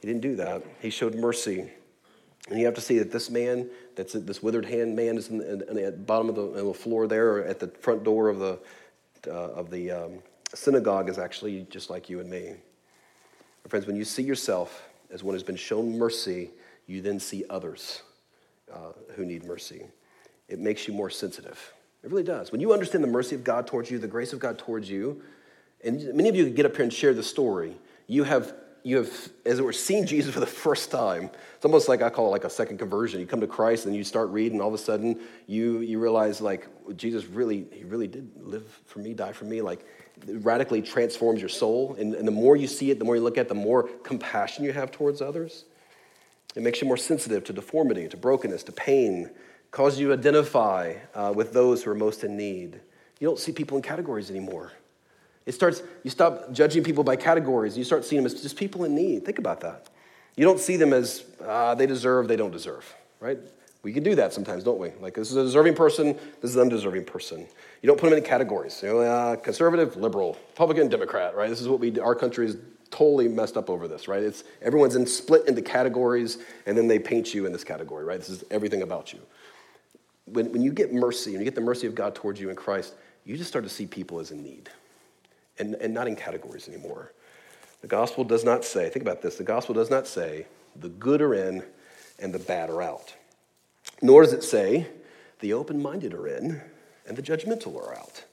He 0.00 0.06
didn't 0.06 0.20
do 0.22 0.36
that. 0.36 0.62
He 0.80 0.90
showed 0.90 1.14
mercy. 1.14 1.70
And 2.50 2.58
you 2.58 2.66
have 2.66 2.74
to 2.74 2.80
see 2.80 2.98
that 2.98 3.10
this 3.10 3.30
man, 3.30 3.70
that's 3.96 4.12
this 4.14 4.42
withered 4.42 4.64
hand 4.64 4.96
man, 4.96 5.16
is 5.16 5.28
in 5.28 5.38
the, 5.38 5.68
in 5.68 5.76
the 5.76 5.92
bottom 5.92 6.28
of 6.28 6.34
the, 6.34 6.62
the, 6.62 6.74
floor 6.74 7.06
there, 7.06 7.44
at 7.44 7.58
the 7.58 7.68
front 7.68 8.04
door 8.04 8.28
of 8.28 8.38
the, 8.38 8.58
uh, 9.28 9.30
of 9.30 9.70
the 9.70 9.90
um, 9.90 10.12
synagogue, 10.54 11.08
is 11.08 11.18
actually 11.18 11.66
just 11.70 11.90
like 11.90 12.08
you 12.08 12.20
and 12.20 12.30
me. 12.30 12.54
My 13.64 13.68
friends, 13.68 13.86
when 13.86 13.96
you 13.96 14.04
see 14.04 14.22
yourself 14.22 14.88
as 15.10 15.22
one 15.22 15.34
who's 15.34 15.42
been 15.42 15.56
shown 15.56 15.98
mercy, 15.98 16.50
you 16.86 17.00
then 17.00 17.20
see 17.20 17.44
others 17.48 18.02
uh, 18.72 18.92
who 19.14 19.24
need 19.24 19.44
mercy. 19.44 19.86
It 20.48 20.58
makes 20.58 20.88
you 20.88 20.94
more 20.94 21.10
sensitive. 21.10 21.72
It 22.02 22.10
really 22.10 22.24
does. 22.24 22.50
When 22.50 22.60
you 22.60 22.72
understand 22.72 23.04
the 23.04 23.08
mercy 23.08 23.34
of 23.34 23.44
God 23.44 23.66
towards 23.66 23.90
you, 23.90 23.98
the 23.98 24.08
grace 24.08 24.32
of 24.32 24.40
God 24.40 24.58
towards 24.58 24.90
you, 24.90 25.22
and 25.84 26.12
many 26.14 26.28
of 26.28 26.36
you 26.36 26.48
get 26.50 26.66
up 26.66 26.74
here 26.74 26.82
and 26.82 26.92
share 26.92 27.14
the 27.14 27.22
story, 27.22 27.76
you 28.06 28.24
have, 28.24 28.54
you 28.84 28.96
have, 28.96 29.10
as 29.46 29.58
it 29.58 29.64
were, 29.64 29.72
seen 29.72 30.06
Jesus 30.06 30.34
for 30.34 30.40
the 30.40 30.46
first 30.46 30.90
time. 30.90 31.30
It's 31.56 31.64
almost 31.64 31.88
like 31.88 32.02
I 32.02 32.10
call 32.10 32.26
it 32.28 32.30
like 32.30 32.44
a 32.44 32.50
second 32.50 32.78
conversion. 32.78 33.20
You 33.20 33.26
come 33.26 33.40
to 33.40 33.46
Christ 33.46 33.86
and 33.86 33.94
you 33.94 34.04
start 34.04 34.30
reading, 34.30 34.54
and 34.54 34.62
all 34.62 34.68
of 34.68 34.74
a 34.74 34.78
sudden 34.78 35.20
you, 35.46 35.80
you 35.80 35.98
realize 35.98 36.40
like 36.40 36.66
Jesus 36.96 37.24
really, 37.26 37.66
he 37.72 37.84
really 37.84 38.08
did 38.08 38.30
live 38.40 38.66
for 38.86 38.98
me, 38.98 39.14
die 39.14 39.32
for 39.32 39.44
me. 39.44 39.60
Like 39.60 39.86
radically 40.26 40.82
transforms 40.82 41.40
your 41.40 41.48
soul. 41.48 41.96
And, 41.98 42.14
and 42.14 42.26
the 42.26 42.32
more 42.32 42.56
you 42.56 42.66
see 42.66 42.90
it, 42.90 42.98
the 42.98 43.04
more 43.04 43.16
you 43.16 43.22
look 43.22 43.38
at 43.38 43.46
it, 43.46 43.48
the 43.48 43.54
more 43.54 43.84
compassion 43.84 44.64
you 44.64 44.72
have 44.72 44.90
towards 44.90 45.22
others. 45.22 45.64
It 46.54 46.62
makes 46.62 46.80
you 46.80 46.86
more 46.86 46.96
sensitive 46.96 47.44
to 47.44 47.52
deformity, 47.52 48.08
to 48.08 48.16
brokenness, 48.16 48.62
to 48.64 48.72
pain, 48.72 49.30
causes 49.70 49.98
you 49.98 50.08
to 50.08 50.14
identify 50.14 50.94
uh, 51.14 51.32
with 51.34 51.52
those 51.52 51.82
who 51.82 51.90
are 51.90 51.94
most 51.94 52.24
in 52.24 52.36
need. 52.36 52.80
You 53.20 53.28
don't 53.28 53.38
see 53.38 53.52
people 53.52 53.76
in 53.76 53.82
categories 53.82 54.30
anymore. 54.30 54.72
It 55.46 55.52
starts, 55.52 55.82
you 56.02 56.10
stop 56.10 56.52
judging 56.52 56.84
people 56.84 57.04
by 57.04 57.16
categories. 57.16 57.76
You 57.76 57.84
start 57.84 58.04
seeing 58.04 58.22
them 58.22 58.32
as 58.32 58.40
just 58.40 58.56
people 58.56 58.84
in 58.84 58.94
need. 58.94 59.24
Think 59.24 59.38
about 59.38 59.60
that. 59.60 59.88
You 60.36 60.44
don't 60.44 60.60
see 60.60 60.76
them 60.76 60.92
as 60.92 61.24
uh, 61.44 61.74
they 61.74 61.86
deserve, 61.86 62.28
they 62.28 62.36
don't 62.36 62.50
deserve, 62.50 62.94
right? 63.20 63.38
We 63.82 63.92
can 63.92 64.02
do 64.02 64.14
that 64.14 64.32
sometimes, 64.32 64.62
don't 64.62 64.78
we? 64.78 64.90
Like, 65.00 65.14
this 65.14 65.30
is 65.30 65.36
a 65.36 65.42
deserving 65.42 65.74
person, 65.74 66.16
this 66.40 66.50
is 66.50 66.56
an 66.56 66.62
undeserving 66.62 67.04
person. 67.04 67.46
You 67.82 67.86
don't 67.86 67.98
put 67.98 68.10
them 68.10 68.18
in 68.18 68.24
categories. 68.24 68.80
You 68.82 68.90
know, 68.90 69.00
uh, 69.00 69.36
conservative, 69.36 69.96
liberal, 69.96 70.38
Republican, 70.50 70.88
Democrat, 70.88 71.34
right? 71.34 71.50
This 71.50 71.60
is 71.60 71.68
what 71.68 71.80
we, 71.80 71.98
our 71.98 72.14
country 72.14 72.46
is 72.46 72.56
totally 72.90 73.26
messed 73.26 73.56
up 73.56 73.68
over 73.68 73.88
this, 73.88 74.06
right? 74.06 74.22
It's, 74.22 74.44
everyone's 74.62 74.94
in, 74.94 75.06
split 75.06 75.48
into 75.48 75.62
categories, 75.62 76.38
and 76.66 76.78
then 76.78 76.86
they 76.86 76.98
paint 76.98 77.34
you 77.34 77.44
in 77.44 77.52
this 77.52 77.64
category, 77.64 78.04
right? 78.04 78.18
This 78.18 78.28
is 78.28 78.44
everything 78.50 78.82
about 78.82 79.12
you 79.12 79.18
when, 80.26 80.52
when 80.52 80.62
you 80.62 80.72
get 80.72 80.92
mercy 80.92 81.32
and 81.32 81.40
you 81.40 81.44
get 81.44 81.54
the 81.54 81.60
mercy 81.60 81.86
of 81.86 81.94
God 81.94 82.14
towards 82.14 82.40
you 82.40 82.50
in 82.50 82.56
Christ, 82.56 82.94
you 83.24 83.36
just 83.36 83.48
start 83.48 83.64
to 83.64 83.70
see 83.70 83.86
people 83.86 84.20
as 84.20 84.30
in 84.30 84.42
need 84.42 84.70
and, 85.58 85.74
and 85.76 85.92
not 85.92 86.06
in 86.06 86.16
categories 86.16 86.68
anymore. 86.68 87.12
The 87.80 87.88
gospel 87.88 88.24
does 88.24 88.44
not 88.44 88.64
say, 88.64 88.88
think 88.88 89.02
about 89.02 89.22
this, 89.22 89.36
the 89.36 89.44
gospel 89.44 89.74
does 89.74 89.90
not 89.90 90.06
say 90.06 90.46
the 90.76 90.88
good 90.88 91.20
are 91.20 91.34
in 91.34 91.62
and 92.18 92.32
the 92.32 92.38
bad 92.38 92.70
are 92.70 92.82
out. 92.82 93.14
Nor 94.00 94.22
does 94.22 94.32
it 94.32 94.44
say 94.44 94.86
the 95.40 95.52
open 95.52 95.82
minded 95.82 96.14
are 96.14 96.26
in 96.26 96.60
and 97.06 97.16
the 97.16 97.22
judgmental 97.22 97.76
are 97.76 97.96
out. 97.96 98.24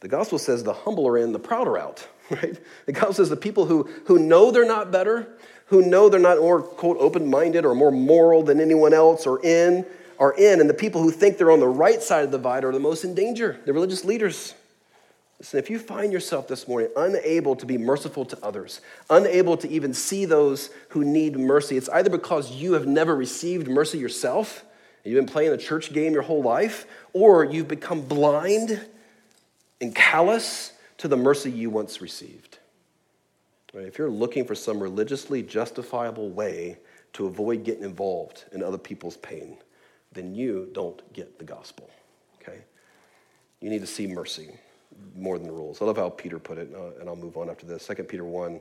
The 0.00 0.08
gospel 0.08 0.38
says 0.38 0.62
the 0.62 0.72
humble 0.72 1.06
are 1.08 1.18
in, 1.18 1.32
the 1.32 1.38
proud 1.38 1.66
are 1.66 1.78
out, 1.78 2.06
right? 2.30 2.58
The 2.86 2.92
gospel 2.92 3.14
says 3.14 3.30
the 3.30 3.36
people 3.36 3.66
who, 3.66 3.88
who 4.06 4.18
know 4.18 4.50
they're 4.50 4.66
not 4.66 4.90
better, 4.90 5.28
who 5.66 5.82
know 5.82 6.08
they're 6.08 6.20
not 6.20 6.38
more, 6.38 6.62
quote, 6.62 6.96
open 6.98 7.28
minded 7.28 7.64
or 7.64 7.74
more 7.74 7.90
moral 7.90 8.42
than 8.42 8.60
anyone 8.60 8.94
else 8.94 9.26
are 9.26 9.42
in, 9.44 9.84
are 10.18 10.32
in, 10.32 10.60
and 10.60 10.68
the 10.68 10.74
people 10.74 11.02
who 11.02 11.10
think 11.10 11.38
they're 11.38 11.50
on 11.50 11.60
the 11.60 11.68
right 11.68 12.02
side 12.02 12.24
of 12.24 12.30
the 12.30 12.38
divide 12.38 12.64
are 12.64 12.72
the 12.72 12.80
most 12.80 13.04
in 13.04 13.14
danger, 13.14 13.60
the 13.64 13.72
religious 13.72 14.04
leaders. 14.04 14.54
Listen, 15.38 15.58
if 15.58 15.70
you 15.70 15.78
find 15.78 16.12
yourself 16.12 16.48
this 16.48 16.66
morning 16.66 16.90
unable 16.96 17.54
to 17.54 17.64
be 17.64 17.78
merciful 17.78 18.24
to 18.24 18.38
others, 18.44 18.80
unable 19.08 19.56
to 19.56 19.68
even 19.68 19.94
see 19.94 20.24
those 20.24 20.70
who 20.88 21.04
need 21.04 21.38
mercy, 21.38 21.76
it's 21.76 21.88
either 21.90 22.10
because 22.10 22.50
you 22.50 22.72
have 22.72 22.86
never 22.86 23.14
received 23.14 23.68
mercy 23.68 23.98
yourself, 23.98 24.64
you've 25.04 25.14
been 25.14 25.32
playing 25.32 25.52
the 25.52 25.58
church 25.58 25.92
game 25.92 26.12
your 26.12 26.22
whole 26.22 26.42
life, 26.42 26.86
or 27.12 27.44
you've 27.44 27.68
become 27.68 28.00
blind 28.00 28.84
and 29.80 29.94
callous 29.94 30.72
to 30.98 31.06
the 31.06 31.16
mercy 31.16 31.52
you 31.52 31.70
once 31.70 32.00
received. 32.00 32.58
Right? 33.72 33.86
If 33.86 33.96
you're 33.96 34.10
looking 34.10 34.44
for 34.44 34.56
some 34.56 34.82
religiously 34.82 35.44
justifiable 35.44 36.30
way 36.30 36.78
to 37.12 37.26
avoid 37.26 37.62
getting 37.62 37.84
involved 37.84 38.44
in 38.50 38.60
other 38.60 38.78
people's 38.78 39.16
pain, 39.18 39.56
then 40.12 40.34
you 40.34 40.68
don't 40.72 41.12
get 41.12 41.38
the 41.38 41.44
gospel. 41.44 41.88
Okay? 42.42 42.58
You 43.60 43.70
need 43.70 43.82
to 43.82 43.86
see 43.86 44.08
mercy 44.08 44.50
more 45.14 45.38
than 45.38 45.46
the 45.46 45.52
rules. 45.52 45.80
I 45.82 45.84
love 45.84 45.96
how 45.96 46.10
Peter 46.10 46.38
put 46.38 46.58
it, 46.58 46.72
uh, 46.74 47.00
and 47.00 47.08
I'll 47.08 47.16
move 47.16 47.36
on 47.36 47.50
after 47.50 47.66
this. 47.66 47.86
2 47.86 47.94
Peter 48.04 48.24
1, 48.24 48.60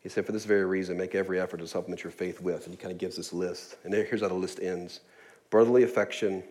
he 0.00 0.08
said, 0.08 0.26
For 0.26 0.32
this 0.32 0.44
very 0.44 0.64
reason, 0.64 0.96
make 0.96 1.14
every 1.14 1.40
effort 1.40 1.58
to 1.58 1.66
supplement 1.66 2.02
your 2.02 2.10
faith 2.10 2.40
with. 2.40 2.64
And 2.64 2.74
he 2.74 2.76
kind 2.76 2.92
of 2.92 2.98
gives 2.98 3.16
this 3.16 3.32
list. 3.32 3.76
And 3.84 3.92
here's 3.92 4.22
how 4.22 4.28
the 4.28 4.34
list 4.34 4.60
ends 4.60 5.00
brotherly 5.50 5.82
affection, 5.82 6.44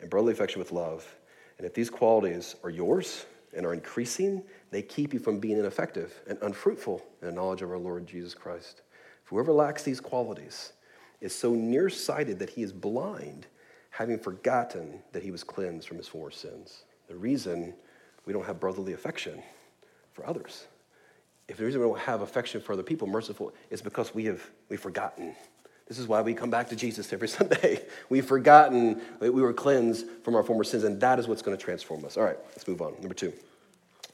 and 0.00 0.10
brotherly 0.10 0.32
affection 0.32 0.58
with 0.58 0.72
love. 0.72 1.16
And 1.56 1.66
if 1.66 1.74
these 1.74 1.88
qualities 1.88 2.54
are 2.62 2.70
yours 2.70 3.24
and 3.56 3.64
are 3.64 3.72
increasing, 3.72 4.42
they 4.70 4.82
keep 4.82 5.14
you 5.14 5.18
from 5.18 5.38
being 5.38 5.58
ineffective 5.58 6.20
and 6.28 6.38
unfruitful 6.42 7.02
in 7.22 7.28
the 7.28 7.32
knowledge 7.32 7.62
of 7.62 7.70
our 7.70 7.78
Lord 7.78 8.06
Jesus 8.06 8.34
Christ. 8.34 8.82
Whoever 9.24 9.52
lacks 9.52 9.82
these 9.82 10.00
qualities 10.00 10.72
is 11.20 11.34
so 11.34 11.54
nearsighted 11.54 12.38
that 12.40 12.50
he 12.50 12.62
is 12.62 12.72
blind, 12.72 13.46
having 13.90 14.18
forgotten 14.18 15.00
that 15.12 15.22
he 15.22 15.30
was 15.30 15.44
cleansed 15.44 15.88
from 15.88 15.96
his 15.96 16.08
former 16.08 16.30
sins. 16.30 16.84
The 17.08 17.16
reason 17.16 17.74
we 18.26 18.32
don't 18.32 18.46
have 18.46 18.60
brotherly 18.60 18.92
affection 18.92 19.42
for 20.12 20.26
others. 20.26 20.66
If 21.48 21.56
the 21.56 21.64
reason 21.64 21.80
we 21.80 21.86
don't 21.86 21.98
have 21.98 22.22
affection 22.22 22.60
for 22.60 22.72
other 22.72 22.82
people, 22.82 23.06
merciful, 23.06 23.52
is 23.70 23.82
because 23.82 24.14
we 24.14 24.26
have 24.26 24.42
we've 24.68 24.80
forgotten. 24.80 25.34
This 25.88 25.98
is 25.98 26.06
why 26.06 26.22
we 26.22 26.32
come 26.32 26.50
back 26.50 26.68
to 26.68 26.76
Jesus 26.76 27.12
every 27.12 27.28
Sunday. 27.38 27.84
We've 28.08 28.24
forgotten 28.24 29.00
that 29.20 29.32
we 29.32 29.42
were 29.42 29.52
cleansed 29.52 30.06
from 30.22 30.34
our 30.34 30.42
former 30.42 30.64
sins, 30.64 30.84
and 30.84 31.00
that 31.00 31.18
is 31.18 31.28
what's 31.28 31.42
going 31.42 31.56
to 31.56 31.62
transform 31.62 32.04
us. 32.04 32.16
All 32.16 32.24
right, 32.24 32.38
let's 32.50 32.66
move 32.66 32.80
on. 32.80 32.94
Number 33.00 33.14
two. 33.14 33.32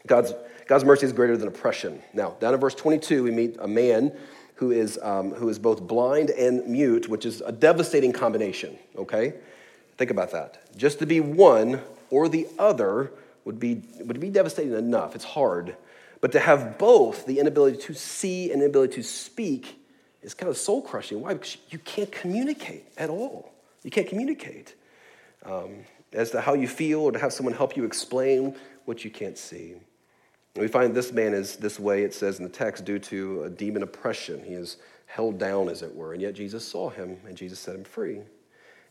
God's, 0.07 0.33
God's 0.67 0.85
mercy 0.85 1.07
is 1.07 1.13
greater 1.13 1.37
than 1.37 1.49
oppression. 1.49 2.01
Now, 2.15 2.31
down 2.41 2.55
in 2.55 2.61
verse 2.61 2.75
22, 2.75 3.23
we 3.23 3.31
meet 3.31 3.57
a 3.61 3.69
man 3.69 4.13
who 4.55 4.73
is, 4.73 4.99
um, 5.03 5.31
who 5.33 5.49
is 5.49 5.59
both 5.59 5.83
blind 5.83 6.31
and 6.31 6.67
mute, 6.67 7.09
which 7.09 7.25
is 7.25 7.41
a 7.43 7.53
devastating 7.53 8.13
combination, 8.13 8.77
okay? 8.97 9.35
Think 9.97 10.11
about 10.11 10.33
that. 10.33 10.77
Just 10.77 10.99
to 11.01 11.07
be 11.07 11.21
one 11.21 11.81
or 12.11 12.29
the 12.29 12.49
other 12.59 13.13
would 13.49 13.59
be, 13.59 13.81
would 14.01 14.21
be 14.21 14.29
devastating 14.29 14.75
enough. 14.75 15.15
It's 15.15 15.25
hard. 15.25 15.75
But 16.21 16.33
to 16.33 16.39
have 16.39 16.77
both, 16.77 17.25
the 17.25 17.39
inability 17.39 17.79
to 17.79 17.95
see 17.95 18.53
and 18.53 18.61
the 18.61 18.67
inability 18.67 18.97
to 18.97 19.03
speak, 19.03 19.81
is 20.21 20.35
kind 20.35 20.51
of 20.51 20.59
soul 20.59 20.83
crushing. 20.83 21.23
Why? 21.23 21.33
Because 21.33 21.57
you 21.71 21.79
can't 21.79 22.13
communicate 22.13 22.85
at 22.99 23.09
all. 23.09 23.51
You 23.85 23.91
can't 23.91 24.07
communicate 24.07 24.75
um, 25.47 25.77
as 26.13 26.31
to 26.33 26.43
how 26.43 26.53
you 26.53 26.69
feel 26.69 27.01
or 27.01 27.13
to 27.13 27.19
have 27.19 27.33
someone 27.33 27.55
help 27.55 27.75
you 27.75 27.85
explain 27.85 28.55
what 28.85 29.03
you 29.03 29.11
can't 29.11 29.39
see. 29.39 29.73
And 29.73 30.63
we 30.63 30.69
find 30.69 30.95
this 30.95 31.11
man 31.11 31.33
is 31.33 31.57
this 31.57 31.81
way, 31.81 32.03
it 32.03 32.13
says 32.13 32.39
in 32.39 32.45
the 32.45 32.51
text, 32.51 32.85
due 32.85 32.99
to 32.99 33.45
a 33.45 33.49
demon 33.49 33.83
oppression. 33.83 34.45
He 34.45 34.53
is 34.53 34.77
held 35.07 35.39
down, 35.39 35.71
as 35.71 35.81
it 35.81 35.95
were. 35.95 36.13
And 36.13 36.21
yet 36.21 36.35
Jesus 36.35 36.69
saw 36.69 36.91
him 36.91 37.17
and 37.27 37.35
Jesus 37.35 37.59
set 37.59 37.75
him 37.75 37.85
free. 37.85 38.21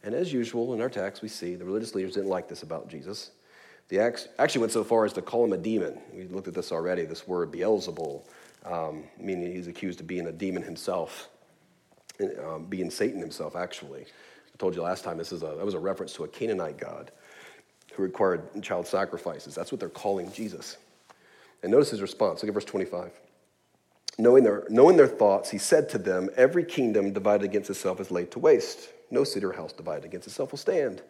And 0.01 0.15
as 0.15 0.33
usual 0.33 0.73
in 0.73 0.81
our 0.81 0.89
text, 0.89 1.21
we 1.21 1.27
see 1.27 1.53
the 1.53 1.65
religious 1.65 1.93
leaders 1.93 2.15
didn't 2.15 2.29
like 2.29 2.47
this 2.47 2.63
about 2.63 2.87
Jesus. 2.87 3.29
They 3.89 3.99
actually 3.99 4.61
went 4.61 4.73
so 4.73 4.83
far 4.83 5.05
as 5.05 5.13
to 5.13 5.21
call 5.21 5.45
him 5.45 5.53
a 5.53 5.57
demon. 5.57 5.97
We 6.13 6.25
looked 6.25 6.47
at 6.47 6.53
this 6.53 6.71
already, 6.71 7.05
this 7.05 7.27
word 7.27 7.51
Beelzebul, 7.51 8.21
um, 8.65 9.05
meaning 9.17 9.53
he's 9.53 9.67
accused 9.67 10.01
of 10.01 10.07
being 10.07 10.27
a 10.27 10.31
demon 10.31 10.61
himself, 10.61 11.29
um, 12.45 12.65
being 12.65 12.89
Satan 12.89 13.21
himself, 13.21 13.55
actually. 13.55 14.01
I 14.01 14.57
told 14.57 14.75
you 14.75 14.81
last 14.81 15.03
time 15.03 15.17
this 15.17 15.31
is 15.31 15.41
a, 15.41 15.47
that 15.57 15.65
was 15.65 15.73
a 15.73 15.79
reference 15.79 16.13
to 16.13 16.25
a 16.25 16.27
Canaanite 16.27 16.77
god 16.77 17.11
who 17.93 18.03
required 18.03 18.61
child 18.61 18.87
sacrifices. 18.87 19.55
That's 19.55 19.71
what 19.71 19.79
they're 19.79 19.89
calling 19.89 20.31
Jesus. 20.31 20.77
And 21.63 21.71
notice 21.71 21.89
his 21.89 22.01
response. 22.01 22.43
Look 22.43 22.49
at 22.49 22.53
verse 22.53 22.65
25. 22.65 23.11
Knowing 24.19 24.43
their, 24.43 24.65
knowing 24.69 24.97
their 24.97 25.07
thoughts, 25.07 25.49
he 25.49 25.57
said 25.57 25.87
to 25.89 25.97
them, 25.97 26.29
Every 26.35 26.65
kingdom 26.65 27.13
divided 27.13 27.45
against 27.45 27.69
itself 27.69 27.99
is 27.99 28.11
laid 28.11 28.31
to 28.31 28.39
waste. 28.39 28.89
No 29.11 29.23
city 29.23 29.45
or 29.45 29.53
house 29.53 29.71
divided 29.71 30.05
against 30.05 30.27
itself 30.27 30.51
will 30.51 30.57
stand. 30.57 31.01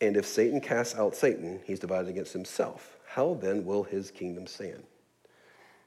And 0.00 0.16
if 0.16 0.26
Satan 0.26 0.60
casts 0.60 0.94
out 0.96 1.14
Satan, 1.14 1.60
he's 1.64 1.78
divided 1.78 2.08
against 2.08 2.32
himself. 2.32 2.98
How 3.06 3.34
then 3.34 3.64
will 3.64 3.84
his 3.84 4.10
kingdom 4.10 4.46
stand? 4.46 4.84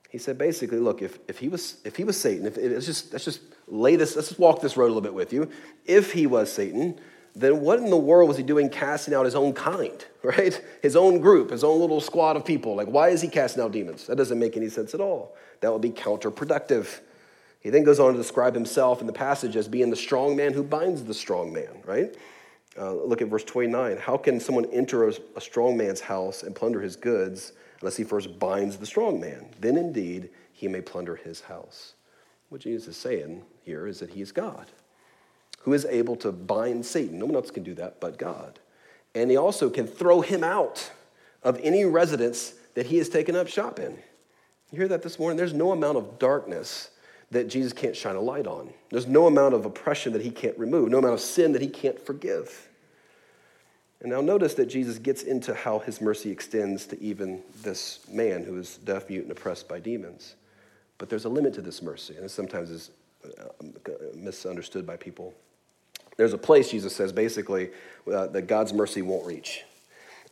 He 0.09 0.17
said 0.17 0.37
basically, 0.37 0.79
look, 0.79 1.01
if, 1.01 1.19
if, 1.27 1.37
he, 1.39 1.49
was, 1.49 1.77
if 1.83 1.97
he 1.97 2.03
was 2.03 2.19
Satan, 2.19 2.45
if 2.45 2.55
let's, 2.57 2.85
just, 2.85 3.11
let's 3.11 3.25
just 3.25 3.41
lay 3.67 3.97
this, 3.97 4.15
let's 4.15 4.29
just 4.29 4.39
walk 4.39 4.61
this 4.61 4.77
road 4.77 4.85
a 4.85 4.87
little 4.87 5.01
bit 5.01 5.13
with 5.13 5.33
you. 5.33 5.49
If 5.85 6.13
he 6.13 6.25
was 6.27 6.51
Satan, 6.51 6.99
then 7.35 7.59
what 7.59 7.79
in 7.79 7.89
the 7.89 7.97
world 7.97 8.29
was 8.29 8.37
he 8.37 8.43
doing 8.43 8.69
casting 8.69 9.13
out 9.13 9.25
his 9.25 9.35
own 9.35 9.53
kind, 9.53 10.05
right? 10.23 10.59
His 10.81 10.95
own 10.95 11.19
group, 11.19 11.51
his 11.51 11.63
own 11.63 11.79
little 11.79 12.01
squad 12.01 12.37
of 12.37 12.45
people. 12.45 12.75
Like, 12.75 12.87
why 12.87 13.09
is 13.09 13.21
he 13.21 13.27
casting 13.27 13.61
out 13.61 13.73
demons? 13.73 14.07
That 14.07 14.15
doesn't 14.15 14.39
make 14.39 14.55
any 14.55 14.69
sense 14.69 14.93
at 14.93 15.01
all. 15.01 15.35
That 15.59 15.71
would 15.73 15.81
be 15.81 15.91
counterproductive. 15.91 17.01
He 17.59 17.69
then 17.69 17.83
goes 17.83 17.99
on 17.99 18.13
to 18.13 18.17
describe 18.17 18.53
himself 18.53 19.01
in 19.01 19.07
the 19.07 19.13
passage 19.13 19.55
as 19.55 19.67
being 19.67 19.89
the 19.89 19.95
strong 19.95 20.35
man 20.35 20.53
who 20.53 20.63
binds 20.63 21.03
the 21.03 21.13
strong 21.13 21.51
man, 21.51 21.81
right? 21.85 22.15
Uh, 22.77 22.93
look 22.93 23.21
at 23.21 23.27
verse 23.27 23.43
29. 23.43 23.97
How 23.97 24.17
can 24.17 24.39
someone 24.39 24.65
enter 24.65 25.07
a, 25.07 25.13
a 25.35 25.41
strong 25.41 25.77
man's 25.77 26.01
house 26.01 26.43
and 26.43 26.55
plunder 26.55 26.81
his 26.81 26.95
goods 26.95 27.53
unless 27.81 27.97
he 27.97 28.03
first 28.03 28.37
binds 28.37 28.77
the 28.77 28.85
strong 28.85 29.19
man? 29.19 29.47
Then 29.59 29.77
indeed 29.77 30.29
he 30.53 30.67
may 30.67 30.81
plunder 30.81 31.15
his 31.15 31.41
house. 31.41 31.93
What 32.49 32.61
Jesus 32.61 32.89
is 32.89 32.97
saying 32.97 33.43
here 33.63 33.87
is 33.87 33.99
that 33.99 34.11
he 34.11 34.21
is 34.21 34.31
God, 34.31 34.67
who 35.59 35.73
is 35.73 35.85
able 35.85 36.15
to 36.17 36.31
bind 36.31 36.85
Satan. 36.85 37.19
No 37.19 37.25
one 37.25 37.35
else 37.35 37.51
can 37.51 37.63
do 37.63 37.73
that 37.75 37.99
but 37.99 38.17
God. 38.17 38.59
And 39.15 39.29
he 39.29 39.37
also 39.37 39.69
can 39.69 39.87
throw 39.87 40.21
him 40.21 40.43
out 40.43 40.91
of 41.43 41.59
any 41.61 41.83
residence 41.85 42.53
that 42.75 42.85
he 42.85 42.97
has 42.97 43.09
taken 43.09 43.35
up 43.35 43.47
shop 43.47 43.79
in. 43.79 43.97
You 44.71 44.77
hear 44.77 44.87
that 44.89 45.01
this 45.01 45.17
morning? 45.17 45.37
There's 45.37 45.53
no 45.53 45.71
amount 45.71 45.97
of 45.97 46.19
darkness 46.19 46.91
that 47.31 47.49
Jesus 47.49 47.73
can't 47.73 47.95
shine 47.95 48.15
a 48.15 48.21
light 48.21 48.47
on. 48.47 48.73
There's 48.89 49.07
no 49.07 49.27
amount 49.27 49.53
of 49.53 49.65
oppression 49.65 50.13
that 50.13 50.21
he 50.21 50.29
can't 50.29 50.57
remove, 50.57 50.89
no 50.89 50.99
amount 50.99 51.13
of 51.13 51.19
sin 51.19 51.51
that 51.53 51.61
he 51.61 51.67
can't 51.67 51.99
forgive. 51.99 52.66
And 54.01 54.11
now 54.11 54.21
notice 54.21 54.53
that 54.55 54.67
Jesus 54.67 54.99
gets 54.99 55.23
into 55.23 55.53
how 55.53 55.79
his 55.79 56.01
mercy 56.01 56.29
extends 56.29 56.85
to 56.87 57.01
even 57.01 57.41
this 57.63 57.99
man 58.09 58.43
who 58.43 58.57
is 58.57 58.77
deaf, 58.77 59.09
mute, 59.09 59.23
and 59.23 59.31
oppressed 59.31 59.67
by 59.67 59.79
demons. 59.79 60.35
But 60.97 61.09
there's 61.09 61.25
a 61.25 61.29
limit 61.29 61.53
to 61.55 61.61
this 61.61 61.81
mercy, 61.81 62.15
and 62.15 62.25
this 62.25 62.33
sometimes 62.33 62.69
is 62.69 62.91
uh, 63.25 63.63
misunderstood 64.15 64.85
by 64.85 64.97
people. 64.97 65.33
There's 66.17 66.33
a 66.33 66.37
place, 66.37 66.71
Jesus 66.71 66.95
says, 66.95 67.11
basically, 67.11 67.69
uh, 68.11 68.27
that 68.27 68.43
God's 68.43 68.73
mercy 68.73 69.01
won't 69.01 69.25
reach. 69.25 69.63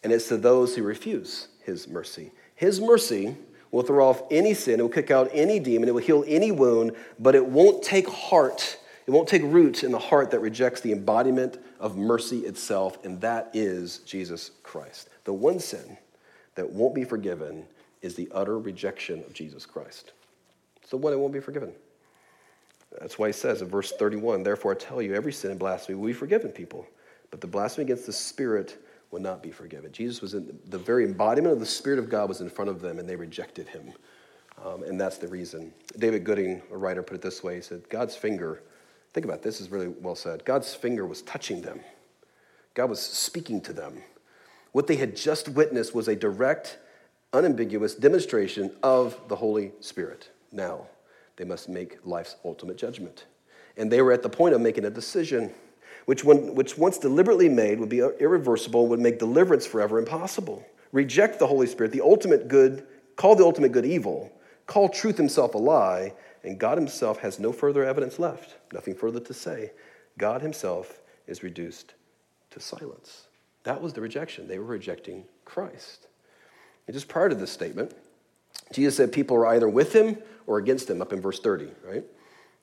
And 0.04 0.12
it's 0.12 0.28
to 0.30 0.38
those 0.38 0.76
who 0.76 0.84
refuse 0.84 1.48
his 1.64 1.88
mercy. 1.88 2.32
His 2.56 2.80
mercy 2.80 3.36
will 3.72 3.84
throw 3.84 4.08
off 4.08 4.24
any 4.32 4.54
sin, 4.54 4.80
it 4.80 4.84
will 4.84 4.90
kick 4.90 5.12
out 5.12 5.30
any 5.34 5.60
demon, 5.60 5.90
it 5.90 5.94
will 5.94 6.02
heal 6.02 6.24
any 6.28 6.52
wound, 6.52 6.96
but 7.20 7.36
it 7.36 7.46
won't 7.46 7.84
take 7.84 8.08
heart, 8.08 8.78
it 9.08 9.12
won't 9.12 9.28
take 9.28 9.44
root 9.44 9.84
in 9.84 9.92
the 9.92 10.00
heart 10.00 10.32
that 10.32 10.40
rejects 10.40 10.82
the 10.82 10.92
embodiment 10.92 11.60
of 11.80 11.96
mercy 11.96 12.40
itself, 12.40 13.04
and 13.06 13.22
that 13.22 13.52
is 13.54 14.00
Jesus 14.00 14.52
Christ. 14.64 15.10
The 15.26 15.34
one 15.34 15.60
sin 15.60 15.98
that 16.56 16.70
won't 16.70 16.96
be 16.96 17.04
forgiven 17.04 17.66
is 18.02 18.16
the 18.16 18.30
utter 18.34 18.58
rejection 18.58 19.20
of 19.22 19.34
Jesus 19.34 19.66
Christ. 19.66 20.14
It's 20.82 20.90
the 20.90 20.98
one 20.98 21.12
that 21.12 21.20
won't 21.20 21.34
be 21.34 21.40
forgiven. 21.40 21.72
That's 23.00 23.20
why 23.20 23.28
he 23.28 23.34
says 23.34 23.62
in 23.62 23.68
verse 23.68 23.92
31 23.92 24.44
Therefore, 24.44 24.72
I 24.72 24.76
tell 24.76 25.02
you, 25.02 25.14
every 25.14 25.34
sin 25.34 25.52
and 25.52 25.60
blasphemy 25.60 25.98
will 25.98 26.08
be 26.08 26.14
forgiven 26.14 26.52
people, 26.52 26.88
but 27.30 27.42
the 27.42 27.48
blasphemy 27.48 27.86
against 27.86 28.06
the 28.06 28.14
Spirit 28.14 28.82
will 29.12 29.22
not 29.22 29.44
be 29.44 29.52
forgiven. 29.52 29.92
Jesus 29.92 30.22
was 30.22 30.34
in 30.34 30.58
the 30.68 30.78
very 30.78 31.06
embodiment 31.06 31.54
of 31.54 31.60
the 31.60 31.66
Spirit 31.66 32.00
of 32.00 32.10
God 32.10 32.28
was 32.28 32.42
in 32.42 32.50
front 32.50 32.70
of 32.70 32.82
them, 32.82 32.98
and 32.98 33.08
they 33.08 33.16
rejected 33.16 33.68
him. 33.68 33.94
Um, 34.64 34.84
and 34.84 35.00
that's 35.00 35.18
the 35.18 35.28
reason. 35.28 35.74
David 36.00 36.24
Gooding, 36.24 36.62
a 36.72 36.78
writer, 36.78 37.04
put 37.04 37.16
it 37.16 37.22
this 37.22 37.44
way 37.44 37.56
He 37.56 37.62
said, 37.62 37.88
God's 37.90 38.16
finger 38.16 38.64
Think 39.16 39.24
about 39.24 39.44
this, 39.44 39.62
is 39.62 39.72
really 39.72 39.88
well 39.88 40.14
said. 40.14 40.44
God's 40.44 40.76
finger 40.76 41.06
was 41.06 41.22
touching 41.22 41.62
them, 41.62 41.80
God 42.74 42.90
was 42.90 43.00
speaking 43.00 43.62
to 43.62 43.72
them. 43.72 44.04
What 44.74 44.88
they 44.88 44.98
had 44.98 45.16
just 45.16 45.48
witnessed 45.48 45.96
was 45.96 46.10
a 46.10 46.18
direct, 46.18 46.78
unambiguous 47.32 47.96
demonstration 47.96 48.74
of 48.84 49.18
the 49.30 49.38
Holy 49.38 49.72
Spirit. 49.80 50.32
Now, 50.52 50.88
they 51.38 51.46
must 51.46 51.70
make 51.70 52.06
life's 52.06 52.36
ultimate 52.44 52.78
judgment. 52.78 53.24
And 53.78 53.90
they 53.90 54.02
were 54.02 54.12
at 54.12 54.22
the 54.22 54.28
point 54.28 54.54
of 54.54 54.60
making 54.60 54.84
a 54.84 54.90
decision, 54.90 55.54
which, 56.04 56.26
when, 56.26 56.54
which 56.54 56.78
once 56.78 56.98
deliberately 56.98 57.48
made, 57.48 57.80
would 57.80 57.88
be 57.88 58.00
irreversible, 58.00 58.88
would 58.88 59.00
make 59.00 59.18
deliverance 59.18 59.66
forever 59.66 59.98
impossible. 59.98 60.66
Reject 60.92 61.40
the 61.40 61.48
Holy 61.48 61.68
Spirit, 61.68 61.94
the 61.94 62.02
ultimate 62.02 62.50
good, 62.50 62.86
call 63.16 63.38
the 63.38 63.46
ultimate 63.46 63.72
good 63.72 63.86
evil, 63.86 64.30
call 64.68 64.90
truth 64.90 65.16
himself 65.16 65.56
a 65.56 65.58
lie, 65.58 66.12
and 66.46 66.60
God 66.60 66.78
himself 66.78 67.20
has 67.20 67.40
no 67.40 67.52
further 67.52 67.84
evidence 67.84 68.20
left, 68.20 68.56
nothing 68.72 68.96
further 68.96 69.20
to 69.20 69.34
say. 69.34 69.72
God 70.18 70.42
himself 70.42 71.02
is 71.28 71.44
reduced 71.44 71.94
to 72.52 72.60
silence. 72.60 73.28
That 73.64 73.82
was 73.82 73.94
the 73.94 74.02
rejection. 74.02 74.48
They 74.48 74.60
were 74.60 74.66
rejecting 74.66 75.26
Christ. 75.44 76.08
And 76.88 76.94
just 76.94 77.08
prior 77.08 77.30
to 77.30 77.36
this 77.36 77.52
statement, 77.52 77.94
Jesus 78.72 78.96
said 78.96 79.12
people 79.12 79.36
are 79.38 79.48
either 79.48 79.68
with 79.68 79.94
him 79.94 80.18
or 80.48 80.60
against 80.60 80.90
him, 80.90 81.02
up 81.02 81.12
in 81.12 81.22
verse 81.22 81.40
30, 81.40 81.70
right? 81.84 82.04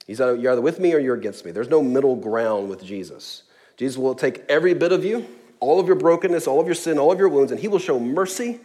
He's 0.06 0.20
either, 0.20 0.36
you're 0.36 0.52
either 0.52 0.60
with 0.60 0.78
me 0.78 0.94
or 0.94 0.98
you're 0.98 1.16
against 1.16 1.44
me. 1.44 1.50
There's 1.50 1.68
no 1.68 1.82
middle 1.82 2.16
ground 2.16 2.68
with 2.68 2.84
Jesus. 2.84 3.42
Jesus 3.76 3.98
will 3.98 4.14
take 4.14 4.44
every 4.48 4.74
bit 4.74 4.92
of 4.92 5.04
you, 5.04 5.26
all 5.58 5.80
of 5.80 5.86
your 5.86 5.96
brokenness, 5.96 6.46
all 6.46 6.60
of 6.60 6.66
your 6.66 6.74
sin, 6.74 6.98
all 6.98 7.10
of 7.10 7.18
your 7.18 7.28
wounds, 7.28 7.50
and 7.50 7.60
he 7.60 7.68
will 7.68 7.78
show 7.80 7.98
mercy. 7.98 8.60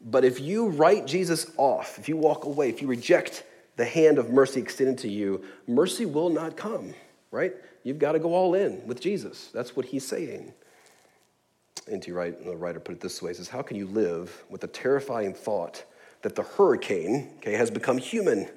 But 0.00 0.24
if 0.24 0.38
you 0.38 0.68
write 0.68 1.06
Jesus 1.06 1.50
off, 1.56 1.98
if 1.98 2.08
you 2.08 2.16
walk 2.16 2.44
away, 2.44 2.68
if 2.68 2.80
you 2.80 2.88
reject 2.88 3.44
the 3.76 3.84
hand 3.84 4.18
of 4.18 4.30
mercy 4.30 4.60
extended 4.60 4.98
to 4.98 5.08
you, 5.08 5.44
mercy 5.66 6.06
will 6.06 6.30
not 6.30 6.56
come, 6.56 6.94
right? 7.30 7.54
You've 7.82 7.98
got 7.98 8.12
to 8.12 8.18
go 8.18 8.34
all 8.34 8.54
in 8.54 8.86
with 8.86 9.00
Jesus. 9.00 9.50
That's 9.52 9.76
what 9.76 9.86
he's 9.86 10.06
saying. 10.06 10.52
N.T. 11.90 12.12
Wright, 12.12 12.42
the 12.44 12.56
writer, 12.56 12.80
put 12.80 12.92
it 12.92 13.00
this 13.00 13.20
way: 13.20 13.32
says, 13.34 13.48
How 13.48 13.62
can 13.62 13.76
you 13.76 13.86
live 13.86 14.44
with 14.48 14.60
the 14.60 14.66
terrifying 14.66 15.34
thought 15.34 15.84
that 16.22 16.34
the 16.34 16.42
hurricane 16.42 17.30
okay, 17.38 17.52
has 17.52 17.70
become 17.70 17.98
human, 17.98 18.48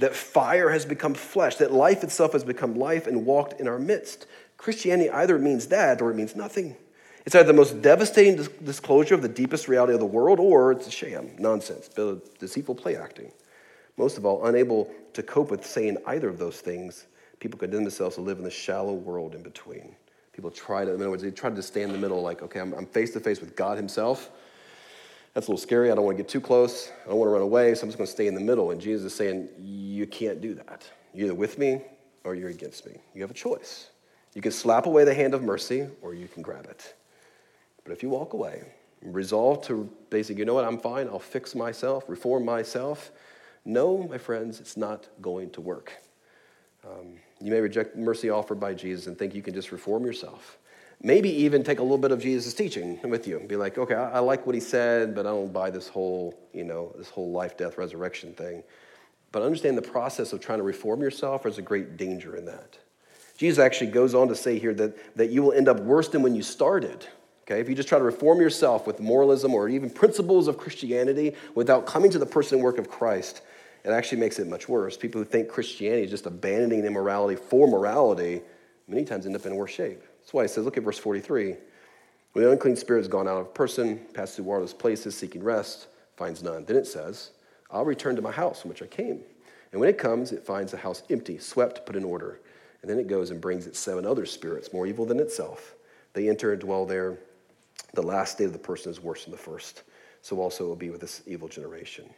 that 0.00 0.14
fire 0.14 0.70
has 0.70 0.84
become 0.84 1.14
flesh, 1.14 1.56
that 1.56 1.72
life 1.72 2.02
itself 2.02 2.32
has 2.32 2.42
become 2.42 2.74
life 2.74 3.06
and 3.06 3.24
walked 3.24 3.60
in 3.60 3.68
our 3.68 3.78
midst? 3.78 4.26
Christianity 4.56 5.10
either 5.10 5.38
means 5.38 5.66
that 5.68 6.02
or 6.02 6.10
it 6.10 6.14
means 6.14 6.34
nothing. 6.34 6.76
It's 7.24 7.36
either 7.36 7.46
the 7.46 7.52
most 7.52 7.82
devastating 7.82 8.36
disclosure 8.64 9.14
of 9.14 9.22
the 9.22 9.28
deepest 9.28 9.68
reality 9.68 9.92
of 9.92 10.00
the 10.00 10.06
world 10.06 10.40
or 10.40 10.72
it's 10.72 10.88
a 10.88 10.90
sham, 10.90 11.30
nonsense, 11.38 11.88
deceitful 12.38 12.74
play 12.74 12.96
acting. 12.96 13.30
Most 13.96 14.18
of 14.18 14.24
all, 14.24 14.46
unable 14.46 14.90
to 15.12 15.22
cope 15.22 15.50
with 15.50 15.64
saying 15.66 15.98
either 16.06 16.28
of 16.28 16.38
those 16.38 16.60
things, 16.60 17.06
people 17.40 17.58
condemn 17.58 17.84
themselves 17.84 18.16
to 18.16 18.22
live 18.22 18.38
in 18.38 18.44
the 18.44 18.50
shallow 18.50 18.94
world 18.94 19.34
in 19.34 19.42
between. 19.42 19.94
People 20.32 20.50
try 20.50 20.84
to, 20.84 20.94
in 20.94 21.00
other 21.00 21.10
words, 21.10 21.22
they 21.22 21.30
try 21.30 21.50
to 21.50 21.62
stay 21.62 21.82
in 21.82 21.92
the 21.92 21.98
middle, 21.98 22.22
like, 22.22 22.42
okay, 22.42 22.60
I'm 22.60 22.86
face 22.86 23.12
to 23.12 23.20
face 23.20 23.40
with 23.40 23.54
God 23.54 23.76
Himself. 23.76 24.30
That's 25.34 25.46
a 25.46 25.50
little 25.50 25.62
scary. 25.62 25.90
I 25.90 25.94
don't 25.94 26.04
want 26.04 26.16
to 26.16 26.22
get 26.22 26.30
too 26.30 26.40
close. 26.40 26.90
I 27.04 27.08
don't 27.08 27.18
want 27.18 27.28
to 27.28 27.32
run 27.32 27.42
away, 27.42 27.74
so 27.74 27.82
I'm 27.82 27.88
just 27.88 27.98
going 27.98 28.06
to 28.06 28.12
stay 28.12 28.26
in 28.26 28.34
the 28.34 28.40
middle. 28.40 28.70
And 28.70 28.80
Jesus 28.80 29.12
is 29.12 29.14
saying, 29.14 29.48
you 29.58 30.06
can't 30.06 30.40
do 30.40 30.54
that. 30.54 30.88
You're 31.14 31.26
either 31.26 31.34
with 31.34 31.58
me 31.58 31.82
or 32.24 32.34
you're 32.34 32.50
against 32.50 32.86
me. 32.86 32.96
You 33.14 33.22
have 33.22 33.30
a 33.30 33.34
choice. 33.34 33.88
You 34.34 34.42
can 34.42 34.52
slap 34.52 34.86
away 34.86 35.04
the 35.04 35.14
hand 35.14 35.34
of 35.34 35.42
mercy 35.42 35.86
or 36.00 36.14
you 36.14 36.28
can 36.28 36.42
grab 36.42 36.66
it. 36.66 36.94
But 37.84 37.92
if 37.92 38.02
you 38.02 38.08
walk 38.08 38.32
away, 38.32 38.62
resolve 39.02 39.62
to 39.66 39.90
basically, 40.10 40.40
you 40.40 40.44
know 40.44 40.54
what, 40.54 40.64
I'm 40.64 40.78
fine, 40.78 41.08
I'll 41.08 41.18
fix 41.18 41.54
myself, 41.54 42.04
reform 42.08 42.44
myself. 42.44 43.10
No, 43.64 43.98
my 44.08 44.18
friends, 44.18 44.60
it's 44.60 44.76
not 44.76 45.08
going 45.20 45.50
to 45.50 45.60
work. 45.60 45.92
Um, 46.84 47.14
you 47.40 47.50
may 47.50 47.60
reject 47.60 47.96
mercy 47.96 48.30
offered 48.30 48.58
by 48.58 48.74
Jesus 48.74 49.06
and 49.06 49.16
think 49.16 49.34
you 49.34 49.42
can 49.42 49.54
just 49.54 49.70
reform 49.72 50.04
yourself. 50.04 50.58
Maybe 51.00 51.30
even 51.30 51.64
take 51.64 51.78
a 51.78 51.82
little 51.82 51.98
bit 51.98 52.12
of 52.12 52.20
Jesus' 52.20 52.54
teaching 52.54 53.00
with 53.08 53.26
you 53.26 53.38
and 53.38 53.48
be 53.48 53.56
like, 53.56 53.78
okay, 53.78 53.94
I, 53.94 54.12
I 54.12 54.18
like 54.20 54.46
what 54.46 54.54
he 54.54 54.60
said, 54.60 55.14
but 55.14 55.26
I 55.26 55.30
don't 55.30 55.52
buy 55.52 55.70
this 55.70 55.88
whole, 55.88 56.38
you 56.52 56.64
know, 56.64 56.92
this 56.96 57.08
whole 57.08 57.32
life, 57.32 57.56
death, 57.56 57.78
resurrection 57.78 58.32
thing. 58.34 58.62
But 59.32 59.42
understand 59.42 59.78
the 59.78 59.82
process 59.82 60.32
of 60.32 60.40
trying 60.40 60.58
to 60.58 60.64
reform 60.64 61.00
yourself, 61.00 61.42
there's 61.42 61.58
a 61.58 61.62
great 61.62 61.96
danger 61.96 62.36
in 62.36 62.44
that. 62.44 62.78
Jesus 63.36 63.58
actually 63.58 63.90
goes 63.90 64.14
on 64.14 64.28
to 64.28 64.36
say 64.36 64.58
here 64.58 64.74
that, 64.74 65.16
that 65.16 65.30
you 65.30 65.42
will 65.42 65.52
end 65.52 65.68
up 65.68 65.80
worse 65.80 66.08
than 66.08 66.22
when 66.22 66.34
you 66.34 66.42
started. 66.42 67.06
Okay, 67.42 67.60
if 67.60 67.68
you 67.68 67.74
just 67.74 67.88
try 67.88 67.98
to 67.98 68.04
reform 68.04 68.40
yourself 68.40 68.86
with 68.86 69.00
moralism 69.00 69.52
or 69.52 69.68
even 69.68 69.90
principles 69.90 70.46
of 70.46 70.58
Christianity 70.58 71.34
without 71.54 71.86
coming 71.86 72.10
to 72.12 72.18
the 72.18 72.26
person 72.26 72.56
and 72.56 72.64
work 72.64 72.78
of 72.78 72.88
Christ, 72.88 73.42
it 73.84 73.90
actually 73.90 74.18
makes 74.18 74.38
it 74.38 74.46
much 74.46 74.68
worse. 74.68 74.96
People 74.96 75.20
who 75.20 75.24
think 75.24 75.48
Christianity 75.48 76.04
is 76.04 76.10
just 76.10 76.26
abandoning 76.26 76.84
immorality 76.84 77.34
for 77.34 77.66
morality 77.66 78.42
many 78.86 79.04
times 79.04 79.26
end 79.26 79.34
up 79.34 79.46
in 79.46 79.56
worse 79.56 79.70
shape. 79.70 80.02
That's 80.20 80.32
why 80.32 80.42
he 80.42 80.48
says, 80.48 80.64
look 80.64 80.76
at 80.76 80.84
verse 80.84 80.98
43. 80.98 81.56
When 82.32 82.44
the 82.44 82.50
unclean 82.50 82.76
spirit 82.76 83.00
has 83.00 83.08
gone 83.08 83.28
out 83.28 83.38
of 83.38 83.46
a 83.46 83.50
person, 83.50 83.98
passes 84.14 84.36
through 84.36 84.46
waterless 84.46 84.72
places, 84.72 85.16
seeking 85.16 85.42
rest, 85.42 85.88
finds 86.16 86.42
none. 86.42 86.64
Then 86.64 86.76
it 86.76 86.86
says, 86.86 87.30
I'll 87.70 87.84
return 87.84 88.16
to 88.16 88.22
my 88.22 88.30
house 88.30 88.60
from 88.60 88.68
which 88.68 88.82
I 88.82 88.86
came. 88.86 89.20
And 89.72 89.80
when 89.80 89.88
it 89.88 89.98
comes, 89.98 90.32
it 90.32 90.44
finds 90.44 90.72
the 90.72 90.78
house 90.78 91.02
empty, 91.10 91.38
swept, 91.38 91.84
put 91.86 91.96
in 91.96 92.04
order. 92.04 92.40
And 92.82 92.90
then 92.90 92.98
it 92.98 93.06
goes 93.06 93.30
and 93.30 93.40
brings 93.40 93.66
its 93.66 93.78
seven 93.78 94.06
other 94.06 94.26
spirits, 94.26 94.72
more 94.72 94.86
evil 94.86 95.06
than 95.06 95.20
itself. 95.20 95.74
They 96.12 96.28
enter 96.28 96.52
and 96.52 96.60
dwell 96.60 96.86
there. 96.86 97.18
The 97.94 98.02
last 98.02 98.32
state 98.32 98.44
of 98.44 98.52
the 98.52 98.58
person 98.58 98.90
is 98.90 99.00
worse 99.00 99.24
than 99.24 99.32
the 99.32 99.38
first. 99.38 99.82
So 100.22 100.40
also 100.40 100.64
it 100.64 100.68
will 100.68 100.76
be 100.76 100.90
with 100.90 101.00
this 101.00 101.22
evil 101.26 101.48
generation. 101.48 102.08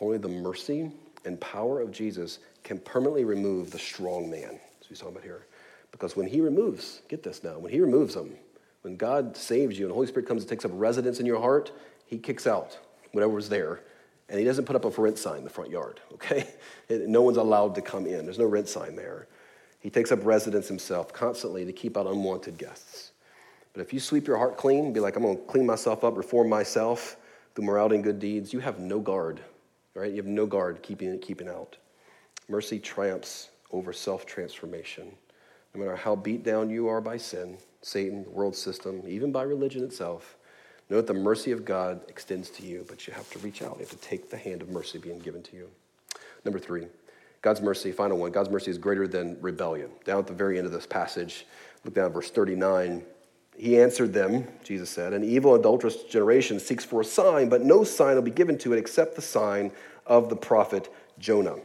Only 0.00 0.18
the 0.18 0.28
mercy 0.28 0.90
and 1.24 1.40
power 1.40 1.80
of 1.80 1.90
Jesus 1.90 2.38
can 2.62 2.78
permanently 2.78 3.24
remove 3.24 3.70
the 3.70 3.78
strong 3.78 4.30
man, 4.30 4.58
as 4.80 4.88
we 4.88 4.96
saw 4.96 5.08
about 5.08 5.22
here. 5.22 5.46
Because 5.92 6.16
when 6.16 6.26
he 6.26 6.40
removes, 6.40 7.02
get 7.08 7.22
this 7.22 7.42
now, 7.42 7.58
when 7.58 7.72
he 7.72 7.80
removes 7.80 8.14
them, 8.14 8.32
when 8.82 8.96
God 8.96 9.36
saves 9.36 9.78
you 9.78 9.84
and 9.84 9.90
the 9.90 9.94
Holy 9.94 10.06
Spirit 10.06 10.26
comes 10.26 10.42
and 10.42 10.48
takes 10.48 10.64
up 10.64 10.70
residence 10.74 11.20
in 11.20 11.26
your 11.26 11.40
heart, 11.40 11.72
he 12.06 12.16
kicks 12.16 12.46
out 12.46 12.78
whatever 13.12 13.32
was 13.34 13.48
there. 13.48 13.80
And 14.28 14.38
he 14.38 14.44
doesn't 14.44 14.64
put 14.64 14.76
up 14.76 14.84
a 14.84 15.02
rent 15.02 15.18
sign 15.18 15.38
in 15.38 15.44
the 15.44 15.50
front 15.50 15.70
yard, 15.70 16.00
okay? 16.14 16.48
No 16.88 17.22
one's 17.22 17.36
allowed 17.36 17.74
to 17.74 17.82
come 17.82 18.06
in. 18.06 18.24
There's 18.24 18.38
no 18.38 18.46
rent 18.46 18.68
sign 18.68 18.94
there. 18.94 19.26
He 19.80 19.90
takes 19.90 20.12
up 20.12 20.24
residence 20.24 20.68
himself 20.68 21.12
constantly 21.12 21.64
to 21.64 21.72
keep 21.72 21.96
out 21.96 22.06
unwanted 22.06 22.56
guests. 22.56 23.12
But 23.72 23.82
if 23.82 23.92
you 23.92 24.00
sweep 24.00 24.26
your 24.26 24.36
heart 24.36 24.56
clean, 24.56 24.92
be 24.92 25.00
like, 25.00 25.16
I'm 25.16 25.22
going 25.22 25.36
to 25.36 25.42
clean 25.44 25.66
myself 25.66 26.04
up, 26.04 26.16
reform 26.16 26.48
myself 26.48 27.16
through 27.54 27.64
morality 27.64 27.96
and 27.96 28.04
good 28.04 28.18
deeds, 28.18 28.52
you 28.52 28.60
have 28.60 28.78
no 28.78 29.00
guard 29.00 29.40
right? 29.94 30.10
You 30.10 30.16
have 30.16 30.26
no 30.26 30.46
guard 30.46 30.82
keeping 30.82 31.08
it, 31.08 31.22
keeping 31.22 31.48
out. 31.48 31.76
Mercy 32.48 32.78
triumphs 32.78 33.50
over 33.70 33.92
self 33.92 34.26
transformation. 34.26 35.12
No 35.74 35.80
matter 35.80 35.96
how 35.96 36.16
beat 36.16 36.42
down 36.42 36.70
you 36.70 36.88
are 36.88 37.00
by 37.00 37.16
sin, 37.16 37.58
Satan, 37.82 38.24
the 38.24 38.30
world 38.30 38.56
system, 38.56 39.02
even 39.06 39.30
by 39.30 39.42
religion 39.42 39.84
itself, 39.84 40.36
know 40.88 40.96
that 40.96 41.06
the 41.06 41.14
mercy 41.14 41.52
of 41.52 41.64
God 41.64 42.00
extends 42.08 42.50
to 42.50 42.66
you, 42.66 42.84
but 42.88 43.06
you 43.06 43.12
have 43.12 43.30
to 43.30 43.38
reach 43.38 43.62
out. 43.62 43.74
You 43.74 43.80
have 43.80 43.90
to 43.90 43.96
take 43.96 44.30
the 44.30 44.36
hand 44.36 44.62
of 44.62 44.68
mercy 44.68 44.98
being 44.98 45.20
given 45.20 45.42
to 45.44 45.56
you. 45.56 45.68
Number 46.44 46.58
three, 46.58 46.86
God's 47.42 47.60
mercy, 47.60 47.92
final 47.92 48.18
one, 48.18 48.32
God's 48.32 48.50
mercy 48.50 48.70
is 48.70 48.78
greater 48.78 49.06
than 49.06 49.40
rebellion. 49.40 49.90
Down 50.04 50.18
at 50.18 50.26
the 50.26 50.32
very 50.32 50.58
end 50.58 50.66
of 50.66 50.72
this 50.72 50.86
passage, 50.86 51.46
look 51.84 51.94
down 51.94 52.06
at 52.06 52.12
verse 52.12 52.30
39. 52.30 53.02
He 53.60 53.78
answered 53.78 54.14
them, 54.14 54.48
Jesus 54.64 54.88
said, 54.88 55.12
An 55.12 55.22
evil, 55.22 55.54
adulterous 55.54 56.04
generation 56.04 56.58
seeks 56.58 56.82
for 56.82 57.02
a 57.02 57.04
sign, 57.04 57.50
but 57.50 57.60
no 57.60 57.84
sign 57.84 58.14
will 58.14 58.22
be 58.22 58.30
given 58.30 58.56
to 58.58 58.72
it 58.72 58.78
except 58.78 59.16
the 59.16 59.22
sign 59.22 59.70
of 60.06 60.30
the 60.30 60.36
prophet 60.36 60.90
Jonah. 61.18 61.56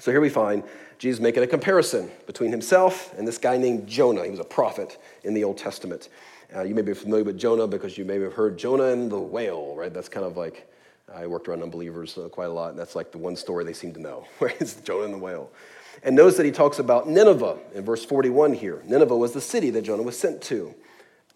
So 0.00 0.10
here 0.10 0.20
we 0.20 0.28
find 0.28 0.64
Jesus 0.98 1.20
making 1.20 1.44
a 1.44 1.46
comparison 1.46 2.10
between 2.26 2.50
himself 2.50 3.16
and 3.16 3.28
this 3.28 3.38
guy 3.38 3.56
named 3.56 3.86
Jonah. 3.86 4.24
He 4.24 4.30
was 4.30 4.40
a 4.40 4.44
prophet 4.44 4.98
in 5.22 5.34
the 5.34 5.44
Old 5.44 5.56
Testament. 5.56 6.08
Uh, 6.52 6.62
you 6.62 6.74
may 6.74 6.82
be 6.82 6.94
familiar 6.94 7.22
with 7.22 7.38
Jonah 7.38 7.68
because 7.68 7.96
you 7.96 8.04
may 8.04 8.18
have 8.18 8.32
heard 8.32 8.58
Jonah 8.58 8.88
and 8.88 9.08
the 9.08 9.20
whale, 9.20 9.76
right? 9.76 9.94
That's 9.94 10.08
kind 10.08 10.26
of 10.26 10.36
like, 10.36 10.68
I 11.14 11.28
worked 11.28 11.46
around 11.46 11.62
unbelievers 11.62 12.18
uh, 12.18 12.28
quite 12.28 12.46
a 12.46 12.52
lot, 12.52 12.70
and 12.70 12.78
that's 12.78 12.96
like 12.96 13.12
the 13.12 13.18
one 13.18 13.36
story 13.36 13.62
they 13.62 13.72
seem 13.72 13.94
to 13.94 14.00
know, 14.00 14.26
right? 14.40 14.56
It's 14.58 14.74
Jonah 14.80 15.04
and 15.04 15.14
the 15.14 15.18
whale. 15.18 15.52
And 16.02 16.16
notice 16.16 16.36
that 16.38 16.44
he 16.44 16.50
talks 16.50 16.80
about 16.80 17.08
Nineveh 17.08 17.58
in 17.72 17.84
verse 17.84 18.04
41 18.04 18.54
here. 18.54 18.82
Nineveh 18.84 19.16
was 19.16 19.32
the 19.32 19.40
city 19.40 19.70
that 19.70 19.82
Jonah 19.82 20.02
was 20.02 20.18
sent 20.18 20.42
to. 20.42 20.74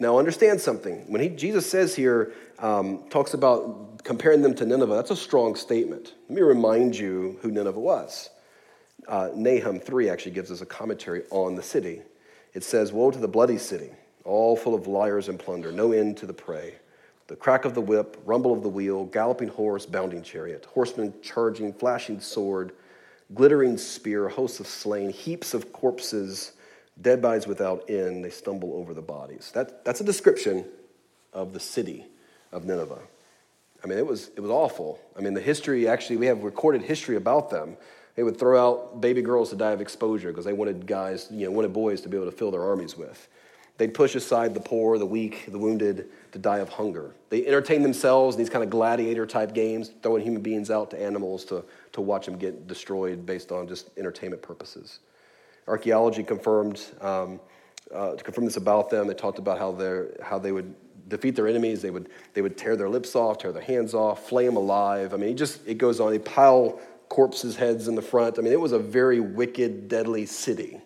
Now, 0.00 0.18
understand 0.18 0.60
something. 0.60 1.10
When 1.10 1.20
he, 1.20 1.28
Jesus 1.28 1.68
says 1.68 1.94
here, 1.94 2.32
um, 2.60 3.08
talks 3.10 3.34
about 3.34 4.04
comparing 4.04 4.42
them 4.42 4.54
to 4.54 4.64
Nineveh, 4.64 4.94
that's 4.94 5.10
a 5.10 5.16
strong 5.16 5.56
statement. 5.56 6.14
Let 6.28 6.36
me 6.36 6.42
remind 6.42 6.96
you 6.96 7.38
who 7.42 7.50
Nineveh 7.50 7.80
was. 7.80 8.30
Uh, 9.08 9.30
Nahum 9.34 9.80
3 9.80 10.08
actually 10.08 10.32
gives 10.32 10.52
us 10.52 10.60
a 10.60 10.66
commentary 10.66 11.22
on 11.30 11.56
the 11.56 11.62
city. 11.62 12.02
It 12.54 12.62
says, 12.62 12.92
Woe 12.92 13.10
to 13.10 13.18
the 13.18 13.28
bloody 13.28 13.58
city, 13.58 13.90
all 14.24 14.56
full 14.56 14.74
of 14.74 14.86
liars 14.86 15.28
and 15.28 15.38
plunder, 15.38 15.72
no 15.72 15.92
end 15.92 16.16
to 16.18 16.26
the 16.26 16.32
prey. 16.32 16.74
The 17.26 17.36
crack 17.36 17.64
of 17.64 17.74
the 17.74 17.80
whip, 17.80 18.16
rumble 18.24 18.52
of 18.52 18.62
the 18.62 18.68
wheel, 18.68 19.04
galloping 19.04 19.48
horse, 19.48 19.84
bounding 19.84 20.22
chariot, 20.22 20.64
horsemen 20.64 21.12
charging, 21.22 21.72
flashing 21.72 22.20
sword, 22.20 22.72
glittering 23.34 23.76
spear, 23.76 24.28
hosts 24.28 24.60
of 24.60 24.66
slain, 24.66 25.10
heaps 25.10 25.54
of 25.54 25.72
corpses 25.72 26.52
dead 27.00 27.22
bodies 27.22 27.46
without 27.46 27.88
end, 27.88 28.24
they 28.24 28.30
stumble 28.30 28.74
over 28.74 28.94
the 28.94 29.02
bodies. 29.02 29.50
That, 29.54 29.84
that's 29.84 30.00
a 30.00 30.04
description 30.04 30.64
of 31.32 31.52
the 31.52 31.60
city 31.60 32.06
of 32.52 32.64
Nineveh. 32.64 33.00
I 33.82 33.86
mean, 33.86 33.98
it 33.98 34.06
was, 34.06 34.30
it 34.36 34.40
was 34.40 34.50
awful. 34.50 34.98
I 35.16 35.20
mean, 35.20 35.34
the 35.34 35.40
history 35.40 35.86
actually, 35.86 36.16
we 36.16 36.26
have 36.26 36.42
recorded 36.42 36.82
history 36.82 37.16
about 37.16 37.50
them. 37.50 37.76
They 38.16 38.24
would 38.24 38.38
throw 38.38 38.58
out 38.60 39.00
baby 39.00 39.22
girls 39.22 39.50
to 39.50 39.56
die 39.56 39.70
of 39.70 39.80
exposure 39.80 40.28
because 40.28 40.44
they 40.44 40.52
wanted 40.52 40.86
guys, 40.86 41.28
you 41.30 41.46
know, 41.46 41.52
wanted 41.52 41.72
boys 41.72 42.00
to 42.00 42.08
be 42.08 42.16
able 42.16 42.28
to 42.28 42.36
fill 42.36 42.50
their 42.50 42.64
armies 42.64 42.96
with. 42.96 43.28
They'd 43.76 43.94
push 43.94 44.16
aside 44.16 44.54
the 44.54 44.60
poor, 44.60 44.98
the 44.98 45.06
weak, 45.06 45.46
the 45.46 45.58
wounded 45.58 46.08
to 46.32 46.38
die 46.40 46.58
of 46.58 46.68
hunger. 46.68 47.14
They 47.30 47.46
entertained 47.46 47.84
themselves 47.84 48.34
in 48.34 48.40
these 48.40 48.50
kind 48.50 48.64
of 48.64 48.70
gladiator 48.70 49.24
type 49.24 49.54
games, 49.54 49.92
throwing 50.02 50.24
human 50.24 50.42
beings 50.42 50.68
out 50.68 50.90
to 50.90 51.00
animals 51.00 51.44
to, 51.44 51.64
to 51.92 52.00
watch 52.00 52.26
them 52.26 52.36
get 52.36 52.66
destroyed 52.66 53.24
based 53.24 53.52
on 53.52 53.68
just 53.68 53.96
entertainment 53.96 54.42
purposes. 54.42 54.98
Archaeology 55.68 56.22
confirmed, 56.22 56.82
um, 57.00 57.40
uh, 57.94 58.14
to 58.14 58.24
confirm 58.24 58.44
this 58.44 58.56
about 58.56 58.90
them. 58.90 59.06
They 59.06 59.14
talked 59.14 59.38
about 59.38 59.58
how, 59.58 59.76
how 60.22 60.38
they 60.38 60.52
would 60.52 60.74
defeat 61.08 61.36
their 61.36 61.46
enemies. 61.46 61.82
They 61.82 61.90
would, 61.90 62.08
they 62.34 62.42
would 62.42 62.56
tear 62.56 62.76
their 62.76 62.88
lips 62.88 63.14
off, 63.14 63.38
tear 63.38 63.52
their 63.52 63.62
hands 63.62 63.94
off, 63.94 64.28
flay 64.28 64.46
them 64.46 64.56
alive. 64.56 65.14
I 65.14 65.16
mean, 65.16 65.30
it 65.30 65.34
just 65.34 65.66
it 65.66 65.74
goes 65.74 66.00
on. 66.00 66.10
They 66.10 66.18
pile 66.18 66.80
corpses' 67.08 67.56
heads 67.56 67.88
in 67.88 67.94
the 67.94 68.02
front. 68.02 68.38
I 68.38 68.42
mean, 68.42 68.52
it 68.52 68.60
was 68.60 68.72
a 68.72 68.78
very 68.78 69.20
wicked, 69.20 69.88
deadly 69.88 70.26
city. 70.26 70.80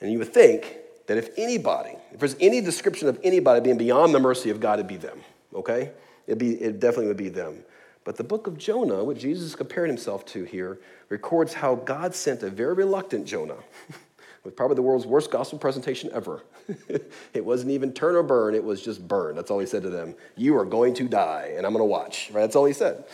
And 0.00 0.12
you 0.12 0.18
would 0.18 0.32
think 0.32 0.78
that 1.06 1.18
if 1.18 1.30
anybody, 1.36 1.96
if 2.12 2.20
there's 2.20 2.36
any 2.40 2.60
description 2.60 3.08
of 3.08 3.18
anybody 3.24 3.60
being 3.60 3.78
beyond 3.78 4.14
the 4.14 4.20
mercy 4.20 4.50
of 4.50 4.60
God, 4.60 4.78
it'd 4.78 4.86
be 4.86 4.96
them, 4.96 5.20
okay? 5.54 5.90
It'd 6.26 6.38
be, 6.38 6.52
it 6.52 6.78
definitely 6.78 7.08
would 7.08 7.16
be 7.16 7.30
them. 7.30 7.64
But 8.04 8.16
the 8.16 8.24
book 8.24 8.46
of 8.46 8.56
Jonah, 8.56 9.04
which 9.04 9.20
Jesus 9.20 9.54
compared 9.54 9.88
himself 9.88 10.24
to 10.26 10.44
here, 10.44 10.80
records 11.08 11.54
how 11.54 11.74
God 11.74 12.14
sent 12.14 12.42
a 12.42 12.50
very 12.50 12.74
reluctant 12.74 13.26
Jonah 13.26 13.58
with 14.44 14.56
probably 14.56 14.76
the 14.76 14.82
world's 14.82 15.06
worst 15.06 15.30
gospel 15.30 15.58
presentation 15.58 16.10
ever. 16.12 16.42
it 17.34 17.44
wasn't 17.44 17.70
even 17.70 17.92
turn 17.92 18.14
or 18.14 18.22
burn, 18.22 18.54
it 18.54 18.64
was 18.64 18.82
just 18.82 19.06
burn. 19.06 19.34
That's 19.34 19.50
all 19.50 19.58
he 19.58 19.66
said 19.66 19.82
to 19.82 19.90
them. 19.90 20.14
You 20.36 20.56
are 20.56 20.64
going 20.64 20.94
to 20.94 21.08
die, 21.08 21.52
and 21.56 21.66
I'm 21.66 21.72
going 21.72 21.82
to 21.82 21.86
watch. 21.86 22.30
Right? 22.32 22.42
That's 22.42 22.56
all 22.56 22.64
he 22.64 22.72
said. 22.72 23.04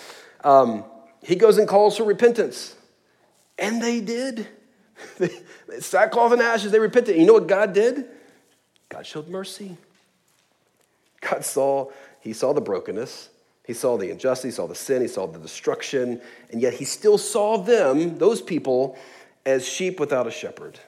Um, 0.43 0.85
he 1.22 1.37
goes 1.37 1.59
and 1.59 1.66
calls 1.66 1.97
for 1.97 2.05
repentance. 2.05 2.74
And 3.59 3.82
they 3.82 4.01
did. 4.01 4.47
They 5.18 5.30
sackcloth 5.80 6.32
and 6.32 6.43
ashes, 6.43 6.72
they 6.72 6.78
repented. 6.78 7.16
You 7.16 7.26
know 7.26 7.32
what 7.32 7.47
God 7.47 7.72
did? 7.72 8.07
God 8.89 9.07
showed 9.07 9.28
mercy. 9.28 9.76
God 11.20 11.45
saw, 11.45 11.91
he 12.20 12.32
saw 12.32 12.53
the 12.53 12.61
brokenness, 12.61 13.30
he 13.65 13.73
saw 13.73 13.97
the 13.97 14.11
injustice, 14.11 14.45
he 14.45 14.57
saw 14.57 14.67
the 14.67 14.75
sin, 14.75 15.03
he 15.03 15.09
saw 15.09 15.27
the 15.27 15.39
destruction, 15.39 16.21
and 16.51 16.61
yet 16.61 16.75
he 16.75 16.85
still 16.85 17.17
saw 17.17 17.57
them, 17.57 18.19
those 18.19 18.43
people, 18.43 18.97
as 19.47 19.67
sheep 19.67 19.99
without 19.99 20.27
a 20.27 20.31
shepherd. 20.31 20.79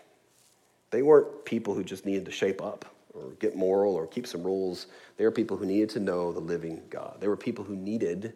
They 0.90 1.02
weren't 1.02 1.44
people 1.44 1.74
who 1.74 1.82
just 1.82 2.04
needed 2.04 2.26
to 2.26 2.30
shape 2.30 2.62
up 2.62 2.84
or 3.14 3.30
get 3.40 3.56
moral 3.56 3.94
or 3.94 4.06
keep 4.06 4.26
some 4.26 4.42
rules. 4.42 4.86
They 5.16 5.24
were 5.24 5.30
people 5.30 5.56
who 5.56 5.64
needed 5.66 5.90
to 5.90 6.00
know 6.00 6.32
the 6.32 6.40
living 6.40 6.82
God. 6.90 7.16
They 7.20 7.28
were 7.28 7.36
people 7.36 7.64
who 7.64 7.74
needed 7.74 8.34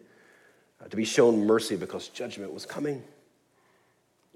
uh, 0.83 0.87
to 0.87 0.97
be 0.97 1.05
shown 1.05 1.45
mercy 1.45 1.75
because 1.75 2.07
judgment 2.09 2.51
was 2.51 2.65
coming. 2.65 3.03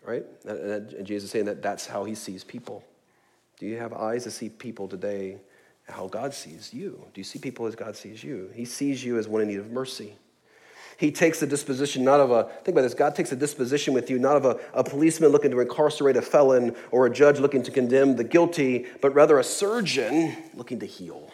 Right? 0.06 0.24
And 0.46 1.04
Jesus 1.06 1.26
is 1.26 1.32
saying 1.32 1.46
that 1.46 1.64
that's 1.64 1.88
how 1.88 2.04
he 2.04 2.14
sees 2.14 2.44
people. 2.44 2.84
Do 3.60 3.66
you 3.66 3.78
have 3.78 3.92
eyes 3.92 4.24
to 4.26 4.32
see 4.32 4.50
people 4.50 4.88
today 4.88 5.38
how 5.88 6.08
God 6.08 6.34
sees 6.34 6.74
you? 6.74 7.06
Do 7.14 7.20
you 7.20 7.24
see 7.24 7.40
people 7.40 7.66
as 7.68 7.76
God 7.76 7.96
sees 7.96 8.24
you? 8.24 8.50
He 8.54 8.66
sees 8.66 9.04
you 9.04 9.18
as 9.18 9.28
one 9.28 9.42
in 9.42 9.48
need 9.48 9.60
of 9.60 9.72
mercy. 9.72 10.16
He 10.98 11.12
takes 11.12 11.42
the 11.42 11.48
disposition 11.48 12.04
not 12.04 12.20
of 12.20 12.32
a, 12.32 12.46
think 12.64 12.70
about 12.70 12.84
this, 12.84 12.94
God 12.94 13.16
takes 13.16 13.32
a 13.32 13.36
disposition 13.36 13.94
with 13.94 14.10
you 14.10 14.18
not 14.18 14.38
of 14.38 14.46
a, 14.46 14.60
a 14.74 14.84
policeman 14.84 15.32
looking 15.32 15.52
to 15.52 15.60
incarcerate 15.60 16.16
a 16.16 16.22
felon 16.22 16.76
or 16.92 17.06
a 17.06 17.10
judge 17.10 17.40
looking 17.40 17.64
to 17.64 17.72
condemn 17.72 18.16
the 18.16 18.24
guilty, 18.24 18.86
but 19.02 19.14
rather 19.14 19.38
a 19.40 19.44
surgeon 19.44 20.36
looking 20.54 20.80
to 20.80 20.86
heal, 20.86 21.30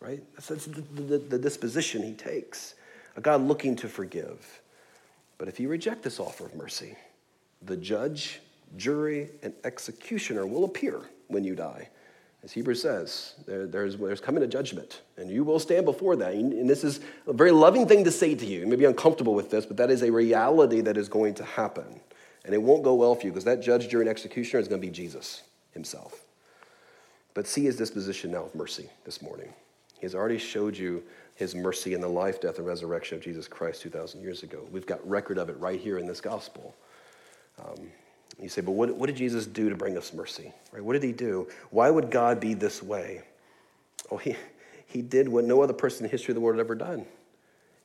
right? 0.00 0.22
That's, 0.34 0.48
that's 0.48 0.66
the, 0.66 0.82
the, 0.82 1.18
the 1.18 1.38
disposition 1.38 2.02
he 2.02 2.12
takes. 2.12 2.74
A 3.16 3.20
God 3.22 3.40
looking 3.40 3.74
to 3.76 3.88
forgive. 3.88 4.60
But 5.38 5.48
if 5.48 5.58
you 5.58 5.68
reject 5.68 6.02
this 6.02 6.20
offer 6.20 6.44
of 6.44 6.54
mercy, 6.54 6.94
the 7.62 7.76
judge, 7.76 8.40
jury, 8.76 9.30
and 9.42 9.54
executioner 9.64 10.46
will 10.46 10.64
appear 10.64 11.00
when 11.28 11.42
you 11.42 11.54
die. 11.54 11.88
As 12.46 12.52
Hebrews 12.52 12.80
says, 12.80 13.34
there, 13.44 13.66
there's, 13.66 13.96
there's 13.96 14.20
coming 14.20 14.40
a 14.44 14.46
judgment, 14.46 15.00
and 15.16 15.28
you 15.28 15.42
will 15.42 15.58
stand 15.58 15.84
before 15.84 16.14
that. 16.14 16.32
And 16.32 16.70
this 16.70 16.84
is 16.84 17.00
a 17.26 17.32
very 17.32 17.50
loving 17.50 17.88
thing 17.88 18.04
to 18.04 18.12
say 18.12 18.36
to 18.36 18.46
you. 18.46 18.60
You 18.60 18.68
may 18.68 18.76
be 18.76 18.84
uncomfortable 18.84 19.34
with 19.34 19.50
this, 19.50 19.66
but 19.66 19.76
that 19.78 19.90
is 19.90 20.04
a 20.04 20.12
reality 20.12 20.80
that 20.82 20.96
is 20.96 21.08
going 21.08 21.34
to 21.34 21.44
happen. 21.44 22.00
And 22.44 22.54
it 22.54 22.62
won't 22.62 22.84
go 22.84 22.94
well 22.94 23.16
for 23.16 23.26
you 23.26 23.32
because 23.32 23.42
that 23.46 23.62
judge, 23.62 23.88
jury, 23.88 24.02
and 24.02 24.08
executioner 24.08 24.60
is 24.60 24.68
going 24.68 24.80
to 24.80 24.86
be 24.86 24.92
Jesus 24.92 25.42
himself. 25.72 26.20
But 27.34 27.48
see 27.48 27.64
his 27.64 27.74
disposition 27.74 28.30
now 28.30 28.44
of 28.44 28.54
mercy 28.54 28.90
this 29.04 29.20
morning. 29.20 29.52
He 29.98 30.02
has 30.06 30.14
already 30.14 30.38
showed 30.38 30.76
you 30.76 31.02
his 31.34 31.52
mercy 31.56 31.94
in 31.94 32.00
the 32.00 32.08
life, 32.08 32.40
death, 32.40 32.58
and 32.58 32.66
resurrection 32.66 33.18
of 33.18 33.24
Jesus 33.24 33.48
Christ 33.48 33.82
2,000 33.82 34.22
years 34.22 34.44
ago. 34.44 34.64
We've 34.70 34.86
got 34.86 35.04
record 35.04 35.38
of 35.38 35.48
it 35.48 35.58
right 35.58 35.80
here 35.80 35.98
in 35.98 36.06
this 36.06 36.20
gospel. 36.20 36.76
Um, 37.58 37.90
you 38.40 38.48
say, 38.48 38.60
but 38.60 38.72
what, 38.72 38.94
what 38.94 39.06
did 39.06 39.16
Jesus 39.16 39.46
do 39.46 39.70
to 39.70 39.76
bring 39.76 39.96
us 39.96 40.12
mercy? 40.12 40.52
Right? 40.72 40.84
What 40.84 40.92
did 40.92 41.02
he 41.02 41.12
do? 41.12 41.48
Why 41.70 41.90
would 41.90 42.10
God 42.10 42.38
be 42.38 42.54
this 42.54 42.82
way? 42.82 43.22
Oh, 44.10 44.18
he, 44.18 44.36
he 44.86 45.02
did 45.02 45.28
what 45.28 45.44
no 45.44 45.62
other 45.62 45.72
person 45.72 46.00
in 46.00 46.02
the 46.04 46.12
history 46.12 46.32
of 46.32 46.36
the 46.36 46.40
world 46.40 46.58
had 46.58 46.64
ever 46.64 46.74
done. 46.74 47.06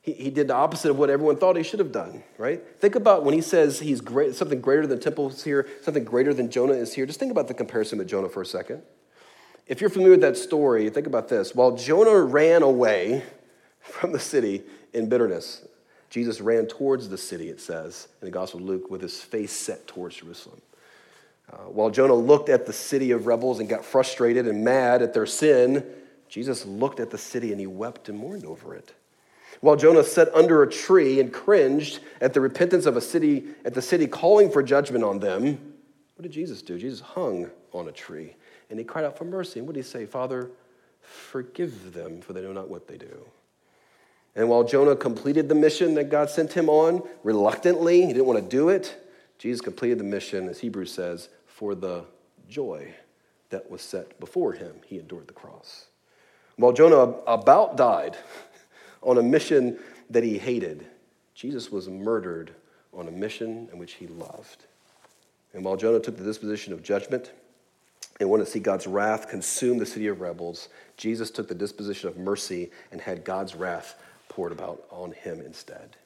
He, 0.02 0.12
he 0.12 0.30
did 0.30 0.48
the 0.48 0.54
opposite 0.54 0.90
of 0.90 0.98
what 0.98 1.10
everyone 1.10 1.36
thought 1.36 1.56
he 1.56 1.62
should 1.62 1.78
have 1.78 1.92
done, 1.92 2.22
right? 2.36 2.62
Think 2.80 2.96
about 2.96 3.24
when 3.24 3.34
he 3.34 3.40
says 3.40 3.80
he's 3.80 4.00
great, 4.00 4.34
something 4.34 4.60
greater 4.60 4.86
than 4.86 5.00
temple 5.00 5.30
is 5.30 5.42
here, 5.42 5.66
something 5.80 6.04
greater 6.04 6.34
than 6.34 6.50
Jonah 6.50 6.74
is 6.74 6.92
here. 6.92 7.06
Just 7.06 7.18
think 7.18 7.30
about 7.30 7.48
the 7.48 7.54
comparison 7.54 7.98
with 7.98 8.08
Jonah 8.08 8.28
for 8.28 8.42
a 8.42 8.46
second. 8.46 8.82
If 9.66 9.80
you're 9.80 9.90
familiar 9.90 10.12
with 10.12 10.20
that 10.22 10.36
story, 10.36 10.90
think 10.90 11.06
about 11.06 11.28
this. 11.28 11.54
While 11.54 11.76
Jonah 11.76 12.20
ran 12.20 12.62
away 12.62 13.22
from 13.80 14.12
the 14.12 14.18
city 14.18 14.64
in 14.92 15.08
bitterness, 15.08 15.66
Jesus 16.12 16.42
ran 16.42 16.66
towards 16.66 17.08
the 17.08 17.16
city, 17.16 17.48
it 17.48 17.58
says 17.58 18.06
in 18.20 18.26
the 18.26 18.30
Gospel 18.30 18.60
of 18.60 18.66
Luke, 18.66 18.90
with 18.90 19.00
his 19.00 19.22
face 19.22 19.50
set 19.50 19.86
towards 19.86 20.16
Jerusalem. 20.16 20.60
Uh, 21.50 21.56
while 21.70 21.88
Jonah 21.88 22.12
looked 22.12 22.50
at 22.50 22.66
the 22.66 22.72
city 22.74 23.12
of 23.12 23.26
rebels 23.26 23.60
and 23.60 23.68
got 23.68 23.82
frustrated 23.82 24.46
and 24.46 24.62
mad 24.62 25.00
at 25.00 25.14
their 25.14 25.24
sin, 25.24 25.82
Jesus 26.28 26.66
looked 26.66 27.00
at 27.00 27.08
the 27.08 27.16
city 27.16 27.50
and 27.50 27.58
he 27.58 27.66
wept 27.66 28.10
and 28.10 28.18
mourned 28.18 28.44
over 28.44 28.74
it. 28.74 28.92
While 29.62 29.76
Jonah 29.76 30.04
sat 30.04 30.28
under 30.34 30.62
a 30.62 30.70
tree 30.70 31.18
and 31.18 31.32
cringed 31.32 32.00
at 32.20 32.34
the 32.34 32.42
repentance 32.42 32.84
of 32.84 32.98
a 32.98 33.00
city, 33.00 33.46
at 33.64 33.72
the 33.72 33.80
city 33.80 34.06
calling 34.06 34.50
for 34.50 34.62
judgment 34.62 35.04
on 35.04 35.18
them, 35.18 35.54
what 36.16 36.24
did 36.24 36.32
Jesus 36.32 36.60
do? 36.60 36.78
Jesus 36.78 37.00
hung 37.00 37.50
on 37.72 37.88
a 37.88 37.92
tree 37.92 38.36
and 38.68 38.78
he 38.78 38.84
cried 38.84 39.06
out 39.06 39.16
for 39.16 39.24
mercy. 39.24 39.60
And 39.60 39.66
what 39.66 39.76
did 39.76 39.82
he 39.82 39.90
say? 39.90 40.04
Father, 40.04 40.50
forgive 41.00 41.94
them, 41.94 42.20
for 42.20 42.34
they 42.34 42.42
know 42.42 42.52
not 42.52 42.68
what 42.68 42.86
they 42.86 42.98
do. 42.98 43.24
And 44.34 44.48
while 44.48 44.64
Jonah 44.64 44.96
completed 44.96 45.48
the 45.48 45.54
mission 45.54 45.94
that 45.94 46.10
God 46.10 46.30
sent 46.30 46.52
him 46.52 46.68
on, 46.68 47.02
reluctantly, 47.22 48.06
he 48.06 48.12
didn't 48.12 48.26
want 48.26 48.42
to 48.42 48.48
do 48.48 48.70
it, 48.70 48.96
Jesus 49.38 49.60
completed 49.60 49.98
the 49.98 50.04
mission, 50.04 50.48
as 50.48 50.60
Hebrews 50.60 50.92
says, 50.92 51.28
for 51.46 51.74
the 51.74 52.04
joy 52.48 52.94
that 53.50 53.70
was 53.70 53.82
set 53.82 54.18
before 54.20 54.52
him. 54.52 54.76
He 54.86 54.98
endured 54.98 55.26
the 55.26 55.32
cross. 55.32 55.86
While 56.56 56.72
Jonah 56.72 57.14
about 57.26 57.76
died 57.76 58.16
on 59.02 59.18
a 59.18 59.22
mission 59.22 59.78
that 60.10 60.22
he 60.22 60.38
hated, 60.38 60.86
Jesus 61.34 61.70
was 61.70 61.88
murdered 61.88 62.52
on 62.94 63.08
a 63.08 63.10
mission 63.10 63.68
in 63.72 63.78
which 63.78 63.94
he 63.94 64.06
loved. 64.06 64.64
And 65.54 65.64
while 65.64 65.76
Jonah 65.76 66.00
took 66.00 66.16
the 66.16 66.24
disposition 66.24 66.72
of 66.72 66.82
judgment 66.82 67.32
and 68.20 68.30
wanted 68.30 68.44
to 68.44 68.50
see 68.50 68.60
God's 68.60 68.86
wrath 68.86 69.28
consume 69.28 69.78
the 69.78 69.86
city 69.86 70.06
of 70.06 70.20
rebels, 70.20 70.68
Jesus 70.96 71.30
took 71.30 71.48
the 71.48 71.54
disposition 71.54 72.08
of 72.08 72.16
mercy 72.16 72.70
and 72.90 73.00
had 73.00 73.24
God's 73.24 73.54
wrath 73.54 73.96
poured 74.32 74.52
about 74.52 74.84
on 74.90 75.12
him 75.12 75.42
instead. 75.42 75.96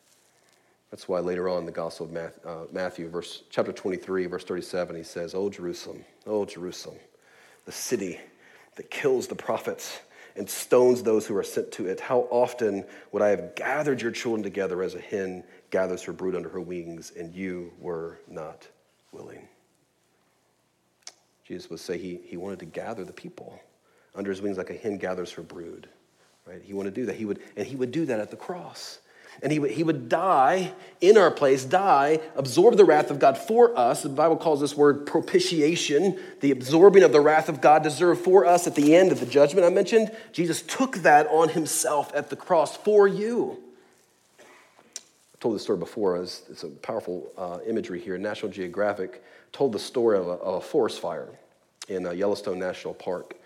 That's 0.90 1.08
why 1.08 1.20
later 1.20 1.48
on 1.48 1.60
in 1.60 1.66
the 1.66 1.72
Gospel 1.72 2.06
of 2.06 2.16
uh, 2.44 2.66
Matthew, 2.72 3.08
verse, 3.08 3.44
chapter 3.50 3.72
23, 3.72 4.26
verse 4.26 4.44
37, 4.44 4.96
he 4.96 5.02
says, 5.04 5.32
Oh, 5.32 5.48
Jerusalem, 5.48 6.04
oh, 6.26 6.44
Jerusalem, 6.44 6.96
the 7.66 7.72
city 7.72 8.18
that 8.74 8.90
kills 8.90 9.28
the 9.28 9.36
prophets 9.36 10.00
and 10.34 10.50
stones 10.50 11.04
those 11.04 11.24
who 11.24 11.36
are 11.36 11.44
sent 11.44 11.70
to 11.72 11.86
it. 11.86 12.00
How 12.00 12.26
often 12.30 12.84
would 13.12 13.22
I 13.22 13.28
have 13.28 13.54
gathered 13.54 14.02
your 14.02 14.10
children 14.10 14.42
together 14.42 14.82
as 14.82 14.96
a 14.96 15.00
hen 15.00 15.44
gathers 15.70 16.02
her 16.02 16.12
brood 16.12 16.34
under 16.34 16.48
her 16.48 16.60
wings, 16.60 17.12
and 17.16 17.32
you 17.32 17.72
were 17.78 18.18
not 18.28 18.66
willing? 19.12 19.46
Jesus 21.46 21.70
would 21.70 21.80
say 21.80 21.96
he, 21.96 22.20
he 22.24 22.36
wanted 22.36 22.58
to 22.58 22.66
gather 22.66 23.04
the 23.04 23.12
people 23.12 23.60
under 24.16 24.30
his 24.30 24.42
wings 24.42 24.58
like 24.58 24.70
a 24.70 24.74
hen 24.74 24.98
gathers 24.98 25.30
her 25.32 25.42
brood. 25.42 25.88
Right? 26.46 26.62
He 26.62 26.72
wanted 26.72 26.94
to 26.94 27.00
do 27.00 27.06
that. 27.06 27.16
He 27.16 27.24
would, 27.24 27.40
and 27.56 27.66
he 27.66 27.76
would 27.76 27.90
do 27.90 28.06
that 28.06 28.20
at 28.20 28.30
the 28.30 28.36
cross. 28.36 29.00
And 29.42 29.52
he 29.52 29.58
would, 29.58 29.72
he 29.72 29.82
would 29.82 30.08
die 30.08 30.72
in 31.00 31.18
our 31.18 31.30
place, 31.30 31.64
die, 31.64 32.20
absorb 32.36 32.76
the 32.76 32.84
wrath 32.84 33.10
of 33.10 33.18
God 33.18 33.36
for 33.36 33.76
us. 33.78 34.02
The 34.02 34.08
Bible 34.08 34.36
calls 34.36 34.60
this 34.60 34.74
word 34.74 35.06
propitiation, 35.06 36.18
the 36.40 36.52
absorbing 36.52 37.02
of 37.02 37.12
the 37.12 37.20
wrath 37.20 37.48
of 37.48 37.60
God 37.60 37.82
deserved 37.82 38.22
for 38.22 38.46
us 38.46 38.66
at 38.66 38.74
the 38.74 38.94
end 38.94 39.12
of 39.12 39.20
the 39.20 39.26
judgment 39.26 39.66
I 39.66 39.70
mentioned. 39.70 40.10
Jesus 40.32 40.62
took 40.62 40.98
that 40.98 41.26
on 41.26 41.50
himself 41.50 42.12
at 42.14 42.30
the 42.30 42.36
cross 42.36 42.76
for 42.76 43.06
you. 43.06 43.58
I've 44.38 45.40
told 45.40 45.54
this 45.54 45.62
story 45.64 45.78
before. 45.78 46.16
It's, 46.16 46.42
it's 46.48 46.62
a 46.62 46.68
powerful 46.68 47.30
uh, 47.36 47.58
imagery 47.66 48.00
here. 48.00 48.16
National 48.16 48.50
Geographic 48.50 49.22
told 49.52 49.72
the 49.72 49.78
story 49.78 50.16
of 50.16 50.28
a, 50.28 50.32
of 50.32 50.54
a 50.54 50.60
forest 50.62 51.00
fire 51.00 51.28
in 51.88 52.06
uh, 52.06 52.12
Yellowstone 52.12 52.58
National 52.58 52.94
Park. 52.94 53.36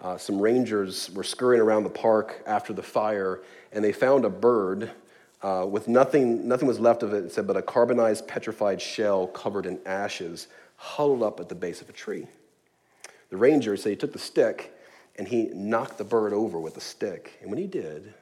Uh, 0.00 0.16
some 0.16 0.40
rangers 0.40 1.10
were 1.10 1.24
scurrying 1.24 1.60
around 1.60 1.82
the 1.82 1.90
park 1.90 2.42
after 2.46 2.72
the 2.72 2.82
fire, 2.82 3.40
and 3.72 3.84
they 3.84 3.92
found 3.92 4.24
a 4.24 4.30
bird 4.30 4.90
uh, 5.42 5.66
with 5.68 5.88
nothing, 5.88 6.48
nothing 6.48 6.66
was 6.66 6.80
left 6.80 7.02
of 7.02 7.12
it, 7.12 7.24
it 7.24 7.32
said, 7.32 7.46
but 7.46 7.56
a 7.56 7.62
carbonized 7.62 8.26
petrified 8.26 8.80
shell 8.80 9.26
covered 9.28 9.66
in 9.66 9.78
ashes, 9.86 10.48
huddled 10.76 11.22
up 11.22 11.40
at 11.40 11.48
the 11.48 11.54
base 11.54 11.80
of 11.80 11.88
a 11.88 11.92
tree. 11.92 12.26
The 13.30 13.36
ranger 13.36 13.76
said 13.76 13.90
he 13.90 13.96
took 13.96 14.12
the 14.12 14.18
stick 14.18 14.74
and 15.16 15.28
he 15.28 15.50
knocked 15.52 15.98
the 15.98 16.04
bird 16.04 16.32
over 16.32 16.58
with 16.58 16.76
a 16.76 16.80
stick. 16.80 17.38
And 17.40 17.50
when 17.50 17.58
he 17.58 17.66
did, 17.66 18.14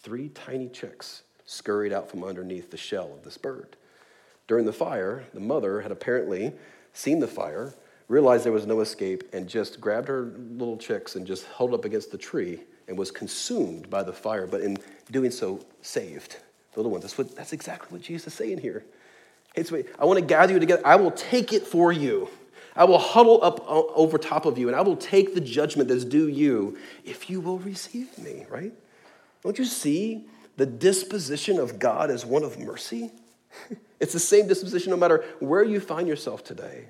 three 0.00 0.28
tiny 0.30 0.68
chicks 0.68 1.22
scurried 1.44 1.92
out 1.92 2.10
from 2.10 2.24
underneath 2.24 2.70
the 2.70 2.76
shell 2.76 3.12
of 3.14 3.22
this 3.22 3.38
bird. 3.38 3.76
During 4.46 4.64
the 4.64 4.72
fire, 4.72 5.24
the 5.34 5.40
mother 5.40 5.82
had 5.82 5.92
apparently 5.92 6.52
seen 6.92 7.20
the 7.20 7.28
fire 7.28 7.74
realized 8.08 8.44
there 8.44 8.52
was 8.52 8.66
no 8.66 8.80
escape, 8.80 9.22
and 9.32 9.48
just 9.48 9.80
grabbed 9.80 10.08
her 10.08 10.32
little 10.50 10.76
chicks 10.76 11.14
and 11.14 11.26
just 11.26 11.46
held 11.56 11.74
up 11.74 11.84
against 11.84 12.10
the 12.10 12.18
tree 12.18 12.60
and 12.88 12.96
was 12.98 13.10
consumed 13.10 13.88
by 13.90 14.02
the 14.02 14.12
fire, 14.12 14.46
but 14.46 14.62
in 14.62 14.78
doing 15.10 15.30
so, 15.30 15.60
saved 15.82 16.38
the 16.72 16.80
little 16.80 16.90
ones. 16.90 17.04
That's, 17.04 17.18
what, 17.18 17.36
that's 17.36 17.52
exactly 17.52 17.88
what 17.90 18.02
Jesus 18.02 18.28
is 18.28 18.34
saying 18.34 18.58
here. 18.58 18.84
It's, 19.54 19.72
I 19.72 20.04
want 20.04 20.18
to 20.18 20.24
gather 20.24 20.54
you 20.54 20.58
together. 20.58 20.82
I 20.86 20.96
will 20.96 21.10
take 21.10 21.52
it 21.52 21.66
for 21.66 21.92
you. 21.92 22.28
I 22.74 22.84
will 22.84 22.98
huddle 22.98 23.42
up 23.42 23.62
over 23.68 24.18
top 24.18 24.46
of 24.46 24.56
you, 24.56 24.68
and 24.68 24.76
I 24.76 24.80
will 24.80 24.96
take 24.96 25.34
the 25.34 25.40
judgment 25.40 25.88
that's 25.88 26.04
due 26.04 26.28
you 26.28 26.78
if 27.04 27.28
you 27.28 27.40
will 27.40 27.58
receive 27.58 28.16
me, 28.18 28.46
right? 28.48 28.72
Don't 29.42 29.58
you 29.58 29.64
see 29.64 30.26
the 30.56 30.66
disposition 30.66 31.58
of 31.58 31.78
God 31.78 32.10
as 32.10 32.24
one 32.24 32.42
of 32.42 32.58
mercy? 32.58 33.10
It's 34.00 34.12
the 34.12 34.20
same 34.20 34.46
disposition 34.46 34.90
no 34.90 34.96
matter 34.96 35.24
where 35.40 35.64
you 35.64 35.80
find 35.80 36.06
yourself 36.06 36.44
today. 36.44 36.84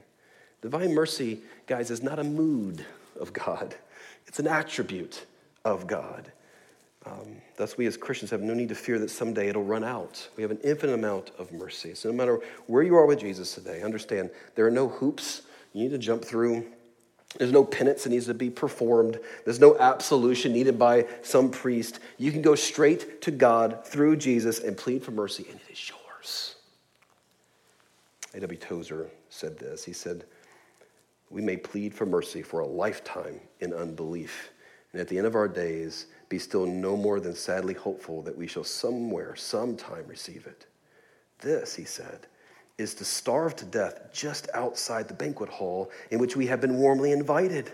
Divine 0.63 0.95
mercy, 0.95 1.41
guys, 1.67 1.91
is 1.91 2.03
not 2.03 2.19
a 2.19 2.25
mood 2.25 2.85
of 3.21 3.33
God, 3.33 3.75
it's 4.27 4.39
an 4.39 4.47
attribute 4.47 5.25
of 5.65 5.87
God. 5.87 6.33
Um, 7.07 7.37
thus, 7.57 7.79
we 7.79 7.87
as 7.87 7.97
Christians 7.97 8.31
have 8.33 8.43
no 8.43 8.55
need 8.55 8.69
to 8.69 8.75
fear 8.75 8.99
that 8.99 9.11
someday 9.11 9.49
it'll 9.49 9.65
run 9.65 9.85
out. 9.85 10.29
We 10.37 10.43
have 10.43 10.51
an 10.51 10.59
infinite 10.63 10.95
amount 10.95 11.31
of 11.39 11.53
mercy. 11.53 11.95
So, 11.95 12.11
no 12.11 12.17
matter 12.17 12.41
where 12.67 12.83
you 12.83 12.97
are 12.97 13.07
with 13.07 13.21
Jesus 13.21 13.55
today, 13.55 13.83
understand 13.83 14.31
there 14.57 14.67
are 14.67 14.71
no 14.71 14.89
hoops 14.89 15.43
you 15.73 15.83
need 15.83 15.91
to 15.91 15.99
jump 15.99 16.25
through. 16.25 16.67
There's 17.37 17.53
no 17.53 17.65
penance 17.65 18.05
that 18.05 18.11
needs 18.11 18.27
to 18.27 18.35
be 18.35 18.51
performed. 18.51 19.21
There's 19.45 19.61
no 19.61 19.79
absolution 19.79 20.53
needed 20.53 20.79
by 20.79 21.07
some 21.23 21.51
priest. 21.51 22.01
You 22.17 22.33
can 22.33 22.43
go 22.43 22.55
straight 22.55 23.23
to 23.23 23.31
God 23.31 23.87
through 23.87 24.17
Jesus 24.17 24.59
and 24.61 24.77
plead 24.77 25.03
for 25.03 25.13
mercy, 25.13 25.47
and 25.51 25.61
it 25.61 25.73
is 25.73 25.91
yours. 25.91 26.57
A.W. 28.35 28.59
Tozer 28.59 29.09
said 29.31 29.59
this. 29.59 29.85
He 29.85 29.93
said, 29.93 30.25
We 31.31 31.43
may 31.43 31.57
plead 31.57 31.95
for 31.95 32.07
mercy 32.07 32.43
for 32.43 32.61
a 32.61 32.67
lifetime 32.67 33.41
in 33.61 33.75
unbelief, 33.75 34.51
and 34.93 35.01
at 35.01 35.09
the 35.09 35.19
end 35.19 35.27
of 35.27 35.35
our 35.35 35.49
days, 35.49 36.07
be 36.29 36.39
still 36.39 36.67
no 36.67 36.97
more 36.97 37.21
than 37.21 37.35
sadly 37.35 37.75
hopeful 37.75 38.23
that 38.23 38.37
we 38.37 38.47
shall 38.47 38.65
somewhere, 38.65 39.37
sometime 39.37 40.07
receive 40.07 40.47
it. 40.47 40.67
This, 41.41 41.75
he 41.75 41.85
said, 41.85 42.27
is 42.79 42.95
to 42.95 43.05
starve 43.05 43.57
to 43.57 43.65
death 43.65 44.11
just 44.13 44.49
outside 44.55 45.09
the 45.09 45.15
banquet 45.15 45.49
hall 45.49 45.91
in 46.11 46.19
which 46.19 46.37
we 46.37 46.47
have 46.47 46.61
been 46.61 46.77
warmly 46.77 47.13
invited. 47.13 47.71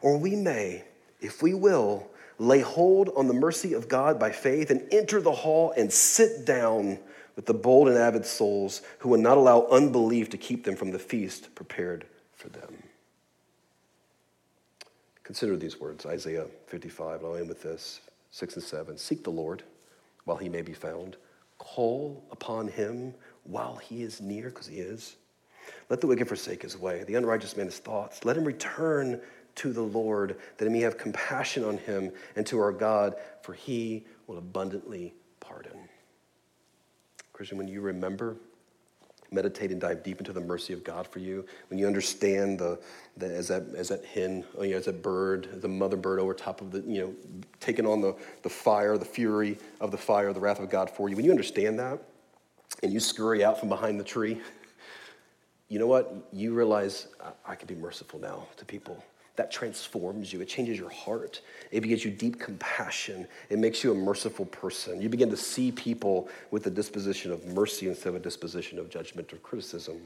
Or 0.00 0.18
we 0.18 0.34
may, 0.34 0.84
if 1.20 1.42
we 1.42 1.54
will, 1.54 2.10
lay 2.38 2.60
hold 2.60 3.10
on 3.16 3.28
the 3.28 3.34
mercy 3.34 3.74
of 3.74 3.88
God 3.88 4.18
by 4.18 4.32
faith 4.32 4.70
and 4.70 4.86
enter 4.92 5.20
the 5.20 5.32
hall 5.32 5.72
and 5.76 5.92
sit 5.92 6.46
down 6.46 6.98
with 7.36 7.46
the 7.46 7.54
bold 7.54 7.88
and 7.88 7.98
avid 7.98 8.24
souls 8.24 8.82
who 8.98 9.10
will 9.10 9.20
not 9.20 9.36
allow 9.36 9.66
unbelief 9.70 10.30
to 10.30 10.38
keep 10.38 10.64
them 10.64 10.74
from 10.74 10.90
the 10.90 10.98
feast 10.98 11.54
prepared 11.54 12.06
for 12.40 12.48
them. 12.48 12.82
Consider 15.22 15.56
these 15.56 15.78
words 15.78 16.06
Isaiah 16.06 16.46
55, 16.66 17.20
and 17.20 17.26
I'll 17.26 17.36
end 17.36 17.48
with 17.48 17.62
this 17.62 18.00
6 18.32 18.56
and 18.56 18.64
7. 18.64 18.98
Seek 18.98 19.22
the 19.22 19.30
Lord 19.30 19.62
while 20.24 20.36
he 20.36 20.48
may 20.48 20.62
be 20.62 20.72
found, 20.72 21.16
call 21.58 22.24
upon 22.32 22.68
him 22.68 23.14
while 23.44 23.76
he 23.76 24.02
is 24.02 24.20
near, 24.20 24.48
because 24.48 24.66
he 24.66 24.76
is. 24.76 25.16
Let 25.88 26.00
the 26.00 26.06
wicked 26.06 26.26
forsake 26.26 26.62
his 26.62 26.76
way, 26.76 27.04
the 27.04 27.14
unrighteous 27.14 27.56
man 27.56 27.66
his 27.66 27.78
thoughts. 27.78 28.24
Let 28.24 28.36
him 28.36 28.44
return 28.44 29.20
to 29.56 29.72
the 29.72 29.82
Lord, 29.82 30.36
that 30.56 30.64
he 30.64 30.70
may 30.70 30.80
have 30.80 30.96
compassion 30.96 31.64
on 31.64 31.78
him 31.78 32.12
and 32.36 32.46
to 32.46 32.58
our 32.58 32.72
God, 32.72 33.16
for 33.42 33.52
he 33.52 34.04
will 34.26 34.38
abundantly 34.38 35.14
pardon. 35.40 35.88
Christian, 37.32 37.58
when 37.58 37.68
you 37.68 37.80
remember, 37.80 38.36
meditate 39.32 39.70
and 39.70 39.80
dive 39.80 40.02
deep 40.02 40.18
into 40.18 40.32
the 40.32 40.40
mercy 40.40 40.72
of 40.72 40.82
God 40.84 41.06
for 41.06 41.18
you, 41.18 41.44
when 41.68 41.78
you 41.78 41.86
understand 41.86 42.58
the, 42.58 42.78
the 43.16 43.26
as, 43.26 43.48
that, 43.48 43.64
as 43.76 43.88
that 43.88 44.04
hen, 44.04 44.44
oh, 44.58 44.62
you 44.62 44.72
know, 44.72 44.78
as 44.78 44.86
that 44.86 45.02
bird, 45.02 45.60
the 45.60 45.68
mother 45.68 45.96
bird 45.96 46.20
over 46.20 46.34
top 46.34 46.60
of 46.60 46.70
the, 46.70 46.80
you 46.80 47.00
know, 47.00 47.14
taking 47.60 47.86
on 47.86 48.00
the, 48.00 48.14
the 48.42 48.48
fire, 48.48 48.96
the 48.98 49.04
fury 49.04 49.58
of 49.80 49.90
the 49.90 49.98
fire, 49.98 50.32
the 50.32 50.40
wrath 50.40 50.58
of 50.58 50.70
God 50.70 50.90
for 50.90 51.08
you, 51.08 51.16
when 51.16 51.24
you 51.24 51.30
understand 51.30 51.78
that, 51.78 51.98
and 52.82 52.92
you 52.92 53.00
scurry 53.00 53.44
out 53.44 53.58
from 53.58 53.68
behind 53.68 53.98
the 54.00 54.04
tree, 54.04 54.40
you 55.68 55.78
know 55.78 55.86
what? 55.86 56.28
You 56.32 56.52
realize 56.52 57.08
I, 57.22 57.52
I 57.52 57.54
can 57.54 57.68
be 57.68 57.74
merciful 57.74 58.18
now 58.18 58.46
to 58.56 58.64
people. 58.64 59.02
That 59.40 59.50
transforms 59.50 60.34
you. 60.34 60.42
It 60.42 60.48
changes 60.48 60.78
your 60.78 60.90
heart. 60.90 61.40
It 61.70 61.80
gives 61.80 62.04
you 62.04 62.10
deep 62.10 62.38
compassion. 62.38 63.26
It 63.48 63.58
makes 63.58 63.82
you 63.82 63.90
a 63.90 63.94
merciful 63.94 64.44
person. 64.44 65.00
You 65.00 65.08
begin 65.08 65.30
to 65.30 65.36
see 65.38 65.72
people 65.72 66.28
with 66.50 66.66
a 66.66 66.70
disposition 66.70 67.32
of 67.32 67.46
mercy 67.46 67.88
instead 67.88 68.10
of 68.10 68.16
a 68.16 68.18
disposition 68.18 68.78
of 68.78 68.90
judgment 68.90 69.32
or 69.32 69.36
criticism. 69.36 69.98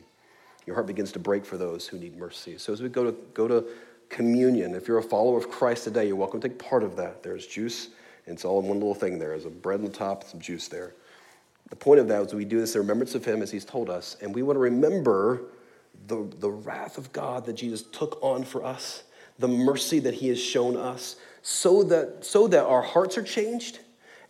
Your 0.67 0.77
heart 0.77 0.87
begins 0.87 1.11
to 1.11 1.19
break 1.19 1.45
for 1.45 1.57
those 1.57 1.89
who 1.89 1.99
need 1.99 2.17
mercy. 2.17 2.59
So 2.59 2.73
as 2.73 2.81
we 2.81 2.89
go 2.89 3.11
to 3.11 3.17
go 3.35 3.49
to 3.49 3.65
communion, 4.09 4.73
if 4.73 4.87
you're 4.87 4.99
a 4.99 5.03
follower 5.03 5.37
of 5.37 5.51
Christ 5.51 5.83
today, 5.83 6.07
you're 6.07 6.15
welcome 6.15 6.41
to 6.41 6.49
take 6.49 6.61
part 6.61 6.85
of 6.85 6.95
that. 6.95 7.25
There's 7.25 7.45
juice, 7.45 7.87
and 8.27 8.35
it's 8.35 8.45
all 8.45 8.61
in 8.61 8.69
one 8.69 8.79
little 8.79 8.95
thing 8.95 9.19
there. 9.19 9.31
There's 9.31 9.47
a 9.47 9.51
bread 9.51 9.81
on 9.81 9.87
the 9.87 9.91
top, 9.91 10.23
some 10.23 10.39
juice 10.39 10.69
there. 10.69 10.95
The 11.71 11.77
point 11.77 11.99
of 11.99 12.07
that 12.07 12.23
is 12.23 12.35
we 12.35 12.45
do 12.45 12.61
this 12.61 12.77
in 12.77 12.83
remembrance 12.83 13.17
of 13.17 13.25
him 13.25 13.43
as 13.43 13.51
he's 13.51 13.65
told 13.65 13.91
us, 13.91 14.17
and 14.23 14.33
we 14.33 14.43
want 14.43 14.55
to 14.55 14.61
remember 14.61 15.41
the, 16.07 16.25
the 16.39 16.51
wrath 16.51 16.99
of 16.99 17.13
God 17.13 17.47
that 17.47 17.55
Jesus 17.55 17.83
took 17.83 18.23
on 18.23 18.45
for 18.45 18.65
us, 18.65 19.03
the 19.39 19.49
mercy 19.49 19.99
that 20.01 20.15
he 20.15 20.29
has 20.29 20.41
shown 20.41 20.77
us, 20.77 21.17
so 21.43 21.83
that, 21.85 22.25
so 22.25 22.49
that 22.49 22.65
our 22.65 22.83
hearts 22.83 23.19
are 23.19 23.23
changed, 23.23 23.81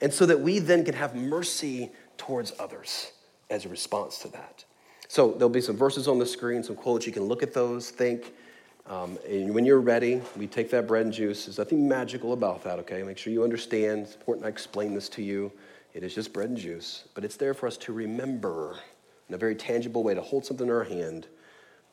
and 0.00 0.12
so 0.12 0.26
that 0.26 0.40
we 0.40 0.58
then 0.58 0.84
can 0.84 0.94
have 0.94 1.14
mercy 1.14 1.90
towards 2.16 2.52
others 2.58 3.12
as 3.50 3.64
a 3.64 3.68
response 3.68 4.18
to 4.18 4.28
that. 4.28 4.64
So 5.08 5.32
there'll 5.32 5.48
be 5.48 5.60
some 5.60 5.76
verses 5.76 6.08
on 6.08 6.18
the 6.18 6.26
screen, 6.26 6.62
some 6.62 6.76
quotes. 6.76 7.06
You 7.06 7.12
can 7.12 7.24
look 7.24 7.42
at 7.42 7.52
those, 7.52 7.90
think. 7.90 8.32
Um, 8.86 9.18
and 9.28 9.54
when 9.54 9.64
you're 9.64 9.80
ready, 9.80 10.20
we 10.36 10.46
take 10.46 10.70
that 10.70 10.86
bread 10.86 11.04
and 11.06 11.14
juice. 11.14 11.46
There's 11.46 11.58
nothing 11.58 11.88
magical 11.88 12.32
about 12.32 12.64
that, 12.64 12.78
okay? 12.80 13.02
Make 13.02 13.16
sure 13.16 13.32
you 13.32 13.44
understand. 13.44 14.02
It's 14.02 14.14
important 14.14 14.46
I 14.46 14.48
explain 14.48 14.94
this 14.94 15.08
to 15.10 15.22
you. 15.22 15.52
It 15.94 16.02
is 16.02 16.14
just 16.14 16.32
bread 16.32 16.48
and 16.48 16.58
juice, 16.58 17.04
but 17.14 17.24
it's 17.24 17.36
there 17.36 17.54
for 17.54 17.66
us 17.66 17.76
to 17.78 17.92
remember 17.92 18.78
in 19.28 19.34
a 19.34 19.38
very 19.38 19.54
tangible 19.54 20.02
way 20.02 20.14
to 20.14 20.20
hold 20.20 20.44
something 20.44 20.66
in 20.66 20.72
our 20.72 20.84
hand 20.84 21.28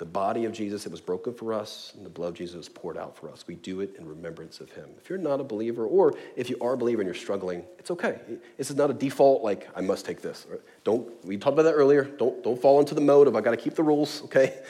the 0.01 0.05
body 0.05 0.45
of 0.45 0.51
Jesus 0.51 0.83
that 0.83 0.89
was 0.89 0.99
broken 0.99 1.31
for 1.31 1.53
us 1.53 1.93
and 1.95 2.03
the 2.03 2.09
blood 2.09 2.29
of 2.29 2.33
Jesus 2.33 2.55
was 2.55 2.67
poured 2.67 2.97
out 2.97 3.15
for 3.15 3.29
us. 3.29 3.45
We 3.45 3.53
do 3.53 3.81
it 3.81 3.95
in 3.99 4.07
remembrance 4.07 4.59
of 4.59 4.71
him. 4.71 4.89
If 4.97 5.11
you're 5.11 5.19
not 5.19 5.39
a 5.39 5.43
believer, 5.43 5.85
or 5.85 6.15
if 6.35 6.49
you 6.49 6.57
are 6.59 6.73
a 6.73 6.77
believer 6.77 7.01
and 7.01 7.07
you're 7.07 7.13
struggling, 7.13 7.63
it's 7.77 7.91
okay. 7.91 8.19
This 8.57 8.71
is 8.71 8.75
not 8.75 8.89
a 8.89 8.95
default, 8.95 9.43
like, 9.43 9.69
I 9.75 9.81
must 9.81 10.03
take 10.03 10.23
this. 10.23 10.47
Don't, 10.83 11.23
we 11.23 11.37
talked 11.37 11.53
about 11.53 11.69
that 11.69 11.73
earlier. 11.73 12.05
Don't, 12.05 12.43
don't 12.43 12.59
fall 12.59 12.79
into 12.79 12.95
the 12.95 13.01
mode 13.01 13.27
of, 13.27 13.35
I 13.35 13.41
got 13.41 13.51
to 13.51 13.57
keep 13.57 13.75
the 13.75 13.83
rules, 13.83 14.23
okay? 14.23 14.63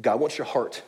God 0.00 0.20
wants 0.20 0.38
your 0.38 0.46
heart, 0.46 0.80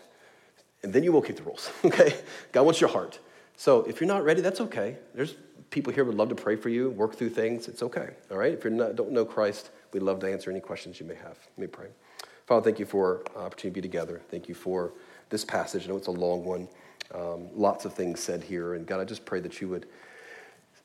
and 0.82 0.91
then 0.91 1.05
you 1.05 1.12
will 1.12 1.20
keep 1.20 1.37
the 1.37 1.43
rules, 1.43 1.70
okay? 1.85 2.14
God 2.53 2.62
wants 2.62 2.80
your 2.80 2.89
heart. 2.89 3.18
So 3.59 3.82
if 3.82 4.01
you're 4.01 4.09
not 4.09 4.24
ready, 4.24 4.41
that's 4.41 4.62
okay. 4.62 4.97
There's 5.14 5.35
people 5.68 5.93
here 5.93 6.05
would 6.05 6.16
love 6.16 6.30
to 6.30 6.35
pray 6.35 6.57
for 6.57 6.70
you, 6.70 6.89
work 6.89 7.16
through 7.16 7.30
things. 7.30 7.68
It's 7.68 7.82
okay, 7.82 8.14
all 8.30 8.39
right? 8.39 8.55
If 8.55 8.64
you 8.64 8.70
don't 8.70 9.12
know 9.12 9.26
Christ, 9.26 9.72
we'd 9.93 10.03
love 10.03 10.20
to 10.20 10.32
answer 10.32 10.51
any 10.51 10.61
questions 10.61 10.99
you 11.01 11.05
may 11.05 11.16
have. 11.16 11.37
Let 11.59 11.59
me 11.59 11.66
pray. 11.66 11.89
Father, 12.47 12.62
thank 12.62 12.78
you 12.78 12.84
for 12.84 13.22
opportunity 13.36 13.70
to 13.70 13.70
be 13.70 13.80
together. 13.80 14.20
Thank 14.30 14.49
you 14.51 14.55
for 14.55 14.92
this 15.30 15.47
passage. 15.47 15.86
I 15.86 15.88
know 15.88 15.97
it's 15.97 16.09
a 16.09 16.11
long 16.11 16.45
one. 16.45 16.68
Um, 17.14 17.49
lots 17.55 17.86
of 17.86 17.95
things 17.95 18.20
said 18.20 18.42
here. 18.42 18.74
And 18.74 18.86
God, 18.86 19.01
I 19.01 19.05
just 19.05 19.24
pray 19.24 19.40
that 19.40 19.62
you 19.62 19.68
would 19.68 19.86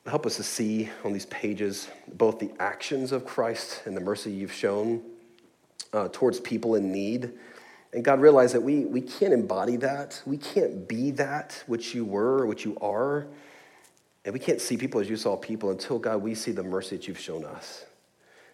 help 0.06 0.24
us 0.24 0.36
to 0.36 0.42
see 0.42 0.88
on 1.04 1.12
these 1.12 1.26
pages 1.26 1.90
both 2.14 2.38
the 2.38 2.50
actions 2.58 3.12
of 3.12 3.26
Christ 3.26 3.82
and 3.84 3.94
the 3.94 4.00
mercy 4.00 4.30
you've 4.30 4.52
shown 4.52 5.02
uh, 5.92 6.08
towards 6.10 6.40
people 6.40 6.76
in 6.76 6.90
need. 6.90 7.32
And 7.92 8.02
God, 8.02 8.20
realize 8.20 8.54
that 8.54 8.62
we, 8.62 8.86
we 8.86 9.02
can't 9.02 9.34
embody 9.34 9.76
that. 9.76 10.22
We 10.24 10.38
can't 10.38 10.88
be 10.88 11.10
that 11.12 11.62
which 11.66 11.94
you 11.94 12.06
were 12.06 12.38
or 12.38 12.46
which 12.46 12.64
you 12.64 12.78
are. 12.80 13.26
And 14.24 14.32
we 14.32 14.40
can't 14.40 14.62
see 14.62 14.78
people 14.78 15.00
as 15.00 15.10
you 15.10 15.16
saw 15.16 15.36
people 15.36 15.70
until, 15.70 15.98
God, 15.98 16.22
we 16.22 16.34
see 16.34 16.52
the 16.52 16.62
mercy 16.62 16.96
that 16.96 17.06
you've 17.06 17.18
shown 17.18 17.44
us. 17.44 17.84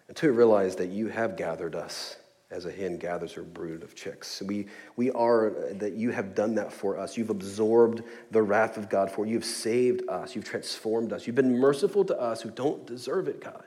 Until 0.09 0.31
we 0.31 0.35
realize 0.35 0.75
that 0.77 0.89
you 0.89 1.07
have 1.07 1.37
gathered 1.37 1.73
us 1.73 2.17
as 2.49 2.65
a 2.65 2.71
hen 2.71 2.97
gathers 2.97 3.33
her 3.33 3.43
brood 3.43 3.83
of 3.83 3.93
chicks. 3.93 4.41
We, 4.41 4.67
we 4.95 5.11
are, 5.11 5.53
that 5.73 5.93
you 5.93 6.11
have 6.11 6.33
done 6.33 6.55
that 6.55 6.71
for 6.71 6.97
us. 6.97 7.17
You've 7.17 7.29
absorbed 7.29 8.03
the 8.31 8.41
wrath 8.41 8.77
of 8.77 8.89
God 8.89 9.11
for 9.11 9.25
you. 9.25 9.33
You've 9.33 9.45
saved 9.45 10.07
us. 10.07 10.35
You've 10.35 10.45
transformed 10.45 11.11
us. 11.11 11.27
You've 11.27 11.35
been 11.35 11.57
merciful 11.57 12.05
to 12.05 12.19
us 12.19 12.41
who 12.41 12.49
don't 12.49 12.85
deserve 12.85 13.27
it, 13.27 13.41
God. 13.41 13.65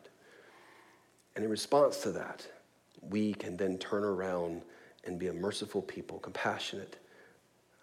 And 1.37 1.45
in 1.45 1.51
response 1.51 1.99
to 1.99 2.13
that, 2.13 2.47
we 3.03 3.35
can 3.35 3.57
then 3.57 3.79
turn 3.79 4.05
around 4.05 4.63
and 5.05 5.19
be 5.19 5.29
a 5.29 5.33
merciful 5.33 5.83
people, 5.83 6.19
compassionate, 6.19 6.97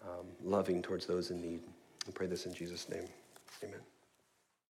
um, 0.04 0.26
loving 0.44 0.82
towards 0.82 1.06
those 1.06 1.32
in 1.32 1.42
need. 1.42 1.62
We 2.06 2.14
pray 2.14 2.28
this 2.28 2.46
in 2.46 2.54
Jesus' 2.54 2.90
name. 2.90 3.06
Amen. 3.64 3.80